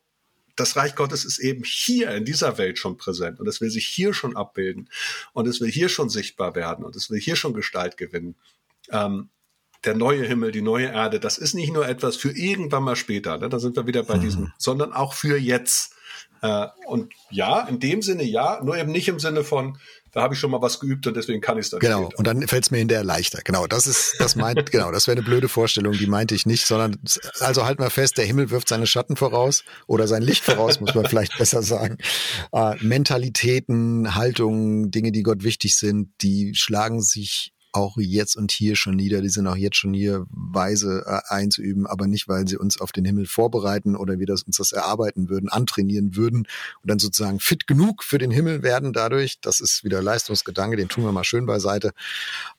das 0.59 0.75
Reich 0.75 0.95
Gottes 0.95 1.23
ist 1.23 1.39
eben 1.39 1.63
hier 1.63 2.11
in 2.11 2.25
dieser 2.25 2.57
Welt 2.57 2.77
schon 2.77 2.97
präsent 2.97 3.39
und 3.39 3.47
es 3.47 3.61
will 3.61 3.69
sich 3.69 3.87
hier 3.87 4.13
schon 4.13 4.35
abbilden 4.35 4.89
und 5.31 5.47
es 5.47 5.61
will 5.61 5.71
hier 5.71 5.87
schon 5.87 6.09
sichtbar 6.09 6.53
werden 6.53 6.83
und 6.83 6.95
es 6.95 7.09
will 7.09 7.19
hier 7.19 7.37
schon 7.37 7.53
Gestalt 7.53 7.95
gewinnen. 7.95 8.35
Ähm, 8.91 9.29
der 9.85 9.95
neue 9.95 10.25
Himmel, 10.25 10.51
die 10.51 10.61
neue 10.61 10.87
Erde, 10.87 11.19
das 11.19 11.37
ist 11.37 11.53
nicht 11.53 11.73
nur 11.73 11.87
etwas 11.87 12.17
für 12.17 12.31
irgendwann 12.31 12.83
mal 12.83 12.95
später, 12.95 13.37
ne? 13.37 13.49
da 13.49 13.59
sind 13.59 13.75
wir 13.75 13.87
wieder 13.87 14.03
bei 14.03 14.17
mhm. 14.17 14.21
diesem, 14.21 14.53
sondern 14.57 14.93
auch 14.93 15.13
für 15.13 15.37
jetzt. 15.37 15.95
Äh, 16.41 16.67
und 16.85 17.13
ja, 17.29 17.61
in 17.61 17.79
dem 17.79 18.01
Sinne 18.01 18.23
ja, 18.23 18.61
nur 18.63 18.77
eben 18.77 18.91
nicht 18.91 19.07
im 19.07 19.19
Sinne 19.19 19.43
von, 19.43 19.77
da 20.11 20.21
habe 20.21 20.33
ich 20.33 20.39
schon 20.39 20.51
mal 20.51 20.61
was 20.61 20.79
geübt 20.79 21.05
und 21.05 21.15
deswegen 21.15 21.41
kann 21.41 21.57
ich 21.57 21.65
es 21.65 21.69
dann. 21.69 21.79
Genau, 21.79 22.05
später. 22.05 22.17
und 22.17 22.27
dann 22.27 22.47
fällt 22.47 22.63
es 22.63 22.71
mir 22.71 22.79
hinterher 22.79 23.03
leichter. 23.03 23.41
Genau, 23.43 23.67
das 23.67 23.87
ist, 23.87 24.15
das 24.19 24.35
meint, 24.35 24.71
genau, 24.71 24.91
das 24.91 25.07
wäre 25.07 25.17
eine 25.17 25.25
blöde 25.25 25.49
Vorstellung, 25.49 25.93
die 25.93 26.07
meinte 26.07 26.35
ich 26.35 26.45
nicht, 26.45 26.65
sondern 26.65 26.97
also 27.39 27.65
halt 27.65 27.79
mal 27.79 27.89
fest, 27.89 28.17
der 28.17 28.25
Himmel 28.25 28.49
wirft 28.49 28.69
seine 28.69 28.87
Schatten 28.87 29.15
voraus 29.15 29.63
oder 29.87 30.07
sein 30.07 30.21
Licht 30.21 30.43
voraus, 30.43 30.79
muss 30.79 30.95
man 30.95 31.05
vielleicht 31.05 31.37
besser 31.37 31.61
sagen. 31.61 31.97
Äh, 32.51 32.75
Mentalitäten, 32.81 34.15
Haltungen, 34.15 34.91
Dinge, 34.91 35.11
die 35.11 35.23
Gott 35.23 35.43
wichtig 35.43 35.77
sind, 35.77 36.09
die 36.21 36.53
schlagen 36.55 37.01
sich 37.01 37.53
auch 37.71 37.97
jetzt 37.97 38.35
und 38.35 38.51
hier 38.51 38.75
schon 38.75 38.95
nieder. 38.95 39.21
Die 39.21 39.29
sind 39.29 39.47
auch 39.47 39.55
jetzt 39.55 39.77
schon 39.77 39.93
hier 39.93 40.25
weise 40.29 41.03
äh, 41.05 41.33
einzuüben, 41.33 41.85
aber 41.87 42.07
nicht, 42.07 42.27
weil 42.27 42.47
sie 42.47 42.57
uns 42.57 42.79
auf 42.81 42.91
den 42.91 43.05
Himmel 43.05 43.25
vorbereiten 43.25 43.95
oder 43.95 44.19
wir 44.19 44.25
das, 44.25 44.43
uns 44.43 44.57
das 44.57 44.71
erarbeiten 44.71 45.29
würden, 45.29 45.49
antrainieren 45.49 46.15
würden 46.15 46.39
und 46.39 46.89
dann 46.89 46.99
sozusagen 46.99 47.39
fit 47.39 47.67
genug 47.67 48.03
für 48.03 48.17
den 48.17 48.31
Himmel 48.31 48.63
werden 48.63 48.93
dadurch. 48.93 49.39
Das 49.41 49.59
ist 49.59 49.83
wieder 49.83 50.01
Leistungsgedanke, 50.01 50.77
den 50.77 50.89
tun 50.89 51.03
wir 51.03 51.11
mal 51.11 51.23
schön 51.23 51.45
beiseite, 51.45 51.91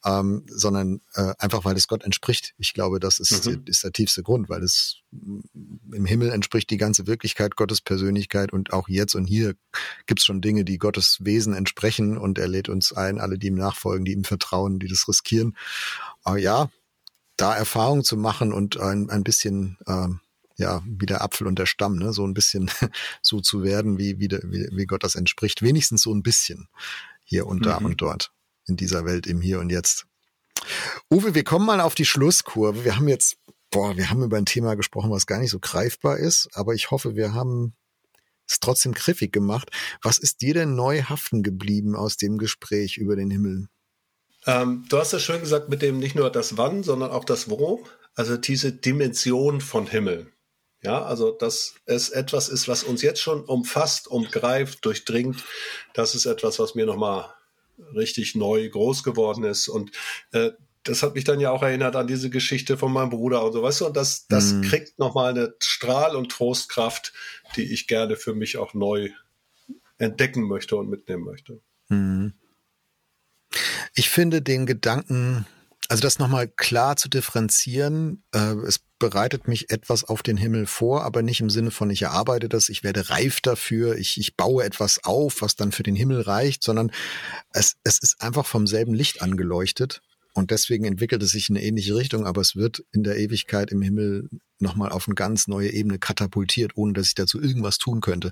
ähm, 0.04 0.44
sondern 0.48 1.00
äh, 1.14 1.32
einfach, 1.38 1.64
weil 1.64 1.76
es 1.76 1.88
Gott 1.88 2.04
entspricht. 2.04 2.54
Ich 2.58 2.72
glaube, 2.72 3.00
das 3.00 3.18
ist, 3.18 3.46
mhm. 3.46 3.62
ist 3.66 3.84
der 3.84 3.92
tiefste 3.92 4.22
Grund, 4.22 4.48
weil 4.48 4.62
es 4.62 4.96
im 5.12 6.04
Himmel 6.04 6.30
entspricht 6.30 6.70
die 6.70 6.76
ganze 6.76 7.08
Wirklichkeit 7.08 7.56
Gottes 7.56 7.80
Persönlichkeit 7.80 8.52
und 8.52 8.72
auch 8.72 8.88
jetzt 8.88 9.16
und 9.16 9.26
hier 9.26 9.54
gibt 10.06 10.20
es 10.20 10.26
schon 10.26 10.40
Dinge, 10.40 10.64
die 10.64 10.78
Gottes 10.78 11.18
Wesen 11.20 11.52
entsprechen 11.52 12.16
und 12.16 12.38
er 12.38 12.46
lädt 12.46 12.68
uns 12.68 12.92
ein, 12.92 13.18
alle, 13.18 13.36
die 13.36 13.48
ihm 13.48 13.56
nachfolgen, 13.56 14.04
die 14.04 14.12
ihm 14.12 14.22
vertrauen, 14.22 14.78
die 14.78 14.86
das 14.86 14.99
riskieren. 15.08 15.56
Aber 16.22 16.38
ja, 16.38 16.70
da 17.36 17.56
Erfahrung 17.56 18.04
zu 18.04 18.16
machen 18.16 18.52
und 18.52 18.78
ein, 18.78 19.10
ein 19.10 19.24
bisschen, 19.24 19.78
äh, 19.86 20.08
ja, 20.56 20.82
wie 20.86 21.06
der 21.06 21.22
Apfel 21.22 21.46
und 21.46 21.58
der 21.58 21.66
Stamm, 21.66 21.96
ne, 21.96 22.12
so 22.12 22.26
ein 22.26 22.34
bisschen 22.34 22.70
so 23.22 23.40
zu 23.40 23.62
werden, 23.62 23.98
wie, 23.98 24.18
wie, 24.18 24.28
der, 24.28 24.40
wie, 24.44 24.68
wie 24.72 24.86
Gott 24.86 25.04
das 25.04 25.14
entspricht. 25.14 25.62
Wenigstens 25.62 26.02
so 26.02 26.14
ein 26.14 26.22
bisschen 26.22 26.68
hier 27.22 27.46
und 27.46 27.64
da 27.64 27.80
mhm. 27.80 27.86
und 27.86 28.02
dort 28.02 28.32
in 28.66 28.76
dieser 28.76 29.04
Welt 29.04 29.26
im 29.26 29.40
Hier 29.40 29.60
und 29.60 29.70
Jetzt. 29.70 30.06
Uwe, 31.10 31.34
wir 31.34 31.44
kommen 31.44 31.64
mal 31.64 31.80
auf 31.80 31.94
die 31.94 32.04
Schlusskurve. 32.04 32.84
Wir 32.84 32.96
haben 32.96 33.08
jetzt 33.08 33.38
boah, 33.70 33.96
wir 33.96 34.10
haben 34.10 34.22
über 34.22 34.36
ein 34.36 34.46
Thema 34.46 34.74
gesprochen, 34.74 35.10
was 35.10 35.26
gar 35.26 35.38
nicht 35.38 35.50
so 35.50 35.58
greifbar 35.60 36.18
ist, 36.18 36.48
aber 36.54 36.74
ich 36.74 36.90
hoffe, 36.90 37.14
wir 37.14 37.32
haben 37.32 37.74
es 38.46 38.58
trotzdem 38.60 38.92
griffig 38.92 39.32
gemacht. 39.32 39.70
Was 40.02 40.18
ist 40.18 40.42
dir 40.42 40.54
denn 40.54 40.74
neu 40.74 41.02
haften 41.02 41.42
geblieben 41.42 41.94
aus 41.94 42.16
dem 42.16 42.36
Gespräch 42.36 42.96
über 42.98 43.14
den 43.16 43.30
Himmel? 43.30 43.68
Ähm, 44.46 44.84
du 44.88 44.98
hast 44.98 45.12
ja 45.12 45.18
schön 45.18 45.40
gesagt 45.40 45.68
mit 45.68 45.82
dem 45.82 45.98
nicht 45.98 46.14
nur 46.14 46.30
das 46.30 46.56
Wann, 46.56 46.82
sondern 46.82 47.10
auch 47.10 47.24
das 47.24 47.50
Wo. 47.50 47.84
Also 48.14 48.36
diese 48.36 48.72
Dimension 48.72 49.60
von 49.60 49.86
Himmel. 49.86 50.32
Ja, 50.82 51.02
also 51.02 51.30
dass 51.30 51.74
es 51.84 52.08
etwas 52.08 52.48
ist, 52.48 52.66
was 52.66 52.84
uns 52.84 53.02
jetzt 53.02 53.20
schon 53.20 53.44
umfasst, 53.44 54.08
umgreift, 54.08 54.84
durchdringt. 54.84 55.44
Das 55.92 56.14
ist 56.14 56.24
etwas, 56.24 56.58
was 56.58 56.74
mir 56.74 56.86
nochmal 56.86 57.34
richtig 57.94 58.34
neu 58.34 58.68
groß 58.68 59.02
geworden 59.02 59.44
ist. 59.44 59.68
Und 59.68 59.92
äh, 60.32 60.52
das 60.82 61.02
hat 61.02 61.14
mich 61.14 61.24
dann 61.24 61.40
ja 61.40 61.50
auch 61.50 61.62
erinnert 61.62 61.96
an 61.96 62.06
diese 62.06 62.30
Geschichte 62.30 62.78
von 62.78 62.92
meinem 62.92 63.10
Bruder 63.10 63.44
und 63.44 63.52
so, 63.52 63.62
weißt 63.62 63.82
du, 63.82 63.86
und 63.86 63.96
das, 63.96 64.26
das 64.28 64.52
mhm. 64.52 64.62
kriegt 64.62 64.98
nochmal 64.98 65.30
eine 65.30 65.54
Strahl- 65.58 66.16
und 66.16 66.30
Trostkraft, 66.30 67.12
die 67.56 67.72
ich 67.72 67.86
gerne 67.86 68.16
für 68.16 68.34
mich 68.34 68.56
auch 68.56 68.72
neu 68.72 69.10
entdecken 69.98 70.44
möchte 70.44 70.76
und 70.76 70.88
mitnehmen 70.88 71.24
möchte. 71.24 71.60
Mhm. 71.88 72.32
Ich 73.94 74.10
finde 74.10 74.42
den 74.42 74.66
Gedanken, 74.66 75.46
also 75.88 76.02
das 76.02 76.18
nochmal 76.18 76.48
klar 76.48 76.96
zu 76.96 77.08
differenzieren, 77.08 78.22
äh, 78.32 78.54
es 78.66 78.80
bereitet 78.98 79.48
mich 79.48 79.70
etwas 79.70 80.04
auf 80.04 80.22
den 80.22 80.36
Himmel 80.36 80.66
vor, 80.66 81.04
aber 81.04 81.22
nicht 81.22 81.40
im 81.40 81.50
Sinne 81.50 81.70
von 81.70 81.90
ich 81.90 82.02
erarbeite 82.02 82.48
das, 82.48 82.68
ich 82.68 82.84
werde 82.84 83.10
reif 83.10 83.40
dafür, 83.40 83.96
ich, 83.96 84.18
ich 84.18 84.36
baue 84.36 84.62
etwas 84.62 85.02
auf, 85.04 85.42
was 85.42 85.56
dann 85.56 85.72
für 85.72 85.82
den 85.82 85.96
Himmel 85.96 86.20
reicht, 86.20 86.62
sondern 86.62 86.92
es, 87.52 87.76
es 87.82 87.98
ist 87.98 88.20
einfach 88.20 88.46
vom 88.46 88.66
selben 88.66 88.94
Licht 88.94 89.22
angeleuchtet 89.22 90.02
und 90.34 90.50
deswegen 90.50 90.84
entwickelt 90.84 91.22
es 91.22 91.30
sich 91.30 91.48
in 91.48 91.56
eine 91.56 91.64
ähnliche 91.64 91.96
Richtung, 91.96 92.26
aber 92.26 92.40
es 92.40 92.56
wird 92.56 92.84
in 92.92 93.02
der 93.02 93.18
Ewigkeit 93.18 93.70
im 93.70 93.82
Himmel 93.82 94.28
nochmal 94.58 94.90
auf 94.90 95.08
eine 95.08 95.14
ganz 95.14 95.48
neue 95.48 95.70
Ebene 95.70 95.98
katapultiert, 95.98 96.72
ohne 96.76 96.92
dass 96.92 97.08
ich 97.08 97.14
dazu 97.14 97.40
irgendwas 97.40 97.78
tun 97.78 98.00
könnte. 98.00 98.30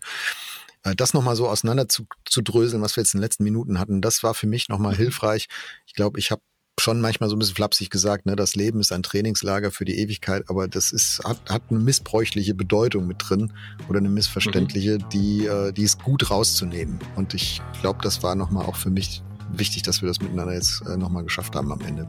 Äh, 0.85 0.95
das 0.95 1.15
nochmal 1.15 1.37
so 1.37 1.49
auseinander 1.49 1.89
zu, 1.89 2.07
zu 2.25 2.43
dröseln, 2.43 2.83
was 2.83 2.97
wir 2.97 3.03
jetzt 3.03 3.15
in 3.15 3.19
den 3.19 3.25
letzten 3.25 3.45
Minuten 3.45 3.79
hatten, 3.79 4.01
das 4.01 4.23
war 4.23 4.35
für 4.35 4.47
mich 4.47 4.69
nochmal 4.69 4.93
mhm. 4.93 4.99
hilfreich. 4.99 5.49
Ich 5.87 5.95
glaube, 5.95 6.19
ich 6.19 6.31
habe 6.31 6.43
schon 6.81 7.01
manchmal 7.01 7.29
so 7.29 7.35
ein 7.35 7.41
bisschen 7.41 7.57
flapsig 7.57 7.91
gesagt, 7.91 8.27
ne, 8.27 8.37
das 8.37 8.55
Leben 8.55 8.79
ist 8.79 8.93
ein 8.93 9.03
Trainingslager 9.03 9.73
für 9.73 9.85
die 9.85 9.99
Ewigkeit, 9.99 10.45
aber 10.49 10.69
das 10.69 10.93
ist, 10.93 11.21
hat, 11.25 11.41
hat 11.49 11.63
eine 11.71 11.81
missbräuchliche 11.81 12.55
Bedeutung 12.55 13.09
mit 13.09 13.17
drin 13.19 13.53
oder 13.89 13.99
eine 13.99 14.09
missverständliche, 14.09 14.99
mhm. 14.99 15.09
die, 15.09 15.47
äh, 15.47 15.73
die 15.73 15.83
ist 15.83 16.03
gut 16.03 16.31
rauszunehmen. 16.31 17.01
Und 17.17 17.35
ich 17.35 17.61
glaube, 17.81 17.99
das 18.03 18.23
war 18.23 18.37
nochmal 18.37 18.67
auch 18.67 18.77
für 18.77 18.91
mich 18.91 19.23
wichtig, 19.53 19.83
dass 19.83 20.03
wir 20.03 20.09
das 20.09 20.21
miteinander 20.21 20.55
jetzt 20.55 20.83
äh, 20.87 20.97
nochmal 20.97 21.25
geschafft 21.25 21.55
haben 21.55 21.73
am 21.73 21.81
Ende. 21.81 22.07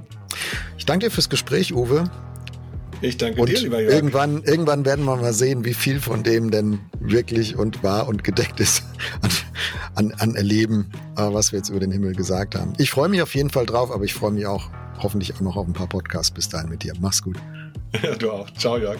Ich 0.77 0.85
danke 0.85 1.07
dir 1.07 1.11
fürs 1.11 1.29
Gespräch, 1.29 1.73
Uwe. 1.73 2.09
Ich 3.01 3.17
danke 3.17 3.41
und 3.41 3.49
dir, 3.49 3.59
lieber 3.59 3.81
Jörg. 3.81 3.93
Irgendwann, 3.93 4.43
irgendwann 4.43 4.83
werden 4.83 5.05
wir 5.05 5.15
mal 5.15 5.33
sehen, 5.33 5.63
wie 5.63 5.73
viel 5.73 6.01
von 6.01 6.23
dem 6.23 6.51
denn 6.51 6.79
wirklich 6.99 7.55
und 7.55 7.81
wahr 7.81 8.07
und 8.07 8.23
gedeckt 8.23 8.59
ist 8.59 8.83
an, 9.21 10.11
an, 10.11 10.13
an 10.19 10.35
Erleben, 10.35 10.91
äh, 11.15 11.21
was 11.21 11.51
wir 11.51 11.59
jetzt 11.59 11.69
über 11.69 11.79
den 11.79 11.91
Himmel 11.91 12.13
gesagt 12.13 12.55
haben. 12.55 12.73
Ich 12.77 12.91
freue 12.91 13.07
mich 13.07 13.21
auf 13.21 13.33
jeden 13.35 13.49
Fall 13.49 13.65
drauf, 13.65 13.91
aber 13.91 14.03
ich 14.03 14.13
freue 14.13 14.31
mich 14.31 14.45
auch 14.45 14.69
hoffentlich 15.01 15.33
auch 15.35 15.41
noch 15.41 15.55
auf 15.55 15.65
ein 15.65 15.73
paar 15.73 15.87
Podcasts 15.87 16.31
bis 16.31 16.49
dahin 16.49 16.69
mit 16.69 16.83
dir. 16.83 16.93
Mach's 16.99 17.21
gut. 17.21 17.37
Ja, 18.03 18.15
du 18.19 18.31
auch. 18.31 18.51
Ciao, 18.51 18.77
Jörg. 18.77 18.99